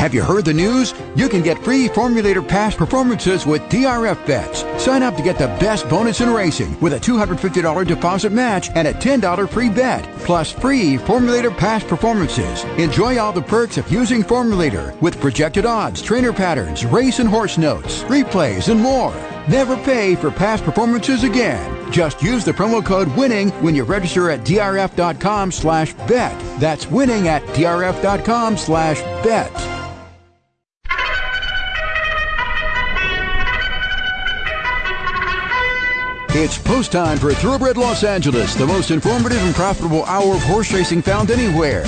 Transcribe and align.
Have 0.00 0.14
you 0.14 0.22
heard 0.22 0.46
the 0.46 0.54
news? 0.54 0.94
You 1.14 1.28
can 1.28 1.42
get 1.42 1.62
free 1.62 1.86
Formulator 1.86 2.48
past 2.48 2.78
performances 2.78 3.44
with 3.44 3.60
DRF 3.64 4.26
bets. 4.26 4.60
Sign 4.82 5.02
up 5.02 5.14
to 5.16 5.22
get 5.22 5.36
the 5.36 5.48
best 5.60 5.86
bonus 5.90 6.22
in 6.22 6.32
racing 6.32 6.80
with 6.80 6.94
a 6.94 6.98
$250 6.98 7.86
deposit 7.86 8.32
match 8.32 8.70
and 8.70 8.88
a 8.88 8.94
$10 8.94 9.46
free 9.50 9.68
bet, 9.68 10.02
plus 10.20 10.52
free 10.52 10.96
Formulator 10.96 11.54
past 11.54 11.86
performances. 11.86 12.64
Enjoy 12.78 13.18
all 13.18 13.30
the 13.30 13.42
perks 13.42 13.76
of 13.76 13.92
using 13.92 14.22
Formulator 14.22 14.98
with 15.02 15.20
projected 15.20 15.66
odds, 15.66 16.00
trainer 16.00 16.32
patterns, 16.32 16.86
race 16.86 17.18
and 17.18 17.28
horse 17.28 17.58
notes, 17.58 18.02
replays, 18.04 18.70
and 18.70 18.80
more. 18.80 19.12
Never 19.48 19.76
pay 19.76 20.14
for 20.14 20.30
past 20.30 20.64
performances 20.64 21.24
again. 21.24 21.92
Just 21.92 22.22
use 22.22 22.42
the 22.42 22.52
promo 22.52 22.82
code 22.82 23.08
WINNING 23.16 23.50
when 23.62 23.74
you 23.74 23.84
register 23.84 24.30
at 24.30 24.46
drf.com 24.46 25.52
slash 25.52 25.92
bet. 26.08 26.40
That's 26.58 26.86
winning 26.86 27.28
at 27.28 27.42
drf.com 27.48 28.56
slash 28.56 29.02
bet. 29.22 29.79
It's 36.32 36.56
post 36.56 36.92
time 36.92 37.18
for 37.18 37.34
Thoroughbred 37.34 37.76
Los 37.76 38.04
Angeles, 38.04 38.54
the 38.54 38.64
most 38.64 38.92
informative 38.92 39.42
and 39.42 39.52
profitable 39.52 40.04
hour 40.04 40.36
of 40.36 40.42
horse 40.44 40.72
racing 40.72 41.02
found 41.02 41.28
anywhere. 41.28 41.82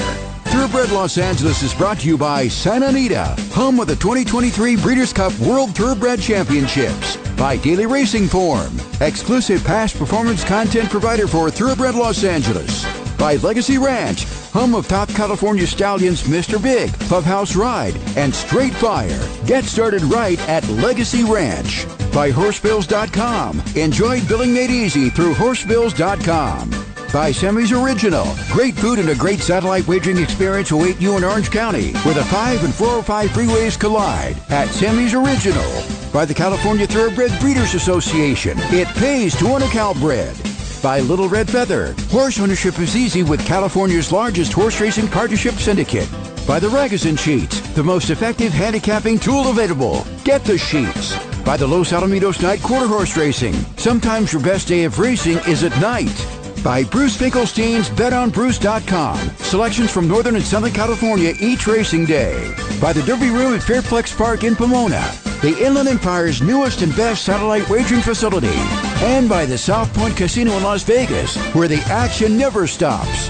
Thoroughbred 0.47 0.91
Los 0.91 1.17
Angeles 1.17 1.63
is 1.63 1.73
brought 1.73 2.01
to 2.01 2.09
you 2.09 2.19
by 2.19 2.49
Santa 2.49 2.89
Anita, 2.89 3.37
home 3.53 3.79
of 3.79 3.87
the 3.87 3.95
2023 3.95 4.75
Breeders' 4.75 5.13
Cup 5.13 5.33
World 5.39 5.77
Thoroughbred 5.77 6.21
Championships. 6.21 7.17
By 7.37 7.57
Daily 7.57 7.87
Racing 7.87 8.27
Form, 8.27 8.81
exclusive 9.01 9.63
past 9.63 9.97
performance 9.97 10.43
content 10.43 10.91
provider 10.91 11.29
for 11.29 11.49
Thoroughbred 11.49 11.95
Los 11.95 12.25
Angeles. 12.25 12.85
By 13.17 13.37
Legacy 13.37 13.79
Ranch, 13.79 14.25
home 14.51 14.75
of 14.75 14.89
top 14.89 15.09
California 15.11 15.69
stallions 15.69 16.25
Mr. 16.25 16.61
Big, 16.61 16.93
Clubhouse 17.09 17.55
Ride, 17.55 17.95
and 18.17 18.35
Straight 18.35 18.75
Fire. 18.75 19.23
Get 19.47 19.63
started 19.63 20.03
right 20.03 20.41
at 20.49 20.69
Legacy 20.69 21.23
Ranch. 21.23 21.87
By 22.13 22.31
Horsebills.com. 22.31 23.63
Enjoy 23.75 24.21
billing 24.27 24.53
made 24.53 24.71
easy 24.71 25.09
through 25.09 25.35
Horsebills.com. 25.35 26.71
By 27.13 27.33
Sammy's 27.33 27.73
Original. 27.73 28.27
Great 28.51 28.75
food 28.75 28.99
and 28.99 29.09
a 29.09 29.15
great 29.15 29.41
satellite 29.41 29.87
wagering 29.87 30.19
experience 30.19 30.71
await 30.71 31.01
you 31.01 31.17
in 31.17 31.25
Orange 31.25 31.51
County, 31.51 31.93
where 32.05 32.15
the 32.15 32.25
5 32.25 32.65
and 32.65 32.75
405 32.75 33.31
freeways 33.31 33.79
collide 33.79 34.37
at 34.51 34.69
Sammy's 34.69 35.15
Original. 35.15 35.83
By 36.13 36.25
the 36.25 36.35
California 36.35 36.87
Thoroughbred 36.87 37.39
Breeders 37.41 37.75
Association. 37.75 38.57
It 38.71 38.89
pays 38.97 39.37
to 39.39 39.49
own 39.49 39.63
a 39.63 39.67
Calbred 39.67 40.37
by 40.83 40.99
Little 41.01 41.29
Red 41.29 41.49
Feather. 41.49 41.95
Horse 42.11 42.41
ownership 42.41 42.79
is 42.81 42.97
easy 42.97 43.23
with 43.23 43.47
California's 43.47 44.11
largest 44.11 44.53
horse 44.53 44.81
racing 44.81 45.09
partnership 45.09 45.55
syndicate. 45.55 46.11
By 46.47 46.59
the 46.59 46.69
Ragozin 46.69 47.19
Sheets, 47.19 47.61
the 47.75 47.85
most 47.85 48.11
effective 48.11 48.53
handicapping 48.53 49.21
tool 49.21 49.49
available. 49.51 50.05
Get 50.25 50.45
the 50.45 50.59
sheets. 50.59 51.32
By 51.45 51.57
the 51.57 51.67
Los 51.67 51.93
Alamitos 51.93 52.43
Night 52.43 52.63
Quarter 52.63 52.87
Horse 52.87 53.17
Racing. 53.17 53.55
Sometimes 53.77 54.33
your 54.33 54.43
best 54.43 54.69
day 54.69 54.85
of 54.85 54.99
racing 54.99 55.39
is 55.49 55.65
at 55.65 55.79
night. 55.81 56.27
By 56.63 56.85
Bruce 56.85 57.17
Finkelstein's 57.17 57.91
BetOnBruce.com. 57.91 59.19
Selections 59.39 59.91
from 59.91 60.09
Northern 60.09 60.37
and 60.37 60.45
Southern 60.45 60.73
California 60.73 61.35
each 61.41 61.67
racing 61.67 62.07
day. 62.07 62.55
By 62.81 62.93
the 62.93 63.03
Derby 63.03 63.31
Room 63.31 63.55
at 63.55 63.63
Fairplex 63.63 64.17
Park 64.17 64.45
in 64.45 64.55
Pomona 64.55 65.03
the 65.43 65.61
Inland 65.61 65.89
Empire's 65.89 66.41
newest 66.41 66.83
and 66.83 66.95
best 66.95 67.25
satellite 67.25 67.69
wagering 67.69 68.01
facility, 68.01 68.55
and 69.03 69.29
by 69.29 69.45
the 69.45 69.59
South 69.59 69.93
Point 69.93 70.17
Casino 70.17 70.57
in 70.57 70.63
Las 70.63 70.85
Vegas, 70.85 71.37
where 71.53 71.67
the 71.67 71.81
action 71.91 72.39
never 72.39 72.69
stops. 72.69 73.29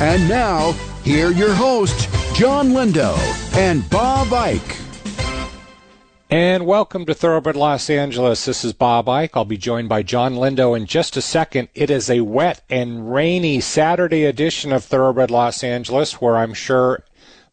And 0.00 0.28
now, 0.28 0.72
here 1.04 1.28
are 1.28 1.32
your 1.32 1.54
hosts, 1.54 2.08
John 2.36 2.70
Lindo 2.70 3.16
and 3.56 3.88
Bob 3.90 4.32
Ike. 4.32 4.65
And 6.36 6.66
welcome 6.66 7.06
to 7.06 7.14
Thoroughbred 7.14 7.56
Los 7.56 7.88
Angeles. 7.88 8.44
This 8.44 8.62
is 8.62 8.74
Bob 8.74 9.08
Ike. 9.08 9.34
I'll 9.34 9.46
be 9.46 9.56
joined 9.56 9.88
by 9.88 10.02
John 10.02 10.34
Lindo 10.34 10.76
in 10.76 10.84
just 10.84 11.16
a 11.16 11.22
second. 11.22 11.68
It 11.74 11.88
is 11.88 12.10
a 12.10 12.20
wet 12.20 12.62
and 12.68 13.10
rainy 13.10 13.58
Saturday 13.62 14.26
edition 14.26 14.70
of 14.70 14.84
Thoroughbred 14.84 15.30
Los 15.30 15.64
Angeles, 15.64 16.20
where 16.20 16.36
I'm 16.36 16.52
sure 16.52 17.02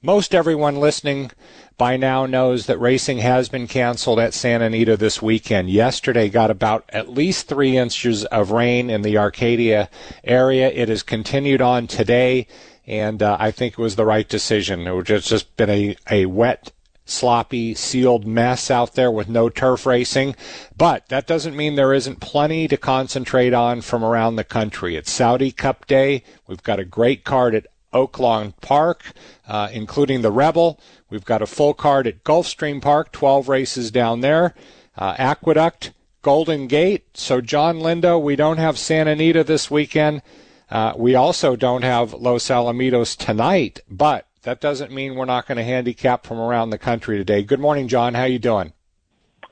most 0.02 0.36
everyone 0.36 0.82
listening 0.82 1.32
by 1.78 1.96
now 1.96 2.26
knows 2.26 2.66
that 2.66 2.78
racing 2.78 3.20
has 3.20 3.48
been 3.48 3.70
canceled 3.70 4.20
at 4.20 4.34
Santa 4.34 4.66
Anita 4.66 4.98
this 4.98 5.22
weekend. 5.22 5.70
Yesterday 5.70 6.28
got 6.28 6.52
about 6.52 6.84
at 6.90 7.08
least 7.08 7.47
three 7.47 7.78
inches 7.78 8.26
of 8.26 8.52
rain 8.52 8.90
in 8.90 9.02
the 9.02 9.18
Arcadia 9.18 9.90
area. 10.26 10.70
It 10.70 10.90
has 10.90 11.03
continued 11.03 11.62
on 11.62 11.88
today, 11.88 12.47
and 12.86 13.24
uh, 13.24 13.38
I 13.40 13.52
think 13.52 13.76
it 13.76 13.82
was 13.82 13.96
the 13.96 14.06
right 14.06 14.28
decision. 14.28 14.86
It 14.88 14.91
was 14.91 15.06
just, 15.06 15.29
just 15.29 15.56
been 15.56 15.70
a, 15.70 15.96
a 16.12 16.26
wet 16.26 16.74
sloppy, 17.05 17.73
sealed 17.73 18.26
mess 18.26 18.72
out 18.72 18.96
there 18.96 19.11
with 19.11 19.28
no 19.28 19.50
turf 19.50 19.85
racing. 19.85 20.35
But 20.76 21.08
that 21.09 21.28
doesn't 21.28 21.55
mean 21.55 21.76
there 21.76 21.94
isn't 21.94 22.20
plenty 22.20 22.67
to 22.67 22.78
concentrate 22.78 23.53
on 23.53 23.82
from 23.82 24.03
around 24.03 24.35
the 24.35 24.44
country. 24.44 24.96
It's 24.96 25.11
Saudi 25.11 25.52
Cup 25.52 25.85
Day. 25.88 26.23
We've 26.47 26.64
got 26.64 26.79
a 26.79 26.85
great 26.85 27.23
card 27.23 27.55
at 27.55 27.67
Oaklawn 27.94 28.53
Park, 28.61 29.14
uh, 29.47 29.70
including 29.72 30.22
the 30.22 30.32
Rebel. 30.32 30.79
We've 31.09 31.26
got 31.26 31.41
a 31.41 31.47
full 31.47 31.73
card 31.73 32.08
at 32.08 32.23
Gulfstream 32.23 32.82
Park, 32.82 33.11
12 33.11 33.47
races 33.47 33.91
down 33.91 34.22
there. 34.22 34.53
Uh, 34.97 35.16
Aqueduct, 35.17 35.91
Golden 36.22 36.67
Gate. 36.67 37.05
So, 37.17 37.41
John 37.41 37.79
Lindo, 37.79 38.22
we 38.22 38.35
don't 38.35 38.58
have 38.58 38.78
Santa 38.78 39.11
Anita 39.11 39.44
this 39.44 39.70
weekend. 39.70 40.22
Uh, 40.70 40.94
we 40.96 41.14
also 41.14 41.55
don't 41.55 41.84
have 41.84 42.14
Los 42.14 42.47
Alamitos 42.47 43.16
tonight, 43.16 43.82
but 43.88 44.28
that 44.43 44.61
doesn't 44.61 44.91
mean 44.91 45.16
we're 45.16 45.25
not 45.25 45.47
going 45.47 45.57
to 45.57 45.63
handicap 45.63 46.25
from 46.25 46.40
around 46.40 46.69
the 46.69 46.78
country 46.78 47.17
today. 47.17 47.43
Good 47.43 47.59
morning, 47.59 47.87
John. 47.87 48.13
How 48.13 48.25
you 48.25 48.40
doing? 48.40 48.73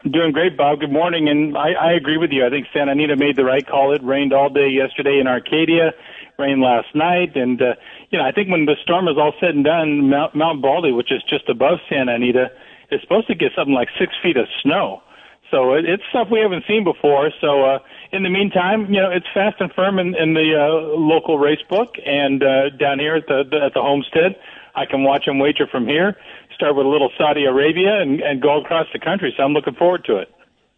Doing 0.10 0.32
great, 0.32 0.58
Bob. 0.58 0.80
Good 0.80 0.92
morning. 0.92 1.30
And 1.30 1.58
I, 1.58 1.74
I 1.74 1.92
agree 1.94 2.18
with 2.18 2.32
you. 2.32 2.46
I 2.46 2.50
think 2.50 2.68
Santa 2.74 2.92
Anita 2.92 3.16
made 3.16 3.36
the 3.36 3.46
right 3.46 3.66
call. 3.66 3.94
It 3.94 4.04
rained 4.04 4.34
all 4.34 4.50
day 4.50 4.68
yesterday 4.68 5.20
in 5.20 5.28
Arcadia, 5.28 5.92
rained 6.40 6.62
last 6.62 6.94
night. 6.96 7.36
And, 7.36 7.62
uh, 7.62 7.76
you 8.10 8.18
know, 8.18 8.26
I 8.26 8.32
think 8.32 8.50
when 8.50 8.66
the 8.66 8.76
storm 8.82 9.08
is 9.08 9.18
all 9.18 9.34
said 9.40 9.56
and 9.56 9.64
done, 9.64 10.10
Mount, 10.10 10.36
Mount 10.36 10.62
Baldy, 10.62 10.92
which 10.92 11.12
is 11.12 11.22
just 11.24 11.48
above 11.50 11.80
Santa 11.88 12.16
Anita, 12.16 12.48
is 12.92 13.00
supposed 13.02 13.28
to 13.28 13.36
get 13.36 13.52
something 13.56 13.76
like 13.76 13.90
six 14.00 14.14
feet 14.24 14.38
of 14.38 14.48
snow. 14.64 15.04
So 15.52 15.74
it, 15.74 15.86
it's 15.86 16.04
stuff 16.10 16.30
we 16.32 16.40
haven't 16.40 16.64
seen 16.68 16.84
before. 16.84 17.30
So 17.40 17.64
uh, 17.64 17.80
in 18.12 18.24
the 18.24 18.30
meantime, 18.30 18.92
you 18.92 19.02
know, 19.02 19.12
it's 19.12 19.28
fast 19.34 19.58
and 19.60 19.72
firm 19.74 20.00
in, 20.00 20.16
in 20.16 20.34
the 20.34 20.56
uh, 20.58 20.98
local 20.98 21.38
race 21.38 21.62
book 21.70 21.96
and 22.04 22.42
uh, 22.42 22.70
down 22.70 22.98
here 22.98 23.16
at 23.16 23.28
the, 23.28 23.44
the 23.50 23.58
at 23.66 23.74
the 23.76 23.82
homestead. 23.82 24.36
I 24.76 24.86
can 24.86 25.04
watch 25.04 25.26
them 25.26 25.40
wager 25.40 25.68
from 25.68 25.88
here. 25.88 26.18
Start 26.56 26.76
with 26.76 26.86
a 26.86 26.90
little 26.90 27.12
Saudi 27.18 27.46
Arabia 27.46 28.02
and, 28.02 28.22
and 28.22 28.42
go 28.42 28.60
across 28.62 28.88
the 28.94 29.00
country. 29.00 29.34
So 29.36 29.44
I'm 29.44 29.54
looking 29.54 29.76
forward 29.76 30.04
to 30.06 30.18
it. 30.18 30.34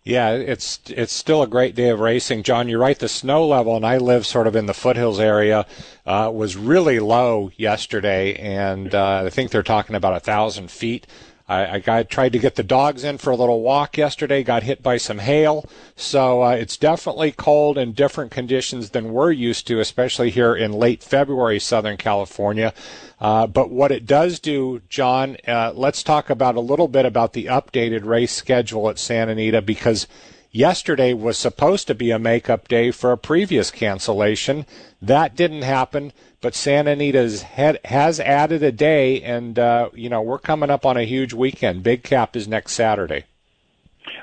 Yeah, 0.06 0.32
it's 0.32 0.82
it's 0.88 1.14
still 1.14 1.42
a 1.42 1.48
great 1.48 1.76
day 1.76 1.88
of 1.88 2.02
racing, 2.02 2.44
John. 2.44 2.68
You're 2.68 2.80
right. 2.80 3.00
The 3.00 3.08
snow 3.08 3.48
level, 3.48 3.78
and 3.78 3.86
I 3.86 4.00
live 4.00 4.26
sort 4.26 4.48
of 4.48 4.56
in 4.56 4.66
the 4.66 4.74
foothills 4.74 5.18
area, 5.18 5.66
uh, 6.06 6.30
was 6.34 6.58
really 6.58 7.00
low 7.00 7.52
yesterday, 7.56 8.34
and 8.36 8.94
uh, 8.94 9.24
I 9.26 9.30
think 9.30 9.52
they're 9.52 9.64
talking 9.64 9.96
about 9.96 10.18
a 10.18 10.20
thousand 10.20 10.72
feet. 10.72 11.08
I, 11.48 11.76
I 11.76 11.80
got, 11.80 12.10
tried 12.10 12.34
to 12.34 12.40
get 12.40 12.56
the 12.56 12.64
dogs 12.64 13.04
in 13.04 13.18
for 13.18 13.32
a 13.32 13.36
little 13.36 13.62
walk 13.62 13.98
yesterday, 13.98 14.44
got 14.44 14.64
hit 14.64 14.82
by 14.82 14.98
some 14.98 15.20
hail. 15.20 15.70
So 15.96 16.44
uh, 16.44 16.52
it's 16.52 16.78
definitely 16.78 17.32
cold 17.32 17.78
and 17.78 17.96
different 17.96 18.32
conditions 18.32 18.92
than 18.92 19.12
we're 19.12 19.32
used 19.32 19.68
to, 19.68 19.80
especially 19.80 20.30
here 20.30 20.56
in 20.56 20.72
late 20.72 21.04
February, 21.04 21.60
Southern 21.60 21.98
California. 21.98 22.74
Uh, 23.20 23.48
but 23.48 23.70
what 23.70 23.92
it 23.92 24.06
does 24.06 24.40
do, 24.40 24.82
John, 24.90 25.38
uh, 25.48 25.74
let's 25.76 26.04
talk 26.04 26.30
about 26.30 26.56
a 26.56 26.62
little 26.62 26.88
bit 26.88 27.06
about 27.06 27.34
the 27.34 27.46
updated 27.46 28.06
race 28.06 28.34
schedule 28.34 28.90
at 28.90 29.00
Santa 29.00 29.34
Anita 29.34 29.62
because 29.62 30.08
yesterday 30.52 31.14
was 31.14 31.38
supposed 31.38 31.88
to 31.88 31.96
be 31.96 32.12
a 32.12 32.20
makeup 32.20 32.68
day 32.68 32.92
for 32.92 33.12
a 33.12 33.18
previous 33.18 33.72
cancellation. 33.72 34.66
That 35.02 35.36
didn't 35.36 35.64
happen, 35.64 36.14
but 36.44 36.54
Santa 36.54 36.92
Anita's 36.92 37.42
has 37.42 38.20
added 38.20 38.62
a 38.62 38.72
day, 38.72 39.22
and 39.22 39.58
uh, 39.58 39.90
you 39.94 40.10
know 40.10 40.22
we're 40.22 40.38
coming 40.38 40.70
up 40.70 40.86
on 40.86 40.98
a 40.98 41.04
huge 41.04 41.34
weekend. 41.34 41.82
Big 41.82 42.04
Cap 42.04 42.36
is 42.36 42.48
next 42.48 42.74
Saturday. 42.74 43.24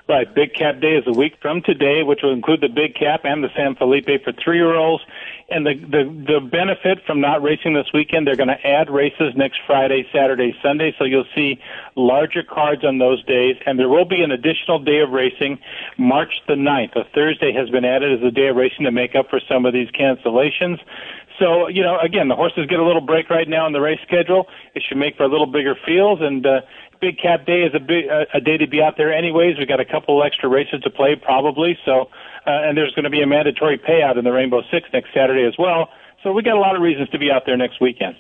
Right, 0.07 0.33
Big 0.35 0.55
Cap 0.55 0.81
Day 0.81 0.97
is 0.97 1.05
a 1.07 1.13
week 1.13 1.35
from 1.41 1.63
today, 1.63 2.03
which 2.03 2.21
will 2.23 2.33
include 2.33 2.61
the 2.61 2.69
Big 2.69 2.95
Cap 2.95 3.21
and 3.25 3.45
the 3.45 3.49
San 3.57 3.77
Felipe 3.77 4.09
for 4.25 4.33
three-year-olds. 4.33 5.05
And 5.49 5.65
the 5.65 5.75
the 5.75 6.05
the 6.05 6.41
benefit 6.41 6.99
from 7.07 7.21
not 7.21 7.43
racing 7.43 7.75
this 7.75 7.87
weekend, 7.95 8.27
they're 8.27 8.37
going 8.37 8.49
to 8.49 8.67
add 8.67 8.91
races 8.91 9.35
next 9.37 9.59
Friday, 9.67 10.07
Saturday, 10.13 10.55
Sunday, 10.63 10.95
so 10.99 11.05
you'll 11.05 11.31
see 11.35 11.61
larger 11.97 12.43
cards 12.43 12.85
on 12.85 12.99
those 12.99 13.25
days. 13.25 13.57
And 13.67 13.79
there 13.79 13.89
will 13.89 14.05
be 14.05 14.23
an 14.23 14.31
additional 14.31 14.79
day 14.79 15.01
of 15.01 15.11
racing, 15.11 15.59
March 15.97 16.33
the 16.47 16.55
9th. 16.55 16.97
A 16.97 17.05
Thursday 17.15 17.53
has 17.53 17.71
been 17.71 17.85
added 17.85 18.19
as 18.19 18.25
a 18.25 18.31
day 18.31 18.49
of 18.49 18.57
racing 18.57 18.85
to 18.85 18.93
make 18.93 19.15
up 19.15 19.31
for 19.31 19.41
some 19.49 19.65
of 19.65 19.73
these 19.73 19.89
cancellations. 19.91 20.79
So, 21.41 21.69
you 21.69 21.83
know, 21.83 21.99
again, 21.99 22.29
the 22.29 22.37
horses 22.37 22.67
get 22.67 22.79
a 22.79 22.85
little 22.85 23.01
break 23.01 23.31
right 23.31 23.49
now 23.49 23.67
in 23.67 23.73
the 23.73 23.81
race 23.81 23.99
schedule. 24.07 24.47
It 24.75 24.83
should 24.87 24.99
make 24.99 25.17
for 25.17 25.25
a 25.25 25.29
little 25.29 25.47
bigger 25.47 25.75
fields, 25.87 26.21
and 26.23 26.45
uh, 26.45 26.61
Big 27.01 27.19
Cap 27.19 27.47
Day 27.47 27.63
is 27.63 27.75
a 27.75 27.81
big 27.81 28.09
uh, 28.09 28.27
a 28.35 28.41
day 28.41 28.59
to 28.59 28.67
be 28.67 28.83
out 28.83 28.99
there 28.99 29.13
anyways. 29.13 29.59
We 29.59 29.65
got 29.65 29.81
a 29.81 29.87
couple 29.87 30.23
extra 30.23 30.51
races 30.51 30.83
to 30.83 30.91
play 30.91 31.17
probably. 31.17 31.79
So, 31.85 32.11
uh, 32.47 32.51
and 32.51 32.77
there's 32.77 32.93
going 32.93 33.05
to 33.05 33.11
be 33.11 33.23
a 33.23 33.27
mandatory 33.27 33.79
payout 33.79 34.19
in 34.19 34.25
the 34.25 34.33
Rainbow 34.33 34.61
Six 34.71 34.87
next 34.93 35.15
Saturday 35.15 35.45
as 35.47 35.55
well. 35.59 35.89
So 36.23 36.33
we 36.33 36.43
got 36.43 36.57
a 36.57 36.61
lot 36.61 36.77
of 36.77 36.83
reasons 36.83 37.09
to 37.09 37.19
be 37.19 37.31
out 37.31 37.47
there 37.47 37.57
next 37.57 37.81
weekend. 37.81 38.17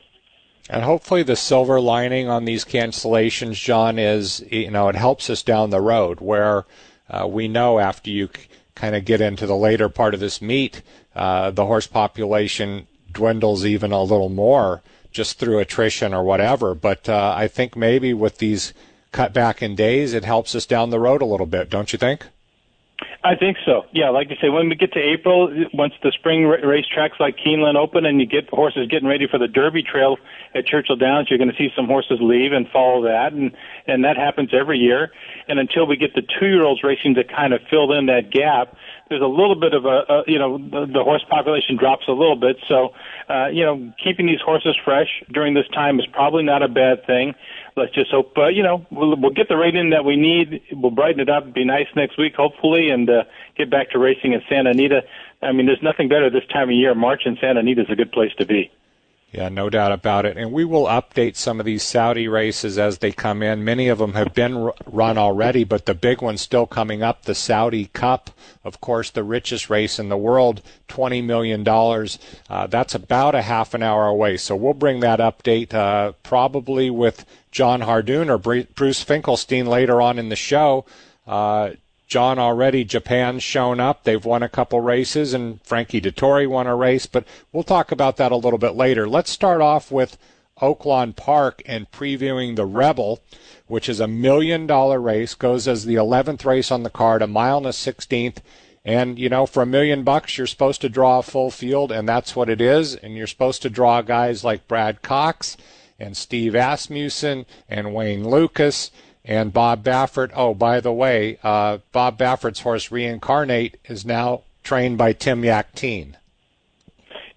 And 0.71 0.83
hopefully, 0.83 1.23
the 1.23 1.37
silver 1.37 1.79
lining 1.79 2.29
on 2.29 2.47
these 2.47 2.65
cancellations, 2.65 3.63
John, 3.63 3.99
is 3.99 4.43
you 4.51 4.71
know 4.71 4.89
it 4.89 4.97
helps 4.97 5.29
us 5.29 5.43
down 5.43 5.69
the 5.69 5.81
road 5.83 6.21
where 6.21 6.65
uh, 7.11 7.27
we 7.27 7.49
know 7.49 7.79
after 7.79 8.09
you 8.09 8.31
kind 8.75 8.97
of 8.97 9.05
get 9.05 9.21
into 9.21 9.47
the 9.47 9.57
later 9.57 9.91
part 9.91 10.15
of 10.15 10.21
this 10.21 10.41
meet, 10.41 10.81
uh, 11.15 11.51
the 11.51 11.67
horse 11.67 11.87
population 11.87 12.87
dwindles 13.13 13.65
even 13.65 13.93
a 13.93 14.03
little 14.03 14.29
more 14.29 14.83
just 15.13 15.39
through 15.39 15.59
attrition 15.59 16.15
or 16.15 16.23
whatever. 16.23 16.75
But 16.75 17.09
uh, 17.09 17.35
I 17.37 17.49
think 17.49 17.77
maybe 17.77 18.15
with 18.15 18.39
these 18.39 18.73
cut 19.13 19.33
back 19.33 19.63
in 19.63 19.75
days, 19.75 20.15
it 20.15 20.25
helps 20.25 20.55
us 20.55 20.67
down 20.67 20.91
the 20.91 21.01
road 21.01 21.23
a 21.23 21.27
little 21.27 21.47
bit, 21.47 21.69
don't 21.71 21.93
you 21.93 21.99
think? 21.99 22.27
I 23.23 23.35
think 23.35 23.59
so. 23.67 23.85
Yeah, 23.93 24.11
like 24.11 24.31
you 24.31 24.37
say, 24.41 24.49
when 24.49 24.69
we 24.69 24.75
get 24.77 24.93
to 24.93 24.99
April, 24.99 25.53
once 25.75 25.93
the 26.03 26.11
spring 26.13 26.43
racetracks 26.43 27.21
like 27.21 27.37
Keeneland 27.37 27.77
open 27.77 28.07
and 28.07 28.19
you 28.19 28.27
get 28.27 28.49
horses 28.49 28.89
getting 28.89 29.09
ready 29.09 29.27
for 29.27 29.39
the 29.39 29.49
Derby 29.49 29.83
Trail 29.83 30.17
at 30.55 30.67
Churchill 30.67 30.97
Downs, 30.97 31.29
you're 31.29 31.39
going 31.39 31.51
to 31.51 31.57
see 31.57 31.69
some 31.77 31.87
horses 31.87 32.19
leave 32.21 32.53
and 32.53 32.67
follow 32.69 33.03
that, 33.03 33.33
and 33.33 33.53
and 33.87 34.05
that 34.05 34.17
happens 34.17 34.51
every 34.55 34.79
year. 34.79 35.13
And 35.49 35.59
until 35.59 35.87
we 35.87 35.97
get 35.97 36.15
the 36.15 36.23
two-year-olds 36.23 36.83
racing 36.83 37.15
to 37.15 37.25
kind 37.25 37.53
of 37.53 37.61
fill 37.69 37.93
in 37.93 38.07
that 38.07 38.31
gap, 38.31 38.75
there's 39.11 39.23
a 39.23 39.27
little 39.27 39.57
bit 39.57 39.75
of 39.75 39.85
a, 39.85 40.05
a 40.09 40.23
you 40.29 40.39
know 40.39 40.57
the, 40.57 40.87
the 40.87 41.03
horse 41.03 41.25
population 41.29 41.77
drops 41.77 42.07
a 42.09 42.13
little 42.13 42.37
bit. 42.37 42.57
So 42.69 42.95
uh, 43.29 43.49
you 43.49 43.65
know 43.65 43.93
keeping 44.03 44.27
these 44.27 44.41
horses 44.41 44.77
fresh 44.85 45.09
during 45.33 45.55
this 45.55 45.67
time 45.75 45.99
is 45.99 46.07
probably 46.07 46.45
not 46.45 46.63
a 46.63 46.69
bad 46.69 47.05
thing. 47.07 47.35
Let's 47.77 47.93
just 47.93 48.11
hope 48.13 48.39
uh, 48.39 48.47
you 48.47 48.63
know 48.63 48.87
we'll, 48.91 49.17
we'll 49.17 49.33
get 49.33 49.49
the 49.49 49.57
rating 49.57 49.91
that 49.91 50.05
we 50.05 50.17
need. 50.17 50.63
We'll 50.73 50.93
brighten 50.93 51.21
it 51.21 51.29
up, 51.29 51.53
be 51.53 51.65
nice 51.65 51.89
next 51.97 52.19
week 52.19 52.35
hopefully, 52.37 52.91
and 52.91 53.11
uh, 53.11 53.25
get 53.57 53.69
back 53.69 53.91
to 53.91 53.99
racing 53.99 54.33
in 54.33 54.43
Santa 54.49 54.71
Anita. 54.71 55.03
I 55.43 55.53
mean, 55.53 55.67
there's 55.67 55.83
nothing 55.83 56.09
better 56.09 56.31
this 56.31 56.47
time 56.53 56.69
of 56.69 56.75
year. 56.75 56.95
March 56.95 57.23
in 57.25 57.37
Santa 57.41 57.61
Anita 57.61 57.83
is 57.83 57.91
a 57.91 57.97
good 57.97 58.13
place 58.13 58.33
to 58.39 58.47
be. 58.47 58.71
Yeah, 59.33 59.49
no 59.49 59.71
doubt 59.71 59.93
about 59.93 60.27
it. 60.27 60.37
And 60.37 60.51
we 60.51 60.65
will 60.65 60.87
update 60.87 61.37
some 61.37 61.61
of 61.61 61.67
these 61.67 61.85
Saudi 61.85 62.27
races 62.27 62.79
as 62.79 62.99
they 62.99 63.13
come 63.13 63.45
in. 63.45 63.63
Many 63.65 63.87
of 63.87 63.99
them 63.99 64.15
have 64.15 64.35
been 64.35 64.73
run 64.87 65.19
already, 65.19 65.63
but 65.63 65.87
the 65.87 65.95
big 65.95 66.21
one's 66.21 66.41
still 66.41 66.67
coming 66.67 67.05
up 67.05 67.23
the 67.23 67.35
Saudi 67.37 67.87
Cup. 67.87 68.31
Of 68.65 68.81
course, 68.81 69.09
the 69.11 69.23
richest 69.23 69.71
race 69.71 70.01
in 70.01 70.09
the 70.09 70.17
world, 70.17 70.63
$20 70.89 71.25
million. 71.25 71.67
Uh, 71.69 72.67
that's 72.67 72.95
about 72.97 73.37
a 73.37 73.43
half 73.43 73.73
an 73.73 73.85
hour 73.85 74.07
away. 74.07 74.37
So 74.37 74.57
we'll 74.57 74.75
bring 74.75 74.99
that 75.01 75.21
update 75.21 75.73
uh, 75.73 76.13
probably 76.25 76.91
with 76.91 77.25
John 77.53 77.83
Hardoon 77.83 78.31
or 78.31 78.39
Bruce 78.39 79.03
Finkelstein 79.03 79.67
later 79.67 80.03
on 80.03 80.19
in 80.19 80.29
the 80.29 80.37
show. 80.37 80.85
Uh, 81.25 81.71
John 82.11 82.41
already, 82.41 82.85
Japan's 82.85 83.45
shown 83.45 83.79
up. 83.79 84.03
They've 84.03 84.25
won 84.25 84.43
a 84.43 84.49
couple 84.49 84.81
races, 84.81 85.33
and 85.33 85.63
Frankie 85.63 86.01
Dettori 86.01 86.45
won 86.47 86.67
a 86.67 86.75
race, 86.75 87.07
but 87.07 87.25
we'll 87.53 87.63
talk 87.63 87.93
about 87.93 88.17
that 88.17 88.33
a 88.33 88.37
little 88.37 88.59
bit 88.59 88.75
later. 88.75 89.09
Let's 89.09 89.31
start 89.31 89.61
off 89.61 89.93
with 89.93 90.19
Oaklawn 90.61 91.15
Park 91.15 91.63
and 91.67 91.89
previewing 91.93 92.57
the 92.57 92.67
Rebel, 92.67 93.21
which 93.69 93.89
is 93.89 94.01
a 94.01 94.09
million 94.09 94.67
dollar 94.67 95.01
race, 95.01 95.35
goes 95.35 95.69
as 95.69 95.85
the 95.85 95.95
11th 95.95 96.45
race 96.45 96.73
on 96.73 96.83
the 96.83 96.91
card, 96.91 97.23
a 97.23 97.29
mile 97.29 97.59
and 97.59 97.67
a 97.67 97.71
16th. 97.71 98.39
And, 98.85 99.17
you 99.17 99.29
know, 99.29 99.47
for 99.47 99.63
a 99.63 99.67
million 99.67 100.03
bucks, 100.03 100.37
you're 100.37 100.49
supposed 100.49 100.81
to 100.81 100.89
draw 100.89 101.21
a 101.21 101.23
full 101.23 101.53
field, 101.53 101.93
and 101.93 102.09
that's 102.09 102.35
what 102.35 102.51
it 102.51 102.61
is. 102.61 102.97
And 102.97 103.15
you're 103.15 103.29
supposed 103.29 103.63
to 103.63 103.71
draw 103.71 104.03
guys 104.03 104.43
like 104.43 104.67
Brad 104.67 105.03
Cox 105.03 105.57
and 105.97 106.17
Steve 106.17 106.57
Asmussen 106.57 107.47
and 107.69 107.95
Wayne 107.95 108.29
Lukas 108.29 108.91
and 109.31 109.53
Bob 109.53 109.85
Baffert. 109.85 110.33
Oh, 110.35 110.53
by 110.55 110.81
the 110.81 110.93
way, 110.93 111.39
uh, 111.45 111.79
Bob 111.93 112.19
Baffert's 112.19 112.61
horse 112.61 112.91
Reincarnate 112.91 113.79
is 113.85 114.05
now 114.05 114.43
trained 114.65 114.99
by 114.99 115.13
Tim 115.13 115.43
Yakteen. 115.43 116.17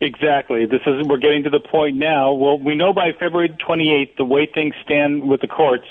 Exactly. 0.02 0.66
This 0.66 0.82
is 0.88 1.08
we're 1.08 1.18
getting 1.18 1.44
to 1.44 1.52
the 1.52 1.62
point 1.62 1.96
now. 1.96 2.34
Well, 2.34 2.60
we 2.60 2.76
know 2.76 2.94
by 2.94 3.12
February 3.18 3.50
28th 3.50 4.18
the 4.18 4.26
way 4.26 4.50
things 4.52 4.74
stand 4.84 5.30
with 5.30 5.40
the 5.40 5.48
courts 5.48 5.86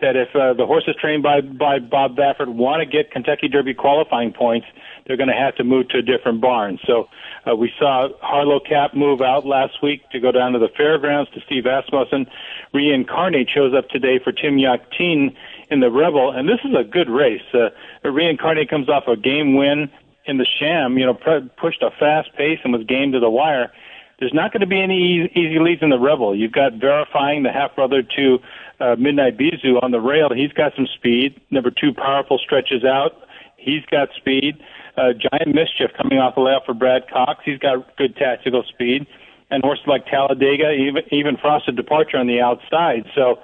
that 0.00 0.14
if 0.14 0.28
uh, 0.34 0.52
the 0.52 0.64
horses 0.64 0.94
trained 1.00 1.22
by 1.22 1.40
by 1.40 1.78
Bob 1.80 2.14
Baffert 2.14 2.46
want 2.46 2.80
to 2.80 2.86
get 2.86 3.10
Kentucky 3.10 3.48
Derby 3.48 3.74
qualifying 3.74 4.32
points, 4.32 4.66
they're 5.06 5.16
going 5.16 5.28
to 5.28 5.34
have 5.34 5.56
to 5.56 5.64
move 5.64 5.88
to 5.88 5.98
a 5.98 6.02
different 6.02 6.40
barn. 6.40 6.78
So 6.86 7.08
uh, 7.50 7.56
we 7.56 7.72
saw 7.78 8.08
Harlow 8.20 8.60
Cap 8.60 8.94
move 8.94 9.20
out 9.20 9.44
last 9.44 9.82
week 9.82 10.08
to 10.10 10.20
go 10.20 10.30
down 10.30 10.52
to 10.52 10.58
the 10.58 10.68
fairgrounds 10.76 11.30
to 11.32 11.40
Steve 11.40 11.64
Asmussen. 11.66 12.26
Reincarnate 12.72 13.48
shows 13.50 13.74
up 13.74 13.88
today 13.88 14.18
for 14.22 14.32
Tim 14.32 14.56
Yakteen 14.56 15.34
in 15.70 15.80
the 15.80 15.90
Rebel, 15.90 16.30
and 16.30 16.48
this 16.48 16.60
is 16.64 16.74
a 16.78 16.84
good 16.84 17.08
race. 17.08 17.42
Uh, 17.52 17.68
Reincarnate 18.04 18.68
comes 18.68 18.88
off 18.88 19.04
a 19.06 19.16
game 19.16 19.54
win 19.54 19.90
in 20.26 20.38
the 20.38 20.46
Sham. 20.46 20.98
You 20.98 21.06
know, 21.06 21.14
pre- 21.14 21.48
pushed 21.56 21.82
a 21.82 21.90
fast 21.98 22.34
pace 22.36 22.58
and 22.64 22.72
was 22.72 22.84
game 22.84 23.12
to 23.12 23.20
the 23.20 23.30
wire. 23.30 23.72
There's 24.18 24.34
not 24.34 24.52
going 24.52 24.60
to 24.60 24.66
be 24.66 24.80
any 24.80 25.30
easy 25.34 25.58
leads 25.60 25.82
in 25.82 25.90
the 25.90 25.98
Rebel. 25.98 26.34
You've 26.34 26.52
got 26.52 26.74
verifying 26.74 27.44
the 27.44 27.52
half 27.52 27.74
brother 27.76 28.02
to 28.02 28.38
uh, 28.80 28.96
Midnight 28.98 29.38
Bisou 29.38 29.82
on 29.82 29.92
the 29.92 30.00
rail. 30.00 30.28
He's 30.34 30.52
got 30.52 30.72
some 30.74 30.86
speed. 30.86 31.40
Number 31.50 31.70
two, 31.70 31.94
powerful 31.94 32.38
stretches 32.38 32.84
out. 32.84 33.12
He's 33.56 33.84
got 33.90 34.08
speed. 34.16 34.58
Uh, 34.96 35.12
Giant 35.12 35.54
Mischief 35.54 35.90
coming 35.96 36.18
off 36.18 36.34
the 36.34 36.40
layout 36.40 36.66
for 36.66 36.74
Brad 36.74 37.08
Cox. 37.08 37.40
He's 37.44 37.58
got 37.58 37.96
good 37.96 38.16
tactical 38.16 38.64
speed. 38.68 39.06
And 39.50 39.62
horses 39.62 39.86
like 39.86 40.06
Talladega, 40.06 40.72
even, 40.72 41.02
even 41.10 41.36
Frosted 41.38 41.76
Departure 41.76 42.18
on 42.18 42.26
the 42.26 42.40
outside. 42.40 43.06
So 43.14 43.38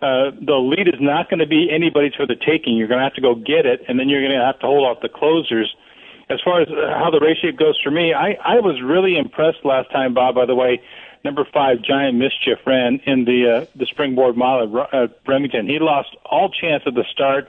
uh, 0.00 0.30
the 0.40 0.54
lead 0.54 0.86
is 0.86 1.00
not 1.00 1.28
going 1.28 1.40
to 1.40 1.46
be 1.46 1.68
anybody's 1.70 2.14
for 2.14 2.26
the 2.26 2.36
taking. 2.36 2.76
You're 2.76 2.86
going 2.86 3.00
to 3.00 3.04
have 3.04 3.14
to 3.14 3.20
go 3.20 3.34
get 3.34 3.66
it, 3.66 3.82
and 3.88 3.98
then 3.98 4.08
you're 4.08 4.20
going 4.20 4.38
to 4.38 4.44
have 4.44 4.60
to 4.60 4.66
hold 4.66 4.86
off 4.86 5.02
the 5.02 5.08
closers. 5.08 5.74
As 6.30 6.40
far 6.44 6.60
as 6.60 6.68
uh, 6.68 6.96
how 6.96 7.10
the 7.10 7.18
race 7.18 7.38
shape 7.38 7.58
goes 7.58 7.78
for 7.82 7.90
me, 7.90 8.14
I, 8.14 8.38
I 8.44 8.60
was 8.60 8.80
really 8.82 9.16
impressed 9.16 9.64
last 9.64 9.90
time, 9.90 10.14
Bob, 10.14 10.36
by 10.36 10.46
the 10.46 10.54
way, 10.54 10.80
number 11.24 11.44
five, 11.52 11.82
Giant 11.82 12.16
Mischief, 12.16 12.58
ran 12.64 13.00
in 13.06 13.24
the 13.24 13.62
uh, 13.62 13.66
the 13.74 13.86
springboard 13.86 14.36
mile 14.36 14.62
at 14.62 14.94
uh, 14.94 15.08
Remington. 15.26 15.66
He 15.66 15.80
lost 15.80 16.14
all 16.24 16.50
chance 16.50 16.84
at 16.86 16.94
the 16.94 17.04
start 17.10 17.48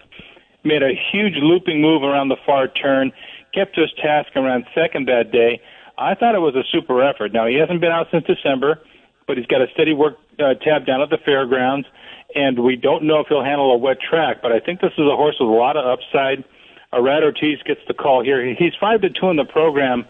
made 0.63 0.83
a 0.83 0.93
huge 1.11 1.35
looping 1.35 1.81
move 1.81 2.03
around 2.03 2.29
the 2.29 2.37
far 2.45 2.67
turn, 2.67 3.11
kept 3.53 3.75
his 3.75 3.91
task 4.01 4.35
around 4.35 4.65
second 4.75 5.07
that 5.07 5.31
day. 5.31 5.61
I 5.99 6.15
thought 6.15 6.33
it 6.33 6.39
was 6.39 6.55
a 6.55 6.63
super 6.71 7.03
effort. 7.03 7.33
Now 7.33 7.45
he 7.45 7.55
hasn't 7.55 7.81
been 7.81 7.91
out 7.91 8.07
since 8.09 8.25
December, 8.25 8.79
but 9.27 9.37
he's 9.37 9.45
got 9.45 9.61
a 9.61 9.67
steady 9.73 9.93
work 9.93 10.17
uh, 10.39 10.53
tab 10.55 10.85
down 10.85 11.01
at 11.01 11.09
the 11.09 11.17
fairgrounds, 11.17 11.87
and 12.35 12.59
we 12.59 12.77
don't 12.77 13.03
know 13.03 13.19
if 13.19 13.27
he'll 13.27 13.43
handle 13.43 13.71
a 13.73 13.77
wet 13.77 13.97
track. 13.99 14.41
But 14.41 14.53
I 14.53 14.59
think 14.59 14.79
this 14.79 14.93
is 14.93 15.05
a 15.05 15.15
horse 15.15 15.35
with 15.39 15.49
a 15.49 15.51
lot 15.51 15.75
of 15.75 15.85
upside. 15.85 16.45
Irad 16.93 17.23
Ortiz 17.23 17.59
gets 17.65 17.81
the 17.87 17.93
call 17.93 18.23
here. 18.23 18.43
He's 18.55 18.73
five 18.79 19.01
to 19.01 19.09
two 19.09 19.29
in 19.29 19.35
the 19.35 19.45
program. 19.45 20.05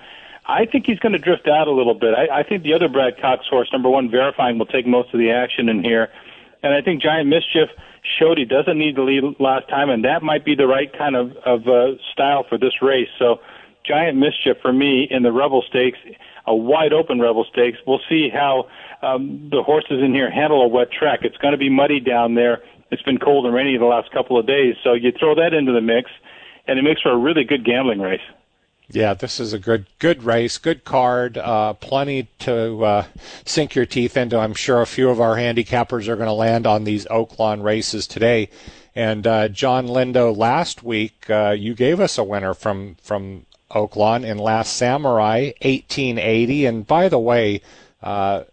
I 0.46 0.65
think 0.65 0.86
he's 0.86 1.00
going 1.00 1.13
to 1.13 1.19
drift 1.19 1.48
out 1.48 1.67
a 1.67 1.72
little 1.72 1.93
bit. 1.93 2.13
I, 2.13 2.39
I 2.39 2.43
think 2.43 2.63
the 2.63 2.74
other 2.74 2.88
Brad 2.88 3.19
Cox 3.19 3.48
horse, 3.48 3.69
number 3.72 3.89
one, 3.89 4.10
verifying, 4.10 4.58
will 4.58 4.65
take 4.65 4.88
most 4.88 5.13
of 5.13 5.19
the 5.19 5.31
action 5.31 5.69
in 5.69 5.84
here. 5.84 6.10
And 6.63 6.74
I 6.74 6.81
think 6.81 7.01
Giant 7.01 7.27
Mischief 7.27 7.69
showed 8.17 8.38
he 8.38 8.46
doesn't 8.46 8.77
need 8.77 8.96
to 8.96 9.03
lead 9.03 9.24
last 9.39 9.67
time, 9.69 9.89
and 9.89 10.05
that 10.05 10.24
might 10.24 10.46
be 10.46 10.55
the 10.55 10.67
right 10.67 10.91
kind 10.98 11.15
of, 11.15 11.36
of 11.46 11.67
uh, 11.67 11.98
style 12.13 12.46
for 12.48 12.58
this 12.58 12.81
race. 12.81 13.10
So 13.19 13.41
Giant 13.83 14.17
Mischief 14.17 14.57
for 14.62 14.74
me 14.74 15.07
in 15.09 15.24
the 15.24 15.31
Rebel 15.31 15.63
Stakes, 15.67 15.98
a 16.45 16.55
wide 16.55 16.93
open 16.93 17.19
Rebel 17.19 17.45
Stakes. 17.51 17.77
We'll 17.86 18.01
see 18.09 18.29
how 18.29 18.67
um, 19.01 19.50
the 19.51 19.63
horses 19.63 20.01
in 20.03 20.13
here 20.13 20.29
handle 20.29 20.62
a 20.62 20.67
wet 20.67 20.91
track. 20.91 21.19
It's 21.24 21.38
going 21.38 21.53
to 21.53 21.57
be 21.57 21.69
muddy 21.69 22.00
down 22.00 22.36
there. 22.36 22.62
It's 22.91 23.01
been 23.03 23.19
cold 23.19 23.45
and 23.45 23.53
rainy 23.53 23.77
the 23.77 23.86
last 23.86 24.12
couple 24.12 24.38
of 24.38 24.48
days, 24.48 24.75
so 24.83 24.93
you 24.93 25.12
throw 25.12 25.36
that 25.36 25.53
into 25.53 25.71
the 25.71 25.81
mix, 25.81 26.09
and 26.67 26.79
it 26.79 26.81
makes 26.81 27.01
for 27.01 27.12
a 27.12 27.17
really 27.17 27.43
good 27.43 27.63
gambling 27.63 28.00
race. 28.00 28.21
Yeah, 28.91 29.13
this 29.13 29.39
is 29.39 29.53
a 29.53 29.59
good 29.59 29.86
good 30.00 30.24
race, 30.24 30.57
good 30.57 30.83
card, 30.83 31.38
uh, 31.38 31.74
plenty 31.74 32.27
to 32.39 32.83
uh, 32.83 33.05
sink 33.45 33.75
your 33.75 33.86
teeth 33.86 34.17
into. 34.17 34.39
I'm 34.39 34.55
sure 34.55 34.81
a 34.81 34.88
few 34.88 35.09
of 35.09 35.21
our 35.21 35.36
handicappers 35.36 36.07
are 36.07 36.15
going 36.15 36.27
to 36.27 36.33
land 36.33 36.65
on 36.65 36.86
these 36.86 37.05
Oaklawn 37.05 37.63
races 37.63 38.07
today. 38.07 38.50
And 38.95 39.27
uh, 39.27 39.48
John 39.50 39.86
Lindo, 39.88 40.36
last 40.36 40.81
week 40.81 41.29
uh, 41.29 41.51
you 41.51 41.75
gave 41.75 42.00
us 42.00 42.17
a 42.17 42.24
winner 42.24 42.55
from 42.55 42.95
from 43.03 43.45
Oaklawn 43.72 44.24
in 44.24 44.38
Last 44.38 44.76
Samurai, 44.76 45.52
1880. 45.62 46.66
And 46.66 46.88
by 46.88 47.10
the 47.10 47.20
way, 47.20 47.62
uh, 48.02 48.44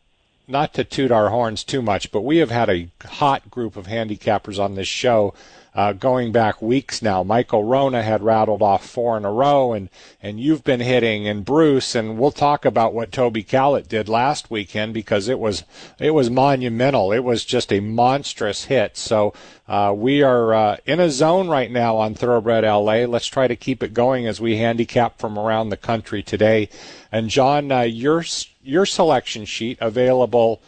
not 0.49 0.75
to 0.75 0.85
toot 0.85 1.11
our 1.11 1.31
horns 1.31 1.65
too 1.65 1.83
much, 1.83 2.13
but 2.13 2.23
we 2.23 2.39
have 2.39 2.51
had 2.51 2.71
a 2.71 2.89
hot 3.05 3.51
group 3.51 3.77
of 3.77 3.87
handicappers 3.87 4.59
on 4.59 4.75
this 4.75 4.89
show 4.89 5.35
uh, 5.77 5.93
going 5.93 6.33
back 6.33 6.63
weeks 6.63 7.03
now. 7.03 7.23
Michael 7.23 7.63
Rona 7.63 8.03
had 8.03 8.23
rattled 8.23 8.63
off 8.63 8.89
four 8.89 9.19
in 9.19 9.27
a 9.27 9.31
row, 9.31 9.75
and 9.75 9.91
and 10.23 10.41
you've 10.41 10.65
been 10.65 10.81
hitting, 10.81 11.29
and 11.29 11.45
Bruce, 11.45 11.95
and 11.95 12.19
we'll 12.19 12.31
talk 12.31 12.65
about 12.65 12.95
what 12.95 13.13
Toby 13.13 13.43
Callett 13.43 13.87
did 13.87 14.09
last 14.09 14.51
weekend 14.51 14.95
because 14.95 15.29
it 15.29 15.39
was 15.39 15.65
it 16.01 16.13
was 16.13 16.31
monumental. 16.31 17.13
It 17.13 17.23
was 17.23 17.45
just 17.45 17.71
a 17.71 17.81
monstrous 17.81 18.65
hit. 18.65 18.97
So 18.97 19.35
uh, 19.69 19.93
we 19.95 20.23
are 20.23 20.55
uh, 20.55 20.77
in 20.87 20.99
a 20.99 21.11
zone 21.11 21.49
right 21.49 21.71
now 21.71 21.97
on 21.97 22.15
Thoroughbred 22.15 22.65
LA. 22.65 23.05
Let's 23.05 23.27
try 23.27 23.47
to 23.47 23.55
keep 23.55 23.83
it 23.83 23.93
going 23.93 24.27
as 24.27 24.41
we 24.41 24.57
handicap 24.57 25.19
from 25.19 25.39
around 25.39 25.69
the 25.69 25.77
country 25.77 26.23
today. 26.23 26.71
And 27.13 27.29
John, 27.29 27.71
uh, 27.71 27.83
your 27.83 28.25
your 28.63 28.87
selection 28.87 29.45
sheet 29.45 29.77
available 29.83 30.63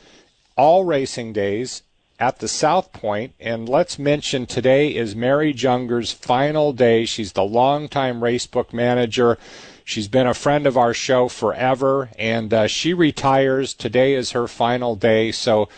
all 0.54 0.84
racing 0.84 1.32
days 1.32 1.82
at 2.18 2.40
the 2.40 2.48
South 2.48 2.92
Point, 2.92 3.34
and 3.38 3.68
let's 3.68 3.98
mention 3.98 4.44
today 4.44 4.94
is 4.94 5.14
Mary 5.14 5.52
Junger's 5.52 6.12
final 6.12 6.72
day. 6.72 7.04
She's 7.04 7.32
the 7.32 7.44
longtime 7.44 8.20
racebook 8.20 8.72
manager. 8.72 9.38
She's 9.84 10.08
been 10.08 10.26
a 10.26 10.34
friend 10.34 10.66
of 10.66 10.76
our 10.76 10.92
show 10.92 11.28
forever, 11.28 12.10
and 12.18 12.52
uh, 12.52 12.66
she 12.66 12.92
retires. 12.92 13.72
Today 13.72 14.14
is 14.14 14.32
her 14.32 14.48
final 14.48 14.96
day. 14.96 15.30
So 15.30 15.68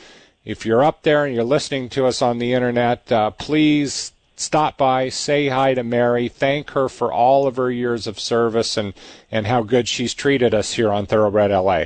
if 0.44 0.64
you're 0.64 0.82
up 0.82 1.02
there 1.02 1.26
and 1.26 1.34
you're 1.34 1.44
listening 1.44 1.90
to 1.90 2.06
us 2.06 2.22
on 2.22 2.38
the 2.38 2.54
internet, 2.54 3.12
uh, 3.12 3.30
please 3.32 4.12
stop 4.34 4.78
by, 4.78 5.10
say 5.10 5.48
hi 5.48 5.74
to 5.74 5.84
Mary, 5.84 6.28
thank 6.28 6.70
her 6.70 6.88
for 6.88 7.12
all 7.12 7.46
of 7.46 7.56
her 7.56 7.70
years 7.70 8.06
of 8.06 8.18
service 8.18 8.78
and, 8.78 8.94
and 9.30 9.46
how 9.46 9.62
good 9.62 9.86
she's 9.86 10.14
treated 10.14 10.54
us 10.54 10.72
here 10.72 10.90
on 10.90 11.04
Thoroughbred 11.04 11.50
LA. 11.50 11.84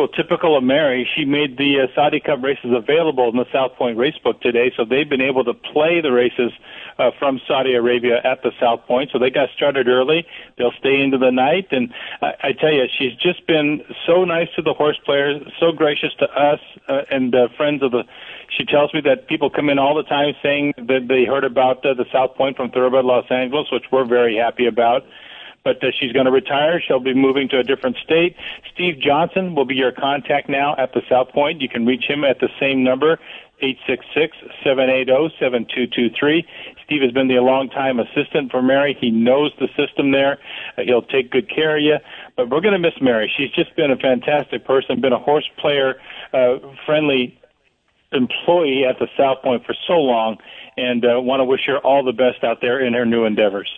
Well, 0.00 0.08
typical 0.08 0.56
of 0.56 0.64
Mary, 0.64 1.06
she 1.14 1.26
made 1.26 1.58
the 1.58 1.80
uh, 1.80 1.94
Saudi 1.94 2.20
Cup 2.20 2.42
races 2.42 2.72
available 2.74 3.28
in 3.28 3.36
the 3.36 3.44
South 3.52 3.76
Point 3.76 3.98
Racebook 3.98 4.40
today, 4.40 4.72
so 4.74 4.86
they've 4.86 5.06
been 5.06 5.20
able 5.20 5.44
to 5.44 5.52
play 5.52 6.00
the 6.00 6.10
races 6.10 6.52
uh, 6.98 7.10
from 7.18 7.38
Saudi 7.46 7.74
Arabia 7.74 8.18
at 8.24 8.42
the 8.42 8.50
South 8.58 8.86
Point. 8.86 9.10
So 9.12 9.18
they 9.18 9.28
got 9.28 9.50
started 9.54 9.88
early. 9.88 10.26
They'll 10.56 10.72
stay 10.78 11.02
into 11.02 11.18
the 11.18 11.30
night, 11.30 11.68
and 11.70 11.92
I, 12.22 12.32
I 12.44 12.52
tell 12.52 12.72
you, 12.72 12.86
she's 12.98 13.12
just 13.16 13.46
been 13.46 13.84
so 14.06 14.24
nice 14.24 14.48
to 14.56 14.62
the 14.62 14.72
horse 14.72 14.98
players, 15.04 15.42
so 15.60 15.70
gracious 15.70 16.14
to 16.20 16.24
us 16.32 16.60
uh, 16.88 17.02
and 17.10 17.34
uh, 17.34 17.48
friends 17.58 17.82
of 17.82 17.90
the. 17.90 18.04
She 18.56 18.64
tells 18.64 18.94
me 18.94 19.02
that 19.02 19.28
people 19.28 19.50
come 19.50 19.68
in 19.68 19.78
all 19.78 19.94
the 19.94 20.02
time 20.04 20.32
saying 20.42 20.72
that 20.78 21.08
they 21.08 21.26
heard 21.26 21.44
about 21.44 21.84
uh, 21.84 21.92
the 21.92 22.06
South 22.10 22.36
Point 22.36 22.56
from 22.56 22.70
Thoroughbred 22.70 23.04
Los 23.04 23.30
Angeles, 23.30 23.66
which 23.70 23.84
we're 23.92 24.06
very 24.06 24.34
happy 24.34 24.64
about 24.64 25.04
but 25.64 25.82
uh, 25.82 25.88
she's 25.98 26.12
going 26.12 26.26
to 26.26 26.32
retire. 26.32 26.82
She'll 26.86 27.00
be 27.00 27.14
moving 27.14 27.48
to 27.50 27.58
a 27.58 27.62
different 27.62 27.96
state. 28.02 28.36
Steve 28.72 29.00
Johnson 29.00 29.54
will 29.54 29.64
be 29.64 29.74
your 29.74 29.92
contact 29.92 30.48
now 30.48 30.74
at 30.76 30.92
the 30.92 31.02
South 31.08 31.30
Point. 31.30 31.60
You 31.60 31.68
can 31.68 31.86
reach 31.86 32.04
him 32.04 32.24
at 32.24 32.40
the 32.40 32.48
same 32.58 32.82
number, 32.82 33.18
866-780-7223. 33.62 36.44
Steve 36.84 37.02
has 37.02 37.12
been 37.12 37.28
the 37.28 37.38
longtime 37.40 38.00
assistant 38.00 38.50
for 38.50 38.62
Mary. 38.62 38.96
He 39.00 39.10
knows 39.10 39.52
the 39.60 39.68
system 39.76 40.12
there. 40.12 40.38
Uh, 40.76 40.82
he'll 40.82 41.02
take 41.02 41.30
good 41.30 41.48
care 41.48 41.76
of 41.76 41.82
you. 41.82 41.98
But 42.36 42.50
we're 42.50 42.60
going 42.60 42.72
to 42.72 42.78
miss 42.78 43.00
Mary. 43.00 43.32
She's 43.36 43.50
just 43.50 43.74
been 43.76 43.90
a 43.90 43.96
fantastic 43.96 44.64
person, 44.64 45.00
been 45.00 45.12
a 45.12 45.18
horse 45.18 45.48
player, 45.58 45.96
uh, 46.32 46.58
friendly 46.86 47.36
employee 48.12 48.84
at 48.88 48.98
the 48.98 49.08
South 49.16 49.42
Point 49.42 49.64
for 49.64 49.74
so 49.86 49.94
long, 49.94 50.36
and 50.76 51.04
uh, 51.04 51.20
want 51.20 51.40
to 51.40 51.44
wish 51.44 51.60
her 51.66 51.78
all 51.78 52.04
the 52.04 52.12
best 52.12 52.42
out 52.42 52.60
there 52.60 52.84
in 52.84 52.94
her 52.94 53.06
new 53.06 53.24
endeavors. 53.24 53.68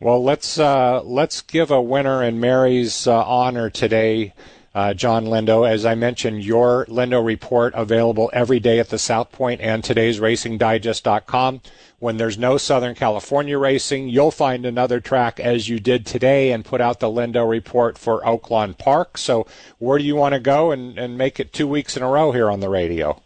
Well, 0.00 0.22
let's 0.22 0.60
uh, 0.60 1.02
let's 1.02 1.40
give 1.40 1.72
a 1.72 1.82
winner 1.82 2.22
in 2.22 2.38
Mary's 2.38 3.08
uh, 3.08 3.20
honor 3.24 3.68
today, 3.68 4.32
uh, 4.72 4.94
John 4.94 5.24
Lindo. 5.24 5.68
As 5.68 5.84
I 5.84 5.96
mentioned, 5.96 6.44
your 6.44 6.86
Lindo 6.86 7.24
report 7.24 7.74
available 7.74 8.30
every 8.32 8.60
day 8.60 8.78
at 8.78 8.90
the 8.90 8.98
South 8.98 9.32
Point 9.32 9.60
and 9.60 9.82
today's 9.82 10.20
RacingDigest.com. 10.20 11.62
When 11.98 12.16
there's 12.16 12.38
no 12.38 12.58
Southern 12.58 12.94
California 12.94 13.58
racing, 13.58 14.08
you'll 14.08 14.30
find 14.30 14.64
another 14.64 15.00
track 15.00 15.40
as 15.40 15.68
you 15.68 15.80
did 15.80 16.06
today 16.06 16.52
and 16.52 16.64
put 16.64 16.80
out 16.80 17.00
the 17.00 17.08
Lindo 17.08 17.50
report 17.50 17.98
for 17.98 18.22
Oaklawn 18.22 18.78
Park. 18.78 19.18
So, 19.18 19.48
where 19.78 19.98
do 19.98 20.04
you 20.04 20.14
want 20.14 20.34
to 20.34 20.38
go 20.38 20.70
and, 20.70 20.96
and 20.96 21.18
make 21.18 21.40
it 21.40 21.52
two 21.52 21.66
weeks 21.66 21.96
in 21.96 22.04
a 22.04 22.08
row 22.08 22.30
here 22.30 22.48
on 22.48 22.60
the 22.60 22.68
radio? 22.68 23.20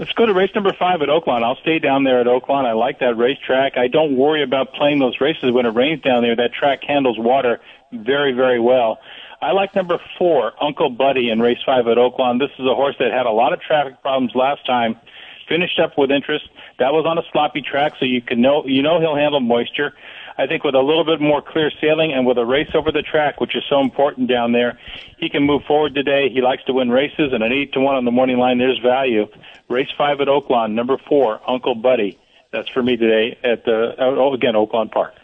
Let's 0.00 0.12
go 0.12 0.24
to 0.24 0.32
race 0.32 0.48
number 0.54 0.72
five 0.72 1.02
at 1.02 1.10
Oaklawn. 1.10 1.42
I'll 1.42 1.60
stay 1.60 1.78
down 1.78 2.04
there 2.04 2.22
at 2.22 2.26
Oaklawn. 2.26 2.64
I 2.64 2.72
like 2.72 3.00
that 3.00 3.18
racetrack. 3.18 3.76
I 3.76 3.86
don't 3.86 4.16
worry 4.16 4.42
about 4.42 4.72
playing 4.72 4.98
those 4.98 5.20
races 5.20 5.52
when 5.52 5.66
it 5.66 5.74
rains 5.74 6.00
down 6.00 6.22
there. 6.22 6.34
That 6.34 6.54
track 6.54 6.82
handles 6.82 7.18
water 7.18 7.60
very, 7.92 8.32
very 8.32 8.58
well. 8.58 8.98
I 9.42 9.52
like 9.52 9.74
number 9.74 10.00
four, 10.16 10.52
Uncle 10.58 10.88
Buddy, 10.88 11.28
in 11.28 11.38
race 11.38 11.58
five 11.66 11.86
at 11.86 11.98
Oaklawn. 11.98 12.38
This 12.38 12.48
is 12.58 12.64
a 12.64 12.74
horse 12.74 12.96
that 12.98 13.12
had 13.12 13.26
a 13.26 13.30
lot 13.30 13.52
of 13.52 13.60
traffic 13.60 14.00
problems 14.00 14.32
last 14.34 14.64
time. 14.64 14.96
Finished 15.46 15.78
up 15.78 15.98
with 15.98 16.10
interest. 16.10 16.48
That 16.78 16.94
was 16.94 17.04
on 17.04 17.18
a 17.18 17.22
sloppy 17.30 17.60
track, 17.60 17.92
so 17.98 18.06
you 18.06 18.22
can 18.22 18.40
know 18.40 18.64
you 18.64 18.80
know 18.80 19.00
he'll 19.00 19.16
handle 19.16 19.40
moisture. 19.40 19.92
I 20.40 20.46
think 20.46 20.64
with 20.64 20.74
a 20.74 20.80
little 20.80 21.04
bit 21.04 21.20
more 21.20 21.42
clear 21.42 21.70
sailing 21.82 22.12
and 22.12 22.26
with 22.26 22.38
a 22.38 22.46
race 22.46 22.70
over 22.74 22.90
the 22.90 23.02
track, 23.02 23.42
which 23.42 23.54
is 23.54 23.62
so 23.68 23.80
important 23.80 24.26
down 24.26 24.52
there, 24.52 24.78
he 25.18 25.28
can 25.28 25.42
move 25.42 25.62
forward 25.64 25.94
today. 25.94 26.30
He 26.32 26.40
likes 26.40 26.64
to 26.64 26.72
win 26.72 26.90
races, 26.90 27.34
and 27.34 27.42
an 27.42 27.52
eight 27.52 27.74
to 27.74 27.80
one 27.80 27.94
on 27.94 28.06
the 28.06 28.10
morning 28.10 28.38
line, 28.38 28.56
there's 28.56 28.78
value. 28.78 29.26
Race 29.68 29.90
five 29.98 30.20
at 30.22 30.28
Oaklawn, 30.28 30.72
number 30.72 30.96
four, 31.08 31.40
Uncle 31.46 31.74
Buddy. 31.74 32.18
That's 32.52 32.68
for 32.70 32.82
me 32.82 32.96
today 32.96 33.38
at 33.44 33.64
the 33.66 33.94
oh, 33.98 34.32
again 34.32 34.54
Oaklawn 34.54 34.90
Park. 34.90 35.14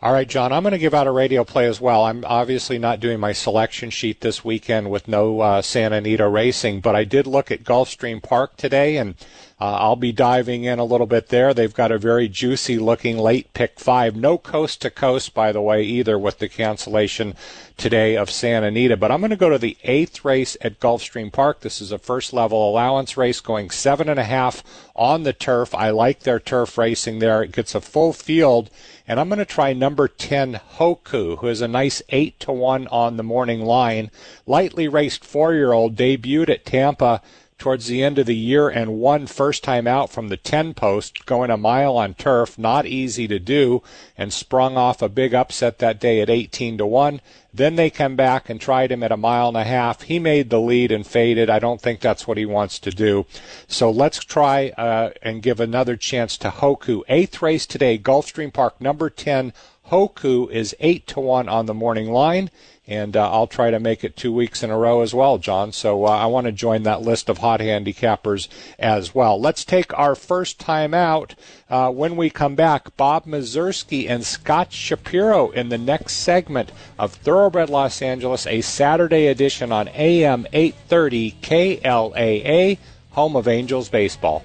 All 0.00 0.12
right, 0.12 0.28
John, 0.28 0.52
I'm 0.52 0.62
going 0.62 0.72
to 0.72 0.78
give 0.78 0.92
out 0.92 1.06
a 1.06 1.10
radio 1.10 1.44
play 1.44 1.66
as 1.66 1.80
well. 1.80 2.04
I'm 2.04 2.24
obviously 2.26 2.78
not 2.78 3.00
doing 3.00 3.18
my 3.18 3.32
selection 3.32 3.88
sheet 3.88 4.20
this 4.20 4.44
weekend 4.44 4.90
with 4.90 5.08
no 5.08 5.40
uh, 5.40 5.62
Santa 5.62 5.96
Anita 5.96 6.28
racing, 6.28 6.80
but 6.80 6.94
I 6.94 7.04
did 7.04 7.26
look 7.26 7.50
at 7.50 7.64
Gulfstream 7.64 8.22
Park 8.22 8.58
today, 8.58 8.98
and 8.98 9.14
uh, 9.60 9.76
I'll 9.78 9.96
be 9.96 10.10
diving 10.10 10.64
in 10.64 10.80
a 10.80 10.84
little 10.84 11.06
bit 11.06 11.28
there. 11.28 11.54
They've 11.54 11.72
got 11.72 11.92
a 11.92 11.98
very 11.98 12.28
juicy 12.28 12.76
looking 12.78 13.16
late 13.16 13.54
pick 13.54 13.78
five. 13.78 14.16
No 14.16 14.36
coast 14.36 14.82
to 14.82 14.90
coast, 14.90 15.32
by 15.32 15.52
the 15.52 15.60
way, 15.60 15.84
either 15.84 16.18
with 16.18 16.40
the 16.40 16.48
cancellation 16.48 17.34
today 17.76 18.16
of 18.16 18.30
Santa 18.30 18.66
Anita. 18.66 18.96
But 18.96 19.12
I'm 19.12 19.20
going 19.20 19.30
to 19.30 19.36
go 19.36 19.50
to 19.50 19.58
the 19.58 19.76
eighth 19.84 20.24
race 20.24 20.56
at 20.60 20.80
Gulfstream 20.80 21.32
Park. 21.32 21.60
This 21.60 21.80
is 21.80 21.92
a 21.92 21.98
first 21.98 22.32
level 22.32 22.68
allowance 22.68 23.16
race 23.16 23.40
going 23.40 23.70
seven 23.70 24.08
and 24.08 24.18
a 24.18 24.24
half 24.24 24.64
on 24.96 25.22
the 25.22 25.32
turf. 25.32 25.72
I 25.72 25.90
like 25.90 26.20
their 26.20 26.40
turf 26.40 26.76
racing 26.76 27.20
there. 27.20 27.42
It 27.42 27.52
gets 27.52 27.76
a 27.76 27.80
full 27.80 28.12
field. 28.12 28.70
And 29.06 29.20
I'm 29.20 29.28
going 29.28 29.38
to 29.38 29.44
try 29.44 29.72
number 29.72 30.08
10, 30.08 30.60
Hoku, 30.78 31.38
who 31.38 31.46
is 31.46 31.60
a 31.60 31.68
nice 31.68 32.02
8 32.08 32.40
to 32.40 32.52
1 32.52 32.88
on 32.88 33.16
the 33.16 33.22
morning 33.22 33.60
line. 33.60 34.10
Lightly 34.46 34.88
raced 34.88 35.24
four 35.24 35.52
year 35.52 35.72
old 35.72 35.94
debuted 35.94 36.48
at 36.48 36.64
Tampa 36.64 37.20
towards 37.58 37.86
the 37.86 38.02
end 38.02 38.18
of 38.18 38.26
the 38.26 38.36
year 38.36 38.68
and 38.68 38.98
won 38.98 39.26
first 39.26 39.62
time 39.64 39.86
out 39.86 40.10
from 40.10 40.28
the 40.28 40.36
10 40.36 40.74
post, 40.74 41.24
going 41.26 41.50
a 41.50 41.56
mile 41.56 41.96
on 41.96 42.14
turf. 42.14 42.58
Not 42.58 42.86
easy 42.86 43.28
to 43.28 43.38
do, 43.38 43.82
and 44.18 44.32
sprung 44.32 44.76
off 44.76 45.00
a 45.00 45.08
big 45.08 45.34
upset 45.34 45.78
that 45.78 46.00
day 46.00 46.20
at 46.20 46.30
18 46.30 46.78
to 46.78 46.86
1. 46.86 47.20
Then 47.52 47.76
they 47.76 47.88
come 47.88 48.16
back 48.16 48.50
and 48.50 48.60
tried 48.60 48.90
him 48.90 49.02
at 49.04 49.12
a 49.12 49.16
mile 49.16 49.48
and 49.48 49.56
a 49.56 49.64
half. 49.64 50.02
He 50.02 50.18
made 50.18 50.50
the 50.50 50.60
lead 50.60 50.90
and 50.90 51.06
faded. 51.06 51.48
I 51.48 51.60
don't 51.60 51.80
think 51.80 52.00
that's 52.00 52.26
what 52.26 52.36
he 52.36 52.44
wants 52.44 52.80
to 52.80 52.90
do. 52.90 53.26
So 53.68 53.90
let's 53.90 54.18
try 54.18 54.70
uh, 54.70 55.10
and 55.22 55.42
give 55.42 55.60
another 55.60 55.96
chance 55.96 56.36
to 56.38 56.50
Hoku. 56.50 57.02
Eighth 57.08 57.40
race 57.40 57.66
today, 57.66 57.96
Gulfstream 57.96 58.52
Park, 58.52 58.80
number 58.80 59.08
10. 59.08 59.52
Hoku 59.90 60.50
is 60.50 60.74
8 60.80 61.06
to 61.08 61.20
1 61.20 61.48
on 61.48 61.66
the 61.66 61.74
morning 61.74 62.10
line 62.10 62.50
and 62.86 63.16
uh, 63.16 63.32
I'll 63.32 63.46
try 63.46 63.70
to 63.70 63.80
make 63.80 64.04
it 64.04 64.16
two 64.16 64.32
weeks 64.32 64.62
in 64.62 64.70
a 64.70 64.78
row 64.78 65.00
as 65.00 65.14
well, 65.14 65.38
John. 65.38 65.72
So 65.72 66.04
uh, 66.04 66.10
I 66.10 66.26
want 66.26 66.46
to 66.46 66.52
join 66.52 66.82
that 66.82 67.00
list 67.00 67.28
of 67.30 67.38
hot 67.38 67.60
handicappers 67.60 68.48
as 68.78 69.14
well. 69.14 69.40
Let's 69.40 69.64
take 69.64 69.96
our 69.98 70.14
first 70.14 70.58
time 70.60 70.92
out. 70.92 71.34
Uh, 71.70 71.90
when 71.90 72.16
we 72.16 72.28
come 72.28 72.54
back, 72.54 72.94
Bob 72.96 73.24
Mieszerski 73.24 74.08
and 74.08 74.24
Scott 74.24 74.72
Shapiro 74.72 75.50
in 75.50 75.70
the 75.70 75.78
next 75.78 76.16
segment 76.16 76.72
of 76.98 77.14
Thoroughbred 77.14 77.70
Los 77.70 78.02
Angeles, 78.02 78.46
a 78.46 78.60
Saturday 78.60 79.28
edition 79.28 79.72
on 79.72 79.88
AM 79.88 80.46
830 80.52 81.36
KLAA, 81.40 82.78
home 83.12 83.36
of 83.36 83.48
Angels 83.48 83.88
baseball. 83.88 84.44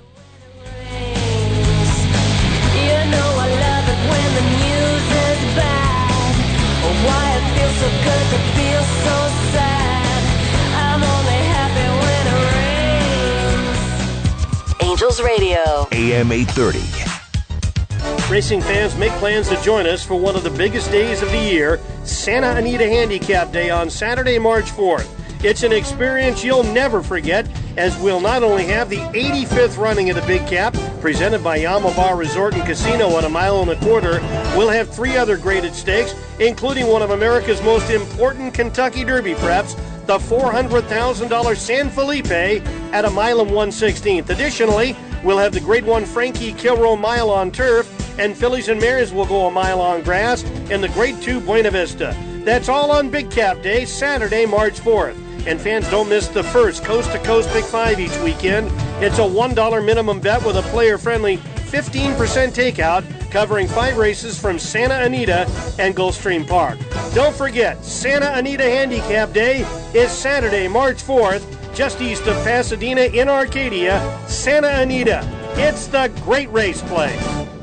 Angels 2.72 3.30
Radio. 15.40 15.88
AM 15.92 16.32
830. 16.32 16.80
Racing 18.32 18.62
fans 18.62 18.96
make 18.98 19.12
plans 19.14 19.48
to 19.50 19.62
join 19.62 19.86
us 19.86 20.04
for 20.04 20.16
one 20.16 20.36
of 20.36 20.44
the 20.44 20.50
biggest 20.50 20.92
days 20.92 21.22
of 21.22 21.32
the 21.32 21.38
year, 21.38 21.80
Santa 22.04 22.56
Anita 22.56 22.88
Handicap 22.88 23.52
Day 23.52 23.70
on 23.70 23.90
Saturday, 23.90 24.40
March 24.40 24.66
4th. 24.66 25.19
It's 25.42 25.64
an 25.64 25.72
experience 25.72 26.44
you'll 26.44 26.64
never 26.64 27.02
forget, 27.02 27.48
as 27.78 27.98
we'll 27.98 28.20
not 28.20 28.44
only 28.44 28.66
have 28.66 28.90
the 28.90 28.98
85th 28.98 29.78
running 29.78 30.10
of 30.10 30.18
the 30.18 30.22
Big 30.24 30.46
Cap, 30.48 30.76
presented 31.00 31.42
by 31.42 31.60
Yaamava' 31.60 32.18
Resort 32.18 32.56
and 32.56 32.64
Casino 32.64 33.18
at 33.18 33.24
a 33.24 33.30
mile 33.30 33.62
and 33.62 33.72
a 33.72 33.78
quarter, 33.78 34.20
we'll 34.58 34.68
have 34.68 34.94
three 34.94 35.16
other 35.16 35.38
graded 35.38 35.74
stakes, 35.74 36.14
including 36.42 36.88
one 36.88 37.02
of 37.02 37.12
America's 37.12 37.62
most 37.62 37.90
important 37.90 38.54
Kentucky 38.54 39.06
Derby 39.06 39.34
preps, 39.36 39.78
the 40.08 40.18
$400,000 40.18 41.56
San 41.56 41.90
Felipe 41.90 42.30
at 42.92 43.06
a 43.06 43.10
mile 43.10 43.40
and 43.40 43.52
116th. 43.52 44.30
Additionally, 44.30 44.94
we'll 45.24 45.38
have 45.38 45.54
the 45.54 45.62
Grade 45.62 45.86
1 45.86 46.04
Frankie 46.04 46.52
Kilroe 46.52 46.98
mile 46.98 47.30
on 47.30 47.50
turf, 47.50 47.88
and 48.20 48.36
Fillies 48.36 48.68
and 48.68 48.82
Mares 48.82 49.14
will 49.14 49.26
go 49.26 49.46
a 49.46 49.52
mile 49.52 49.80
on 49.80 50.04
grass 50.04 50.44
in 50.70 50.82
the 50.82 50.90
Grade 50.90 51.22
2 51.22 51.40
Buena 51.40 51.72
Vista. 51.72 52.14
That's 52.44 52.68
all 52.68 52.92
on 52.92 53.10
Big 53.10 53.32
Cap 53.32 53.62
Day, 53.62 53.86
Saturday, 53.86 54.46
March 54.46 54.82
4th. 54.82 55.29
And 55.48 55.60
fans 55.60 55.90
don't 55.90 56.10
miss 56.10 56.28
the 56.28 56.44
first 56.44 56.84
Coast 56.84 57.12
to 57.12 57.20
Coast 57.20 57.52
Big 57.54 57.64
Five 57.64 58.00
each 58.00 58.18
weekend. 58.20 58.68
It's 59.04 59.20
a 59.20 59.22
$1 59.22 59.86
minimum 59.86 60.20
bet 60.20 60.44
with 60.46 60.58
a 60.58 60.62
player 60.64 60.98
friendly 60.98 61.38
15% 61.38 62.16
takeout 62.50 63.32
covering 63.32 63.68
five 63.68 63.98
races 63.98 64.40
from 64.40 64.58
Santa 64.58 65.04
Anita 65.06 65.42
and 65.78 65.96
Gulfstream 65.96 66.48
Park. 66.48 66.80
Don't 67.14 67.36
forget, 67.36 67.84
Santa 67.84 68.32
Anita 68.34 68.64
Handicap 68.64 69.34
Day 69.34 69.62
is 69.94 70.12
Saturday, 70.12 70.68
March 70.68 70.98
4th, 70.98 71.46
just 71.76 72.02
east 72.02 72.26
of 72.28 72.36
Pasadena 72.44 73.02
in 73.02 73.30
Arcadia, 73.30 74.00
Santa 74.28 74.70
Anita. 74.70 75.22
It's 75.54 75.88
the 75.88 76.12
great 76.24 76.50
race 76.52 76.82
place. 76.82 77.59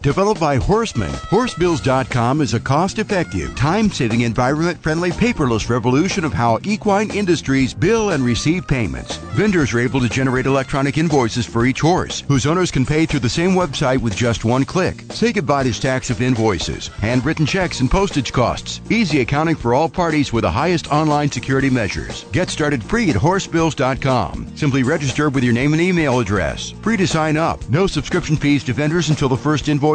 Developed 0.00 0.40
by 0.40 0.56
Horseman, 0.56 1.10
Horsebills.com 1.28 2.40
is 2.40 2.54
a 2.54 2.60
cost 2.60 3.00
effective, 3.00 3.56
time 3.56 3.90
saving, 3.90 4.20
environment 4.20 4.80
friendly, 4.80 5.10
paperless 5.10 5.68
revolution 5.68 6.24
of 6.24 6.32
how 6.32 6.60
equine 6.62 7.10
industries 7.10 7.74
bill 7.74 8.10
and 8.10 8.24
receive 8.24 8.68
payments. 8.68 9.16
Vendors 9.34 9.74
are 9.74 9.80
able 9.80 9.98
to 10.00 10.08
generate 10.08 10.46
electronic 10.46 10.98
invoices 10.98 11.46
for 11.46 11.66
each 11.66 11.80
horse, 11.80 12.20
whose 12.28 12.46
owners 12.46 12.70
can 12.70 12.86
pay 12.86 13.06
through 13.06 13.18
the 13.18 13.28
same 13.28 13.50
website 13.50 13.98
with 13.98 14.14
just 14.14 14.44
one 14.44 14.64
click. 14.64 15.02
Say 15.10 15.32
goodbye 15.32 15.64
to 15.64 15.74
stacks 15.74 16.10
of 16.10 16.22
invoices, 16.22 16.86
handwritten 16.86 17.44
checks, 17.44 17.80
and 17.80 17.90
postage 17.90 18.32
costs. 18.32 18.80
Easy 18.90 19.20
accounting 19.22 19.56
for 19.56 19.74
all 19.74 19.88
parties 19.88 20.32
with 20.32 20.42
the 20.42 20.50
highest 20.50 20.92
online 20.92 21.28
security 21.28 21.70
measures. 21.70 22.24
Get 22.30 22.50
started 22.50 22.84
free 22.84 23.10
at 23.10 23.16
Horsebills.com. 23.16 24.56
Simply 24.56 24.84
register 24.84 25.28
with 25.28 25.42
your 25.42 25.54
name 25.54 25.72
and 25.72 25.82
email 25.82 26.20
address. 26.20 26.70
Free 26.82 26.96
to 26.96 27.06
sign 27.06 27.36
up. 27.36 27.68
No 27.68 27.88
subscription 27.88 28.36
fees 28.36 28.62
to 28.64 28.72
vendors 28.72 29.10
until 29.10 29.28
the 29.28 29.36
first 29.36 29.68
invoice 29.68 29.87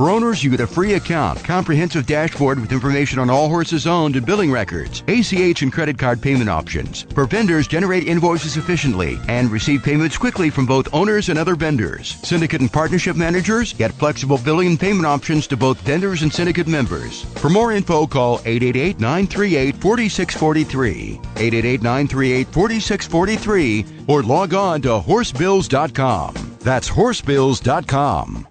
For 0.00 0.08
owners, 0.08 0.40
you 0.42 0.50
get 0.50 0.60
a 0.60 0.66
free 0.66 0.94
account, 0.94 1.44
comprehensive 1.44 2.06
dashboard 2.06 2.58
with 2.58 2.72
information 2.72 3.18
on 3.18 3.28
all 3.28 3.48
horses 3.48 3.86
owned 3.86 4.16
and 4.16 4.24
billing 4.24 4.50
records, 4.50 5.04
ACH 5.08 5.60
and 5.60 5.70
credit 5.70 5.98
card 5.98 6.22
payment 6.22 6.48
options. 6.48 7.02
For 7.14 7.26
vendors, 7.26 7.68
generate 7.68 8.08
invoices 8.08 8.56
efficiently 8.56 9.20
and 9.28 9.50
receive 9.50 9.82
payments 9.82 10.16
quickly 10.16 10.48
from 10.48 10.64
both 10.64 10.88
owners 10.94 11.28
and 11.28 11.38
other 11.38 11.54
vendors. 11.54 12.16
Syndicate 12.22 12.62
and 12.62 12.72
partnership 12.72 13.14
managers 13.14 13.74
get 13.74 13.92
flexible 13.92 14.38
billing 14.38 14.68
and 14.68 14.80
payment 14.80 15.04
options 15.04 15.46
to 15.48 15.56
both 15.56 15.78
vendors 15.82 16.22
and 16.22 16.32
syndicate 16.32 16.66
members. 16.66 17.24
For 17.36 17.50
more 17.50 17.72
info, 17.72 18.06
call 18.06 18.38
888-938-4643, 18.38 21.22
888-938-4643, 21.34 24.08
or 24.08 24.22
log 24.22 24.54
on 24.54 24.80
to 24.82 24.98
horsebills.com. 24.98 26.56
That's 26.60 26.88
horsebills.com. 26.88 28.46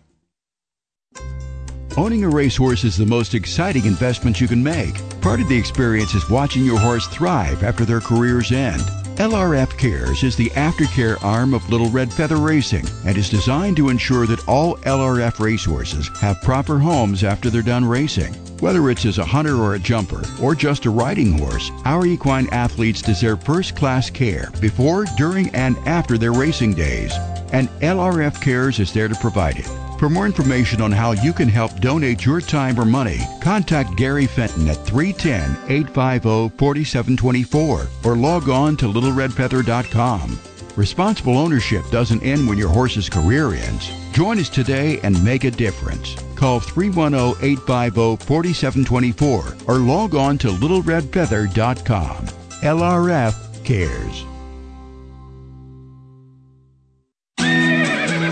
Owning 1.99 2.23
a 2.23 2.29
racehorse 2.29 2.85
is 2.85 2.95
the 2.95 3.05
most 3.05 3.33
exciting 3.33 3.83
investment 3.83 4.39
you 4.39 4.47
can 4.47 4.63
make. 4.63 4.95
Part 5.19 5.41
of 5.41 5.49
the 5.49 5.57
experience 5.57 6.13
is 6.13 6.29
watching 6.29 6.63
your 6.63 6.79
horse 6.79 7.05
thrive 7.07 7.62
after 7.62 7.83
their 7.83 7.99
career's 7.99 8.53
end. 8.53 8.81
LRF 9.17 9.77
Cares 9.77 10.23
is 10.23 10.38
the 10.38 10.49
aftercare 10.51 11.21
arm 11.21 11.53
of 11.53 11.69
Little 11.69 11.89
Red 11.89 12.13
Feather 12.13 12.38
Racing 12.38 12.85
and 13.05 13.17
is 13.17 13.29
designed 13.29 13.75
to 13.75 13.89
ensure 13.89 14.25
that 14.27 14.47
all 14.47 14.77
LRF 14.77 15.41
racehorses 15.41 16.09
have 16.19 16.41
proper 16.41 16.79
homes 16.79 17.25
after 17.25 17.49
they're 17.49 17.62
done 17.62 17.83
racing. 17.83 18.33
Whether 18.62 18.89
it's 18.89 19.05
as 19.05 19.17
a 19.17 19.25
hunter 19.25 19.57
or 19.57 19.75
a 19.75 19.79
jumper, 19.79 20.23
or 20.41 20.55
just 20.55 20.85
a 20.85 20.89
riding 20.89 21.38
horse, 21.38 21.69
our 21.83 22.05
equine 22.05 22.47
athletes 22.53 23.01
deserve 23.01 23.43
first 23.43 23.75
class 23.75 24.09
care 24.09 24.51
before, 24.62 25.03
during, 25.17 25.49
and 25.49 25.77
after 25.79 26.17
their 26.17 26.31
racing 26.31 26.75
days. 26.75 27.12
And 27.51 27.67
LRF 27.81 28.41
Cares 28.41 28.79
is 28.79 28.93
there 28.93 29.09
to 29.09 29.15
provide 29.15 29.57
it. 29.57 29.79
For 29.99 30.09
more 30.09 30.25
information 30.25 30.81
on 30.81 30.93
how 30.93 31.12
you 31.12 31.33
can 31.33 31.49
help 31.49 31.77
donate 31.81 32.23
your 32.23 32.39
time 32.39 32.79
or 32.79 32.85
money, 32.85 33.19
contact 33.41 33.97
Gary 33.97 34.27
Fenton 34.27 34.69
at 34.69 34.85
310 34.85 35.69
850 35.69 36.57
4724 36.57 37.88
or 38.05 38.15
log 38.15 38.47
on 38.47 38.77
to 38.77 38.85
littleredfeather.com. 38.85 40.39
Responsible 40.77 41.38
ownership 41.38 41.83
doesn't 41.91 42.23
end 42.23 42.47
when 42.47 42.57
your 42.57 42.69
horse's 42.69 43.09
career 43.09 43.53
ends. 43.53 43.91
Join 44.13 44.39
us 44.39 44.47
today 44.47 45.01
and 45.03 45.21
make 45.21 45.43
a 45.43 45.51
difference. 45.51 46.15
Call 46.35 46.62
310 46.62 47.43
850 47.43 48.25
4724 48.25 49.57
or 49.67 49.79
log 49.79 50.15
on 50.15 50.38
to 50.38 50.47
littleredfeather.com. 50.47 52.25
LRF 52.62 53.65
cares. 53.65 54.25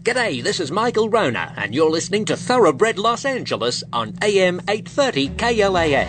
G'day, 0.06 0.44
this 0.44 0.60
is 0.60 0.72
Michael 0.72 1.10
Rona, 1.10 1.52
and 1.58 1.74
you're 1.74 1.90
listening 1.90 2.26
to 2.26 2.38
Thoroughbred 2.38 3.00
Los 3.00 3.26
Angeles 3.26 3.84
on 3.92 4.14
AM 4.22 4.62
830 4.68 5.30
KLAA. 5.30 6.06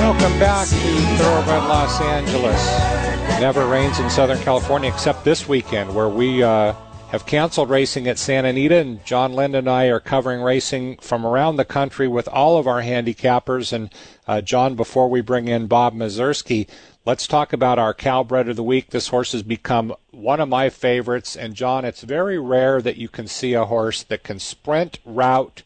Welcome 0.00 0.38
back 0.40 0.66
to 0.66 1.22
Thoroughbred 1.22 1.62
Los 1.68 2.00
Angeles. 2.00 3.40
Never 3.40 3.64
rains 3.68 4.00
in 4.00 4.10
Southern 4.10 4.40
California 4.40 4.90
except 4.90 5.24
this 5.24 5.46
weekend, 5.46 5.94
where 5.94 6.08
we 6.08 6.42
uh, 6.42 6.74
have 7.10 7.26
canceled 7.26 7.70
racing 7.70 8.06
at 8.06 8.18
Santa 8.18 8.48
Anita, 8.48 8.76
and 8.76 9.04
John 9.04 9.32
Lind 9.32 9.56
and 9.56 9.68
I 9.68 9.86
are 9.86 9.98
covering 9.98 10.42
racing 10.42 10.98
from 10.98 11.26
around 11.26 11.56
the 11.56 11.64
country 11.64 12.06
with 12.06 12.28
all 12.28 12.56
of 12.56 12.68
our 12.68 12.82
handicappers. 12.82 13.72
And 13.72 13.90
uh, 14.28 14.40
John, 14.40 14.76
before 14.76 15.08
we 15.08 15.20
bring 15.20 15.48
in 15.48 15.66
Bob 15.66 15.94
Mieszerski, 15.94 16.68
let's 17.04 17.26
talk 17.26 17.52
about 17.52 17.78
our 17.80 17.92
Calbred 17.92 18.48
of 18.48 18.56
the 18.56 18.62
Week. 18.62 18.90
This 18.90 19.08
horse 19.08 19.32
has 19.32 19.42
become 19.42 19.94
one 20.12 20.40
of 20.40 20.48
my 20.48 20.70
favorites. 20.70 21.36
And 21.36 21.54
John, 21.54 21.84
it's 21.84 22.02
very 22.02 22.38
rare 22.38 22.80
that 22.80 22.96
you 22.96 23.08
can 23.08 23.26
see 23.26 23.54
a 23.54 23.64
horse 23.64 24.04
that 24.04 24.22
can 24.22 24.38
sprint, 24.38 25.00
route, 25.04 25.62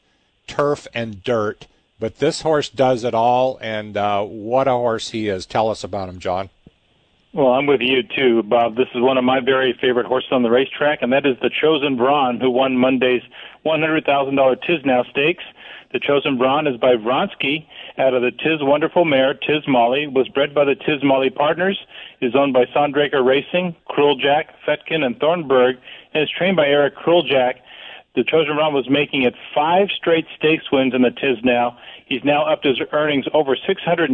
turf, 0.47 0.87
and 0.95 1.23
dirt 1.23 1.67
but 2.01 2.19
this 2.19 2.43
horse 2.43 2.69
does 2.69 3.05
it 3.05 3.15
all, 3.15 3.59
and 3.63 3.97
uh, 3.97 4.23
what 4.25 4.69
a 4.69 4.73
horse 4.73 5.11
he 5.11 5.29
is. 5.29 5.47
Tell 5.47 5.71
us 5.71 5.85
about 5.85 6.09
him, 6.09 6.19
John. 6.19 6.51
Well, 7.35 7.49
I'm 7.49 7.67
with 7.67 7.81
you 7.81 8.05
too, 8.05 8.45
Bob. 8.45 8.77
This 8.77 8.87
is 8.95 9.03
one 9.03 9.19
of 9.19 9.25
my 9.25 9.41
very 9.41 9.77
favorite 9.81 10.07
horses 10.07 10.31
on 10.31 10.45
the 10.45 10.51
racetrack, 10.51 11.03
and 11.03 11.13
that 11.13 11.27
is 11.27 11.35
the 11.43 11.51
Chosen 11.51 11.97
Vron, 11.97 12.41
who 12.41 12.49
won 12.49 12.79
Monday's 12.79 13.23
$100,000 13.67 14.05
Tiznow 14.07 15.11
Stakes. 15.11 15.43
The 15.93 15.99
Chosen 15.99 16.39
Vron 16.39 16.73
is 16.73 16.79
by 16.79 16.95
Vronsky 16.95 17.67
out 17.99 18.15
of 18.15 18.23
the 18.23 18.31
Tiz 18.31 18.61
Wonderful 18.61 19.05
Mare, 19.05 19.35
Tiz 19.35 19.67
Molly, 19.67 20.07
was 20.07 20.29
bred 20.29 20.55
by 20.55 20.65
the 20.65 20.77
Tiz 20.77 21.03
Molly 21.03 21.29
Partners, 21.29 21.77
is 22.21 22.37
owned 22.37 22.53
by 22.53 22.67
Sondraker 22.67 23.27
Racing, 23.27 23.75
Kruljac, 23.91 24.45
Fetkin, 24.65 25.05
and 25.05 25.19
Thornburg, 25.19 25.79
and 26.13 26.23
is 26.23 26.31
trained 26.31 26.57
by 26.57 26.69
Eric 26.69 26.95
Kruljac 26.95 27.55
the 28.15 28.23
Trojan 28.23 28.57
Run 28.57 28.73
was 28.73 28.89
making 28.89 29.23
it 29.23 29.35
five 29.53 29.89
straight 29.91 30.27
stakes 30.37 30.71
wins 30.71 30.95
in 30.95 31.03
the 31.03 31.11
Tiznow. 31.11 31.77
He's 32.07 32.23
now 32.23 32.45
up 32.45 32.63
to 32.63 32.69
his 32.69 32.81
earnings 32.93 33.27
over 33.35 33.57
six 33.57 33.83
hundred 33.83 34.09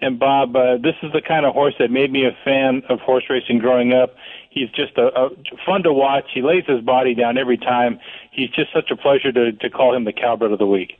and 0.00 0.18
Bob, 0.18 0.54
uh, 0.54 0.76
this 0.76 0.94
is 1.02 1.12
the 1.12 1.20
kind 1.20 1.44
of 1.44 1.54
horse 1.54 1.74
that 1.78 1.90
made 1.90 2.12
me 2.12 2.24
a 2.24 2.36
fan 2.44 2.82
of 2.88 3.00
horse 3.00 3.24
racing 3.28 3.58
growing 3.58 3.92
up. 3.92 4.14
He's 4.50 4.70
just 4.70 4.96
a, 4.96 5.06
a 5.08 5.30
fun 5.66 5.82
to 5.82 5.92
watch. 5.92 6.24
He 6.32 6.42
lays 6.42 6.64
his 6.66 6.80
body 6.80 7.14
down 7.14 7.36
every 7.36 7.58
time. 7.58 7.98
He's 8.30 8.50
just 8.50 8.72
such 8.72 8.90
a 8.90 8.96
pleasure 8.96 9.32
to 9.32 9.52
to 9.52 9.70
call 9.70 9.94
him 9.94 10.04
the 10.04 10.12
Calbred 10.12 10.52
of 10.52 10.58
the 10.58 10.66
week. 10.66 10.92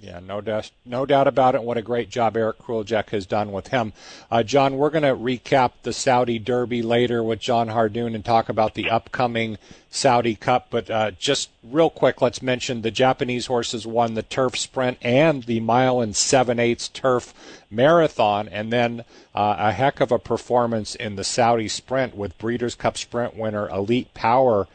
Yeah, 0.00 0.20
no 0.20 0.40
doubt, 0.40 0.70
no 0.84 1.06
doubt 1.06 1.26
about 1.26 1.56
it. 1.56 1.64
What 1.64 1.76
a 1.76 1.82
great 1.82 2.08
job 2.08 2.36
Eric 2.36 2.58
Kruljac 2.58 3.10
has 3.10 3.26
done 3.26 3.50
with 3.50 3.68
him. 3.68 3.92
Uh, 4.30 4.44
John, 4.44 4.76
we're 4.76 4.90
going 4.90 5.02
to 5.02 5.16
recap 5.16 5.72
the 5.82 5.92
Saudi 5.92 6.38
Derby 6.38 6.82
later 6.82 7.20
with 7.20 7.40
John 7.40 7.66
Hardoon 7.66 8.14
and 8.14 8.24
talk 8.24 8.48
about 8.48 8.74
the 8.74 8.90
upcoming 8.90 9.58
Saudi 9.90 10.36
Cup. 10.36 10.68
But 10.70 10.88
uh, 10.88 11.10
just 11.18 11.50
real 11.64 11.90
quick, 11.90 12.22
let's 12.22 12.40
mention 12.40 12.82
the 12.82 12.92
Japanese 12.92 13.46
horses 13.46 13.88
won 13.88 14.14
the 14.14 14.22
turf 14.22 14.56
sprint 14.56 14.98
and 15.02 15.42
the 15.42 15.58
mile 15.58 16.00
and 16.00 16.14
seven 16.14 16.60
eighths 16.60 16.86
turf 16.86 17.34
marathon, 17.68 18.46
and 18.46 18.72
then 18.72 19.00
uh, 19.34 19.56
a 19.58 19.72
heck 19.72 20.00
of 20.00 20.12
a 20.12 20.18
performance 20.20 20.94
in 20.94 21.16
the 21.16 21.24
Saudi 21.24 21.66
sprint 21.66 22.16
with 22.16 22.38
Breeders' 22.38 22.76
Cup 22.76 22.96
Sprint 22.96 23.36
winner 23.36 23.68
Elite 23.68 24.14
Power 24.14 24.68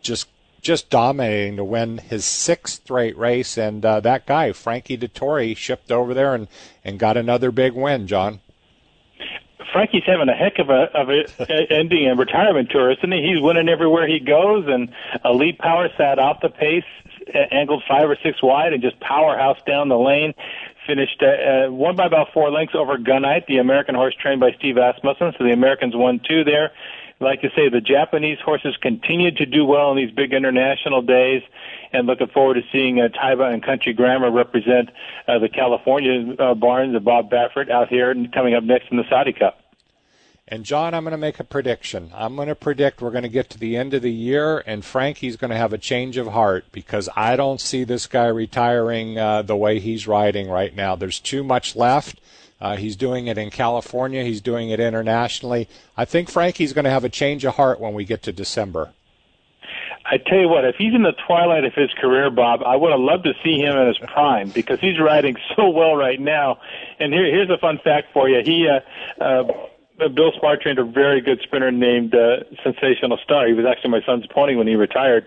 just 0.00 0.28
just 0.64 0.90
dominating 0.90 1.56
to 1.56 1.64
win 1.64 1.98
his 1.98 2.24
sixth 2.24 2.82
straight 2.82 3.16
race. 3.16 3.56
And 3.56 3.84
uh, 3.84 4.00
that 4.00 4.26
guy, 4.26 4.50
Frankie 4.52 4.98
Dettori, 4.98 5.56
shipped 5.56 5.92
over 5.92 6.14
there 6.14 6.34
and, 6.34 6.48
and 6.82 6.98
got 6.98 7.16
another 7.16 7.52
big 7.52 7.74
win, 7.74 8.08
John. 8.08 8.40
Frankie's 9.72 10.04
having 10.06 10.28
a 10.28 10.34
heck 10.34 10.60
of 10.60 10.70
a 10.70 10.84
of 10.94 11.10
a 11.10 11.72
ending 11.72 12.08
a 12.08 12.14
retirement 12.14 12.70
tour, 12.70 12.92
isn't 12.92 13.12
he? 13.12 13.22
He's 13.22 13.42
winning 13.42 13.68
everywhere 13.68 14.06
he 14.06 14.20
goes, 14.20 14.64
and 14.68 14.88
Elite 15.24 15.58
Power 15.58 15.88
sat 15.98 16.20
off 16.20 16.40
the 16.40 16.48
pace, 16.48 16.84
angled 17.50 17.82
five 17.88 18.08
or 18.08 18.16
six 18.22 18.40
wide, 18.40 18.72
and 18.72 18.80
just 18.80 18.98
powerhouse 19.00 19.58
down 19.66 19.88
the 19.88 19.98
lane. 19.98 20.32
Finished 20.86 21.20
uh, 21.22 21.26
uh, 21.66 21.72
won 21.72 21.96
by 21.96 22.06
about 22.06 22.28
four 22.32 22.52
lengths 22.52 22.76
over 22.76 22.96
Gunite, 22.98 23.46
the 23.46 23.58
American 23.58 23.96
horse 23.96 24.14
trained 24.14 24.40
by 24.40 24.52
Steve 24.52 24.76
Asmussen. 24.76 25.32
So 25.36 25.42
the 25.42 25.52
Americans 25.52 25.96
won 25.96 26.20
two 26.20 26.44
there 26.44 26.70
like 27.24 27.42
you 27.42 27.50
say, 27.56 27.68
the 27.68 27.80
Japanese 27.80 28.38
horses 28.44 28.76
continue 28.80 29.30
to 29.32 29.46
do 29.46 29.64
well 29.64 29.88
on 29.88 29.96
these 29.96 30.10
big 30.10 30.32
international 30.32 31.02
days, 31.02 31.42
and 31.92 32.06
looking 32.06 32.28
forward 32.28 32.54
to 32.54 32.62
seeing 32.70 33.00
uh, 33.00 33.08
Taiba 33.08 33.52
and 33.52 33.64
Country 33.64 33.92
Grammar 33.92 34.30
represent 34.30 34.90
uh, 35.26 35.38
the 35.38 35.48
California 35.48 36.34
uh, 36.38 36.54
barns 36.54 36.94
of 36.94 37.04
Bob 37.04 37.30
Baffert 37.30 37.70
out 37.70 37.88
here 37.88 38.10
and 38.10 38.32
coming 38.32 38.54
up 38.54 38.62
next 38.62 38.90
in 38.90 38.96
the 38.96 39.04
Saudi 39.08 39.32
Cup. 39.32 39.60
And 40.46 40.64
John, 40.64 40.92
I'm 40.92 41.04
going 41.04 41.12
to 41.12 41.18
make 41.18 41.40
a 41.40 41.44
prediction. 41.44 42.10
I'm 42.14 42.36
going 42.36 42.48
to 42.48 42.54
predict 42.54 43.00
we're 43.00 43.10
going 43.10 43.22
to 43.22 43.30
get 43.30 43.48
to 43.50 43.58
the 43.58 43.78
end 43.78 43.94
of 43.94 44.02
the 44.02 44.12
year, 44.12 44.62
and 44.66 44.84
Frankie's 44.84 45.36
going 45.36 45.50
to 45.50 45.56
have 45.56 45.72
a 45.72 45.78
change 45.78 46.18
of 46.18 46.26
heart 46.26 46.66
because 46.70 47.08
I 47.16 47.34
don't 47.36 47.62
see 47.62 47.82
this 47.82 48.06
guy 48.06 48.26
retiring 48.26 49.18
uh, 49.18 49.40
the 49.40 49.56
way 49.56 49.80
he's 49.80 50.06
riding 50.06 50.50
right 50.50 50.74
now. 50.76 50.96
There's 50.96 51.18
too 51.18 51.42
much 51.42 51.74
left. 51.74 52.20
Uh, 52.64 52.76
he's 52.76 52.96
doing 52.96 53.26
it 53.26 53.36
in 53.36 53.50
California. 53.50 54.24
He's 54.24 54.40
doing 54.40 54.70
it 54.70 54.80
internationally. 54.80 55.68
I 55.98 56.06
think 56.06 56.30
Frankie's 56.30 56.72
going 56.72 56.86
to 56.86 56.90
have 56.90 57.04
a 57.04 57.10
change 57.10 57.44
of 57.44 57.56
heart 57.56 57.78
when 57.78 57.92
we 57.92 58.06
get 58.06 58.22
to 58.22 58.32
December. 58.32 58.94
I 60.06 60.16
tell 60.16 60.38
you 60.38 60.48
what, 60.48 60.64
if 60.64 60.76
he's 60.76 60.94
in 60.94 61.02
the 61.02 61.12
twilight 61.26 61.64
of 61.64 61.74
his 61.74 61.90
career, 62.00 62.30
Bob, 62.30 62.62
I 62.64 62.76
would 62.76 62.90
have 62.90 63.00
loved 63.00 63.24
to 63.24 63.34
see 63.44 63.58
him 63.58 63.76
in 63.76 63.88
his 63.88 63.98
prime 63.98 64.48
because 64.48 64.80
he's 64.80 64.98
riding 64.98 65.36
so 65.56 65.68
well 65.68 65.94
right 65.94 66.18
now. 66.18 66.58
And 66.98 67.12
here, 67.12 67.26
here's 67.26 67.50
a 67.50 67.58
fun 67.58 67.80
fact 67.84 68.14
for 68.14 68.30
you. 68.30 68.42
He, 68.42 68.66
uh, 68.66 69.22
uh, 69.22 69.42
Bill 70.08 70.32
Spawr 70.32 70.58
trained 70.58 70.78
a 70.78 70.84
very 70.84 71.20
good 71.20 71.40
sprinter 71.42 71.70
named 71.70 72.14
uh, 72.14 72.44
Sensational 72.62 73.18
Star. 73.22 73.46
He 73.46 73.52
was 73.52 73.66
actually 73.66 73.90
my 73.90 74.00
son's 74.06 74.26
pony 74.28 74.56
when 74.56 74.66
he 74.66 74.74
retired. 74.74 75.26